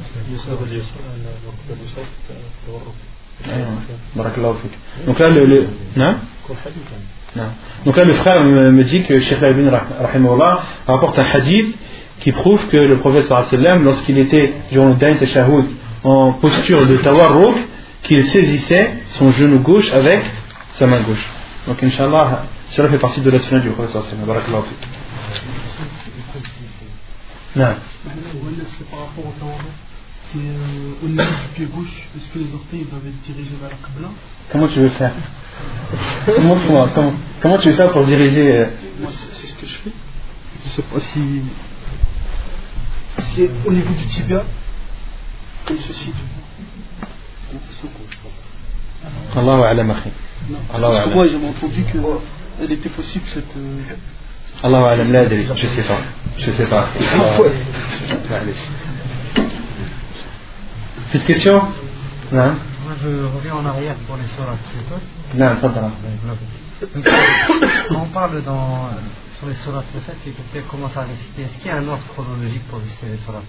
بارك 4.17 4.39
الله 4.39 4.53
فيك 4.53 4.71
donc 5.07 5.19
là 5.19 5.29
le, 5.31 5.47
le 5.47 5.67
non 5.97 6.15
non 7.36 7.50
donc 7.86 7.98
là 7.98 8.06
le 8.06 8.14
frère 8.14 8.44
me, 8.44 8.84
dit 8.84 9.04
que 9.04 9.20
Cheikh 9.20 9.42
Al-Albani 9.42 9.70
rapporte 10.88 11.20
un 11.20 11.26
hadith 11.26 11.76
qui 12.22 12.32
prouve 12.32 12.68
que 12.68 12.78
le 12.78 12.98
prophète 13.00 13.28
sallam 13.28 13.84
lorsqu'il 13.84 14.18
était 14.18 14.54
durant 14.72 14.90
le 14.90 14.96
dernier 14.96 15.20
tashahhud 15.20 15.66
en 16.04 16.34
posture 16.34 16.86
de 16.88 16.98
tawarruk 16.98 17.56
qu'il 18.04 18.26
saisissait 18.26 18.94
son 19.12 19.32
genou 19.32 19.60
gauche 19.60 19.92
avec 19.92 20.24
sa 20.74 20.88
main 20.88 21.02
gauche. 21.02 21.28
Donc, 21.68 21.82
Inch'Allah, 21.82 22.46
cela 22.70 22.90
fait 22.90 23.00
partie 23.00 23.22
de 23.22 23.30
la 23.30 23.40
sunna 23.40 23.62
du 23.62 23.70
professeur 23.72 24.04
sallam. 24.04 24.26
Barakallahu. 24.26 24.64
Non. 27.56 27.66
C'est 28.78 28.90
par 28.90 29.00
rapport 29.00 29.26
au 29.26 29.34
tawarruk. 29.40 29.62
C'est 30.32 30.40
euh, 30.40 31.04
au 31.04 31.08
niveau 31.08 31.22
du 31.22 31.56
pied 31.56 31.66
gauche, 31.66 32.08
est-ce 32.18 32.28
que 32.30 32.40
les 32.40 32.54
orteils 32.54 32.86
doivent 32.90 33.06
être 33.08 33.22
dirigés 33.22 33.56
vers 33.62 33.70
la 33.70 33.76
Qibla? 33.76 34.10
Comment 34.52 34.68
tu 34.68 34.80
veux 34.80 34.90
faire? 34.90 35.14
comment, 36.26 36.58
comment, 36.68 37.14
comment, 37.42 37.58
tu 37.58 37.72
fais 37.74 37.90
pour 37.90 38.04
diriger 38.06 38.58
euh... 38.58 38.66
C'est 39.34 39.48
ce 39.48 39.54
que 39.54 39.66
je 39.66 39.76
fais. 39.76 39.92
Je 40.66 40.70
sais 40.70 40.82
pas 40.82 41.00
si. 41.00 41.42
C'est 43.36 43.50
au 43.66 43.72
niveau 43.72 43.94
du 43.94 44.06
tibia, 44.08 44.44
comme 45.66 45.80
ceci. 45.80 46.12
Allahu 49.36 49.64
alam 49.64 49.92
akhi. 49.92 50.10
Parce 50.72 51.04
que 51.06 51.10
moi 51.10 51.28
j'avais 51.28 51.48
entendu 51.48 51.84
qu'elle 51.84 52.02
euh, 52.02 52.74
était 52.74 52.90
possible 52.90 53.26
cette. 53.34 53.56
Euh, 53.58 53.82
Allahu 54.64 54.84
alam 54.84 55.12
la 55.12 55.22
adri, 55.22 55.46
je 55.56 55.68
sais 55.68 55.84
pas. 55.84 56.00
Je 56.38 56.52
sais 56.52 56.66
pas. 56.66 56.88
Ah 58.32 58.42
Petite 61.12 61.28
question 61.28 61.62
Non 62.32 62.56
je 63.02 63.38
reviens 63.38 63.56
en 63.56 63.66
arrière 63.66 63.96
pour 64.08 64.18
les 64.18 64.28
sourates, 64.36 64.60
c'est 64.72 64.88
toi 64.88 65.00
Non, 65.36 65.56
pas 65.58 65.92
Quand 67.90 68.02
on 68.02 68.08
parle 68.08 68.44
dans, 68.44 68.90
sur 69.38 69.48
les 69.48 69.56
sourates, 69.56 69.86
le 69.94 70.02
fait 70.02 70.14
que 70.24 70.30
quelqu'un 70.36 70.68
commence 70.70 70.96
à 70.98 71.02
réciter, 71.02 71.44
est-ce 71.44 71.58
qu'il 71.60 71.68
y 71.68 71.70
a 71.72 71.78
un 71.78 71.88
ordre 71.88 72.04
chronologique 72.14 72.64
pour 72.70 72.80
réciter 72.80 73.08
les 73.12 73.18
sourates 73.18 73.44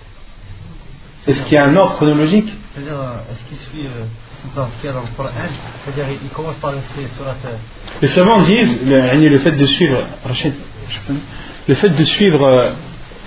Est-ce 1.26 1.42
qu'il 1.44 1.54
y 1.54 1.58
a 1.58 1.66
un 1.66 1.76
ordre 1.76 1.96
chronologique? 1.96 2.52
C'est-à-dire, 2.74 3.00
est-ce 3.30 3.44
qu'il 3.48 3.58
suit 3.58 3.86
euh, 3.86 4.04
dans 4.54 4.66
ce 4.66 4.80
qu'il 4.80 4.86
y 4.86 4.88
a 4.88 4.92
dans 4.92 5.00
le 5.00 5.16
Coran? 5.16 5.30
C'est-à-dire, 5.84 6.16
il 6.22 6.28
commence 6.30 6.56
par 6.56 6.72
réciter 6.72 7.08
surat. 7.16 7.34
Les 8.02 8.08
savants 8.08 8.40
disent, 8.42 8.78
le, 8.84 9.28
le 9.28 9.38
fait 9.38 9.52
de 9.52 9.66
suivre, 9.66 10.02
Rachid, 10.24 10.54
le 11.68 11.74
fait 11.74 11.90
de 11.90 12.04
suivre 12.04 12.72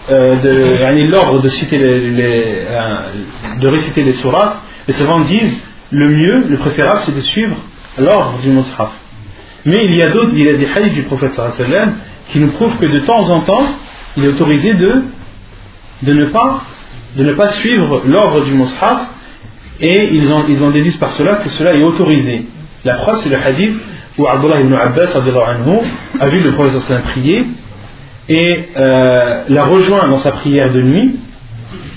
euh, 0.10 1.06
l'ordre 1.10 1.42
de, 1.42 1.50
citer 1.50 1.78
les, 1.78 2.12
les 2.12 2.66
euh, 2.70 3.60
de 3.60 3.68
réciter 3.68 4.04
les 4.04 4.14
sourates, 4.14 4.58
les 4.88 4.94
savants 4.94 5.22
disent 5.22 5.60
le 5.92 6.10
mieux, 6.10 6.46
le 6.50 6.58
préférable, 6.58 7.02
c'est 7.06 7.16
de 7.16 7.22
suivre 7.22 7.56
l'ordre 7.98 8.40
du 8.42 8.50
mushaf. 8.50 8.92
Mais 9.66 9.82
il 9.84 9.98
y 9.98 10.02
a 10.02 10.10
d'autres, 10.10 10.32
il 10.34 10.46
y 10.46 10.50
a 10.50 10.54
des 10.54 10.68
hadiths 10.68 10.94
du 10.94 11.04
prophète 11.04 11.34
sallam 11.34 11.96
qui 12.32 12.40
nous 12.40 12.50
prouvent 12.50 12.78
que 12.78 12.86
de 12.86 13.06
temps 13.06 13.30
en 13.30 13.42
temps, 13.42 13.66
il 14.18 14.26
est 14.26 14.30
autorisé 14.30 14.74
de, 14.74 15.04
de 16.04 16.14
ne 16.14 16.26
pas 16.26 16.62
de 17.16 17.24
ne 17.24 17.34
pas 17.34 17.50
suivre 17.50 18.04
l'ordre 18.06 18.46
du 18.46 18.54
mushaf 18.54 19.08
et 19.82 20.10
ils 20.14 20.32
en, 20.32 20.46
ils 20.48 20.64
en 20.64 20.70
déduisent 20.70 20.98
par 20.98 21.12
cela 21.12 21.38
que 21.38 21.50
cela 21.50 21.74
est 21.74 21.84
autorisé. 21.84 22.46
La 22.86 22.96
preuve, 22.96 23.22
c'est 23.24 23.30
le 23.30 23.38
hadith 23.38 23.76
où 24.18 24.28
Abdullah 24.28 24.62
ibn 24.62 24.74
Abbas 24.74 25.16
a 25.16 26.30
vu 26.30 26.40
le 26.42 26.52
prophète 26.52 27.04
prier 27.04 27.48
et 28.28 28.66
euh, 28.78 29.44
l'a 29.48 29.64
rejoint 29.64 30.08
dans 30.08 30.18
sa 30.20 30.32
prière 30.34 30.72
de 30.72 30.82
nuit. 30.82 31.20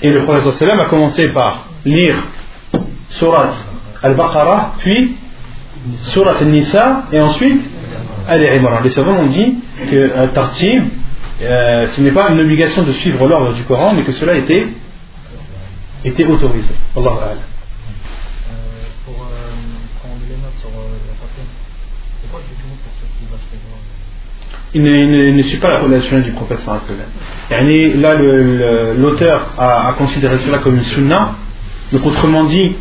Et 0.01 0.09
le 0.09 0.23
prophète 0.23 0.67
a 0.67 0.85
commencé 0.85 1.27
par 1.27 1.67
lire 1.85 2.15
Surat 3.09 3.51
al-Baqarah, 4.03 4.75
puis 4.79 5.15
Surat 6.05 6.37
al-Nisa, 6.39 7.03
et 7.11 7.19
ensuite 7.19 7.61
Al-Imran. 8.27 8.81
Les 8.83 8.89
savants 8.91 9.19
ont 9.19 9.27
dit 9.27 9.55
que 9.89 9.95
euh, 9.95 10.27
Tartib, 10.27 10.83
euh, 11.41 11.87
ce 11.87 12.01
n'est 12.01 12.11
pas 12.11 12.29
une 12.29 12.39
obligation 12.39 12.83
de 12.83 12.91
suivre 12.93 13.27
l'ordre 13.27 13.53
du 13.53 13.63
Coran, 13.63 13.93
mais 13.95 14.03
que 14.03 14.13
cela 14.13 14.35
était, 14.37 14.67
était 16.05 16.25
autorisé. 16.25 16.73
Allah 16.95 17.35
il 24.75 24.81
ne, 24.81 25.29
il 25.29 25.35
ne, 25.35 25.43
suit 25.43 25.59
pas 25.59 25.69
la 25.69 25.79
relation 25.81 26.19
du 26.19 26.31
prophète 26.31 26.61
sallallahu 26.61 28.01
Là, 28.01 28.15
l'auteur 28.95 29.53
a, 29.55 29.89
a, 29.89 29.93
considéré 29.93 30.37
cela 30.39 30.57
comme 30.59 30.75
une 30.75 30.83
sunna. 30.83 31.35
Donc, 31.91 32.03
autrement 32.07 32.45
dit, 32.45 32.75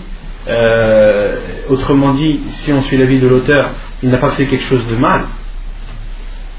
euh, 0.49 1.37
autrement 1.69 2.13
dit, 2.15 2.41
si 2.51 2.73
on 2.73 2.83
suit 2.83 2.97
l'avis 2.97 3.21
de 3.21 3.29
l'auteur, 3.29 3.71
il 4.03 4.11
n'a 4.11 4.19
pas 4.19 4.31
fait 4.31 4.47
quelque 4.47 4.65
chose 4.65 4.87
de 4.89 4.97
mal, 4.97 5.23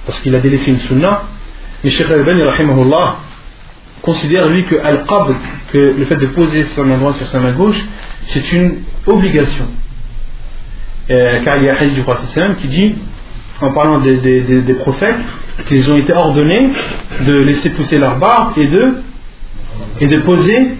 parce 0.05 0.19
qu'il 0.19 0.35
a 0.35 0.39
délaissé 0.39 0.71
une 0.71 0.79
sunna. 0.79 1.23
Mais 1.83 1.89
Sheikh 1.89 2.09
Al-Bani, 2.09 2.43
considère 4.01 4.47
lui 4.47 4.65
que 4.65 4.75
al 4.75 5.05
que 5.71 5.95
le 5.97 6.05
fait 6.05 6.17
de 6.17 6.27
poser 6.27 6.63
sa 6.65 6.83
main 6.83 6.97
droite 6.97 7.15
sur 7.15 7.27
sa 7.27 7.39
main 7.39 7.53
gauche, 7.53 7.81
c'est 8.27 8.51
une 8.51 8.79
obligation. 9.05 9.65
Euh, 11.09 11.43
car 11.43 11.57
il 11.57 11.65
y 11.65 11.69
a 11.69 11.73
un 11.73 11.75
hadith 11.75 11.95
du 11.95 12.01
prophète 12.01 12.57
qui 12.61 12.67
dit 12.67 12.97
en 13.61 13.71
parlant 13.71 13.99
des, 13.99 14.75
prophètes, 14.79 15.19
qu'ils 15.67 15.89
ont 15.91 15.97
été 15.97 16.13
ordonnés 16.13 16.69
de 17.25 17.33
laisser 17.33 17.69
pousser 17.69 17.97
leur 17.97 18.17
barbe 18.17 18.57
et 18.57 18.69
et 19.99 20.07
de 20.07 20.19
poser 20.19 20.75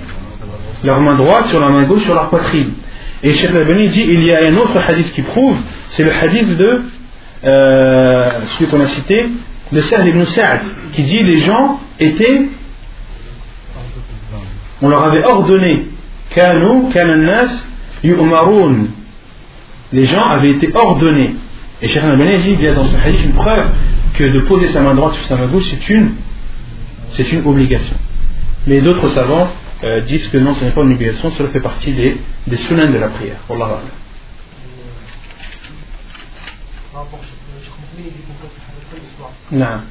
leur 0.84 1.00
main 1.00 1.16
droite 1.16 1.48
sur 1.48 1.60
la 1.60 1.70
main 1.70 1.86
gauche 1.86 2.04
sur 2.04 2.14
leur 2.14 2.30
poitrine. 2.30 2.74
Et 3.24 3.34
Cheikh 3.34 3.54
Labani 3.54 3.88
dit 3.88 4.06
il 4.08 4.24
y 4.24 4.34
a 4.34 4.46
un 4.46 4.58
autre 4.58 4.78
hadith 4.78 5.14
qui 5.14 5.22
prouve, 5.22 5.56
c'est 5.92 6.04
le 6.04 6.12
hadith 6.12 6.58
de 6.58 6.82
euh, 7.46 8.30
celui 8.54 8.70
qu'on 8.70 8.82
a 8.82 8.88
cité, 8.88 9.28
de 9.72 9.82
Sahl 9.82 10.08
ibn 10.10 10.26
Sa'd, 10.26 10.60
qui 10.94 11.04
dit 11.04 11.24
les 11.24 11.40
gens 11.40 11.80
étaient, 12.00 12.50
on 14.82 14.90
leur 14.90 15.04
avait 15.06 15.24
ordonné, 15.24 15.88
les 19.94 20.06
gens 20.06 20.26
avaient 20.26 20.52
été 20.52 20.70
ordonnés. 20.76 21.36
Et 21.82 21.88
Cheikh 21.88 22.04
Labani 22.04 22.38
dit 22.40 22.52
il 22.52 22.62
y 22.62 22.68
a 22.68 22.74
dans 22.74 22.86
ce 22.86 22.98
hadith 22.98 23.24
une 23.24 23.34
preuve 23.34 23.68
que 24.16 24.26
de 24.26 24.42
poser 24.42 24.68
sa 24.68 24.82
main 24.82 24.96
droite 24.96 25.14
sur 25.14 25.24
sa 25.26 25.38
main 25.38 25.48
gauche 25.48 25.70
c'est 25.70 25.90
une, 25.90 26.12
c'est 27.14 27.32
une 27.32 27.46
obligation. 27.46 27.96
Mais 28.68 28.82
d'autres 28.82 29.10
savants 29.10 29.50
euh, 29.84 30.02
disent 30.02 30.28
que 30.30 30.38
non, 30.38 30.54
ce 30.54 30.64
n'est 30.64 30.72
pas 30.72 30.82
une 30.82 30.94
obligation, 30.94 31.30
cela 31.32 31.50
fait 31.50 31.60
partie 31.60 31.92
des, 31.94 32.18
des 32.48 32.56
de 32.56 32.98
la 32.98 33.10
prière. 33.10 33.40
Allah 33.50 33.66
Allah. 33.66 33.82
Non. 39.52 39.82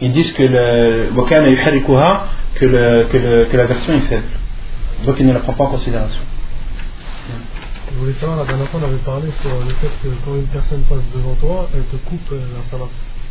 Ils 0.00 0.12
disent 0.12 0.32
que, 0.32 0.42
le, 0.42 1.10
que, 2.58 2.64
le, 2.66 3.04
que, 3.04 3.16
le, 3.16 3.44
que 3.46 3.56
la 3.56 3.66
version 3.66 3.94
est 3.94 4.00
faible. 4.00 4.24
Donc 5.04 5.16
ils 5.18 5.26
ne 5.26 5.32
la 5.32 5.40
prennent 5.40 5.56
pas 5.56 5.64
en 5.64 5.70
considération. 5.70 6.22
Je 7.92 7.98
voulais 7.98 8.14
savoir, 8.14 8.38
la 8.38 8.44
dernière 8.44 8.68
fois, 8.68 8.80
on 8.82 8.86
avait 8.86 8.96
parlé 8.98 9.28
sur 9.40 9.50
le 9.50 9.70
fait 9.74 9.90
que 10.02 10.08
quand 10.24 10.34
une 10.34 10.46
personne 10.46 10.82
passe 10.82 11.02
devant 11.14 11.34
toi, 11.34 11.68
elle 11.74 11.84
te 11.84 11.96
coupe 12.04 12.32
euh, 12.32 12.40
la 12.56 12.62
salade. 12.70 12.88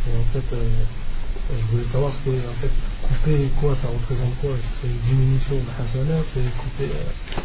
Et 0.08 0.16
en 0.16 0.24
fait, 0.32 0.56
euh, 0.56 0.64
je 1.50 1.72
voulais 1.72 1.88
savoir 1.92 2.12
ce 2.12 2.30
que 2.30 2.34
en 2.36 2.56
fait, 2.60 2.70
couper 3.02 3.50
quoi, 3.60 3.74
ça 3.80 3.88
représente 3.88 4.34
quoi? 4.40 4.50
C'est 4.80 4.88
une 4.88 4.98
diminution 5.04 5.54
de 5.56 5.68
hasana, 5.76 6.20
c'est 6.32 6.40
couper. 6.56 6.92
Euh... 6.92 7.40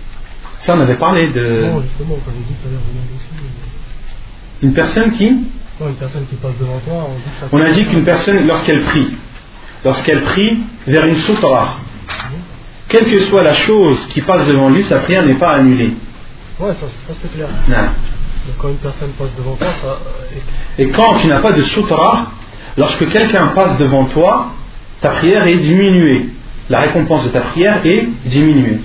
Ça, 0.62 0.76
on 0.76 0.82
avait 0.82 0.98
parlé 0.98 1.32
de. 1.32 1.66
Non, 1.66 1.82
justement, 1.82 2.16
quand 2.26 2.32
j'ai 2.34 2.44
dit 2.44 2.54
tout 2.62 2.68
à 2.68 2.72
l'heure, 2.72 2.82
dessus. 3.14 3.28
Mais... 3.36 4.68
Une 4.68 4.74
personne 4.74 5.12
qui? 5.12 5.32
Non, 5.80 5.90
une 5.90 5.96
personne 5.96 6.26
qui 6.28 6.36
passe 6.36 6.58
devant 6.60 6.80
toi, 6.80 7.08
on 7.10 7.16
dit 7.16 7.24
que 7.24 7.40
ça 7.40 7.48
On 7.52 7.62
a 7.62 7.72
dit 7.72 7.86
qu'une 7.86 8.04
personne, 8.04 8.46
lorsqu'elle 8.48 8.84
prie, 8.84 9.16
lorsqu'elle 9.84 10.24
prie 10.24 10.60
vers 10.88 11.06
une 11.06 11.16
sutra, 11.16 11.78
quelle 12.90 13.06
que 13.06 13.20
soit 13.20 13.44
la 13.44 13.54
chose 13.54 14.06
qui 14.10 14.22
passe 14.22 14.48
devant 14.48 14.70
lui, 14.70 14.84
sa 14.84 15.00
prière 15.00 15.26
n'est 15.26 15.36
pas 15.36 15.52
annulée. 15.52 15.94
Ouais, 16.60 16.74
ça, 16.74 16.88
ça 17.08 17.14
c'est 17.22 17.34
clair. 17.34 17.48
Non. 17.68 17.76
Donc, 17.78 18.58
quand 18.58 18.70
une 18.70 18.78
personne 18.78 19.12
passe 19.12 19.34
devant 19.38 19.56
toi, 19.56 19.68
ça. 19.82 19.88
Euh, 19.88 20.82
Et 20.82 20.92
quand 20.92 21.16
tu 21.18 21.28
n'as 21.28 21.40
pas 21.40 21.54
de 21.54 21.62
sutra, 21.62 22.32
lorsque 22.78 23.10
quelqu'un 23.10 23.48
passe 23.48 23.78
devant 23.78 24.06
toi, 24.06 24.48
ta 25.02 25.10
prière 25.10 25.48
est 25.48 25.58
diminuée. 25.58 26.30
La 26.70 26.82
récompense 26.82 27.24
de 27.24 27.30
ta 27.30 27.42
prière 27.42 27.86
est 27.86 28.08
diminuée. 28.26 28.80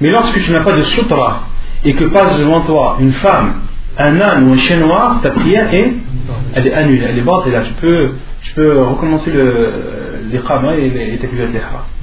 Mais 0.00 0.10
lorsque 0.10 0.42
tu 0.42 0.52
n'as 0.52 0.62
pas 0.62 0.76
de 0.76 0.82
sutra 0.82 1.44
et 1.84 1.94
que 1.94 2.04
passe 2.06 2.38
devant 2.38 2.62
toi 2.62 2.96
une 3.00 3.12
femme, 3.12 3.60
un 3.96 4.20
âne 4.20 4.48
ou 4.48 4.52
un 4.54 4.58
chien 4.58 4.78
noir, 4.78 5.20
ta 5.22 5.30
prière 5.30 5.72
est, 5.72 5.92
elle 6.54 6.66
est 6.66 6.74
annulée, 6.74 7.06
elle 7.08 7.18
est 7.18 7.22
basse 7.22 7.46
et 7.46 7.50
là 7.50 7.62
tu 7.62 7.72
peux, 7.74 8.12
tu 8.42 8.52
peux 8.54 8.82
recommencer 8.84 9.32
l'iqama 10.30 10.74
et 10.76 10.90
les 10.90 11.18
takbirat 11.18 11.46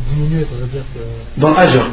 Diminuer, 0.07 0.43
ça 0.43 0.55
veut 0.55 0.67
dire 0.67 0.83
que. 0.93 1.39
Dans 1.39 1.53
l'ajr, 1.53 1.85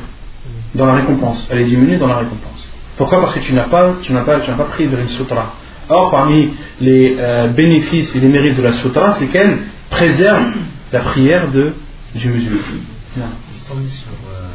dans 0.74 0.86
la 0.86 0.94
récompense. 0.94 1.46
Elle 1.50 1.60
est 1.60 1.66
diminuée 1.66 1.96
dans 1.96 2.08
la 2.08 2.16
récompense. 2.16 2.68
Pourquoi? 2.96 3.20
Parce 3.20 3.34
que 3.34 3.40
tu 3.40 3.54
n'as 3.54 3.68
pas, 3.68 3.94
tu 4.02 4.12
n'as 4.12 4.22
pas, 4.22 4.40
tu 4.40 4.50
n'as 4.50 4.56
pas 4.56 4.64
pris 4.64 4.86
de 4.88 4.96
une 4.96 5.08
sutra. 5.08 5.54
Or, 5.88 6.10
parmi 6.10 6.50
les 6.80 7.16
euh, 7.18 7.48
bénéfices 7.48 8.14
et 8.14 8.20
les 8.20 8.28
mérites 8.28 8.56
de 8.56 8.62
la 8.62 8.72
sutra, 8.72 9.12
c'est 9.14 9.26
qu'elle 9.28 9.58
préserve 9.90 10.44
la 10.92 11.00
prière 11.00 11.50
de, 11.50 11.74
du 12.14 12.28
musulman. 12.28 12.60
Non. 13.16 13.24
sur 13.56 13.72
euh, 13.72 14.48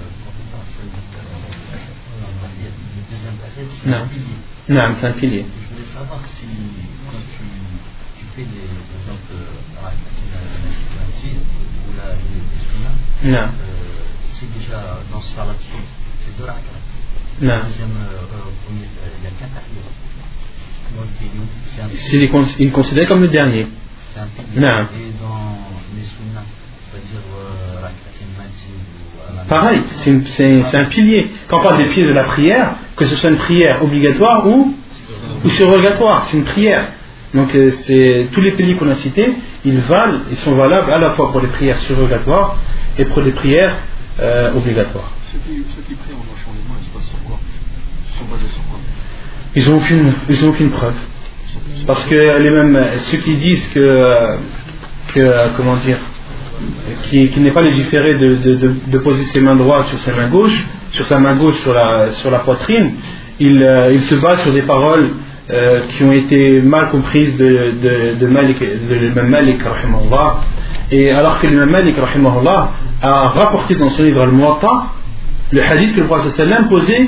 le 2.95 3.15
deuxième 3.15 3.33
paquet, 3.35 3.67
c'est 3.69 3.93
un 3.93 4.07
pilier. 4.07 4.23
Non, 4.69 4.95
c'est 4.99 5.07
un 5.07 5.11
pilier. 5.13 5.45
Je 5.45 5.75
voulais 5.75 5.87
savoir 5.87 6.21
si, 6.27 6.45
quand 7.05 7.17
tu, 7.17 7.43
tu 8.19 8.25
fais 8.35 8.43
des, 8.43 8.67
par 8.95 9.01
exemple, 9.01 9.33
la 9.73 10.39
ou 11.83 11.93
la 11.97 12.13
des 12.15 12.47
non. 13.23 13.49
c'est 14.33 14.59
déjà 14.59 14.99
dans 15.11 15.21
ce 15.21 15.35
salat 15.35 15.55
c'est 16.21 16.37
deux 16.37 16.45
rakats. 16.45 16.61
Non. 17.41 17.59
Deuxième, 17.67 17.97
premier, 18.65 18.87
il 19.19 19.23
y 19.23 19.27
a 19.27 19.31
qu'un 19.31 19.47
tahiyat. 19.47 20.06
C'est 21.95 22.17
il 22.59 22.67
est 22.67 22.71
considéré 22.71 23.07
comme 23.07 23.21
le 23.21 23.27
dernier. 23.27 23.67
C'est 24.13 24.19
un 24.21 24.27
pilier. 24.27 24.59
Non. 24.61 24.85
C'est-à-dire 26.91 27.21
euh, 27.37 27.87
Pareil, 29.47 29.81
c'est 29.91 30.75
un 30.77 30.85
pilier. 30.85 31.31
Quand 31.47 31.59
on 31.59 31.63
parle 31.63 31.77
des 31.83 31.89
piliers 31.89 32.07
de 32.07 32.13
la 32.13 32.23
prière, 32.23 32.75
que 32.95 33.05
ce 33.05 33.15
soit 33.15 33.29
une 33.29 33.37
prière 33.37 33.83
obligatoire 33.83 34.47
ou, 34.47 34.73
ou 35.43 35.49
surrogatoire, 35.49 36.23
c'est 36.25 36.37
une 36.37 36.43
prière. 36.43 36.87
Donc 37.33 37.53
euh, 37.55 37.71
c'est 37.71 38.27
tous 38.31 38.41
les 38.41 38.53
piliers 38.53 38.75
qu'on 38.75 38.89
a 38.89 38.95
cités, 38.95 39.33
ils 39.65 39.79
valent, 39.79 40.19
ils 40.31 40.37
sont 40.37 40.53
valables 40.53 40.91
à 40.91 40.97
la 40.97 41.11
fois 41.11 41.31
pour 41.31 41.41
les 41.41 41.49
prières 41.49 41.77
surrogatoires 41.79 42.57
et 42.97 43.05
pour 43.05 43.21
les 43.21 43.31
prières 43.31 43.75
euh, 44.19 44.53
obligatoires. 44.55 45.11
Ceux 45.31 45.39
qui, 45.39 45.61
ceux 45.75 45.81
qui 45.83 45.93
prient 45.95 46.13
en 46.13 46.23
marchant 46.25 46.51
les 46.53 46.63
mains, 46.67 46.79
ils 46.81 46.85
se 46.87 46.91
passent 46.97 47.09
sur 47.09 47.19
quoi? 47.23 47.37
Ils 47.43 48.17
sont 48.17 48.25
basés 48.31 48.47
sur 48.51 48.63
quoi? 48.69 48.79
Ils 49.55 49.69
n'ont 49.69 49.77
aucune, 49.77 50.13
ils 50.29 50.45
ont 50.45 50.49
aucune 50.49 50.69
preuve. 50.69 50.95
Parce 51.85 52.03
que 52.05 52.39
les 52.39 52.49
mêmes, 52.49 52.79
ceux 52.97 53.17
qui 53.17 53.35
disent 53.35 53.67
que, 53.73 54.37
que 55.13 55.49
comment 55.55 55.77
dire, 55.77 55.97
qui, 57.05 57.27
qui 57.29 57.39
n'est 57.39 57.51
pas 57.51 57.61
légiféré 57.61 58.15
de, 58.15 58.35
de, 58.35 58.73
de, 58.87 58.97
poser 58.97 59.23
ses 59.25 59.41
mains 59.41 59.55
droites 59.55 59.87
sur 59.87 59.99
ses 59.99 60.11
mains 60.11 60.27
gauches, 60.27 60.65
sur 60.91 61.05
sa 61.05 61.19
main 61.19 61.35
gauche 61.35 61.55
sur 61.59 61.73
la, 61.73 62.11
sur 62.11 62.31
la 62.31 62.39
poitrine, 62.39 62.93
il, 63.39 63.61
euh, 63.61 63.93
il 63.93 64.01
se 64.01 64.15
base 64.15 64.41
sur 64.41 64.51
des 64.51 64.63
paroles 64.63 65.11
euh, 65.49 65.81
qui 65.89 66.03
ont 66.03 66.11
été 66.11 66.61
mal 66.61 66.89
comprises 66.89 67.37
de, 67.37 67.73
de, 67.81 68.19
de 68.19 68.27
Malik, 68.27 68.57
l'imam 68.59 69.29
Malik, 69.29 69.61
et 70.91 71.11
alors 71.11 71.39
que 71.39 71.47
l'imam 71.47 71.69
Malik, 71.69 71.95
a 73.01 73.27
rapporté 73.29 73.75
dans 73.75 73.89
son 73.89 74.03
livre 74.03 74.23
Al-Muwatta 74.23 74.87
le 75.51 75.61
hadith 75.61 75.95
que 75.95 76.01
le 76.01 76.07
prophète 76.07 76.45
posait 76.69 77.07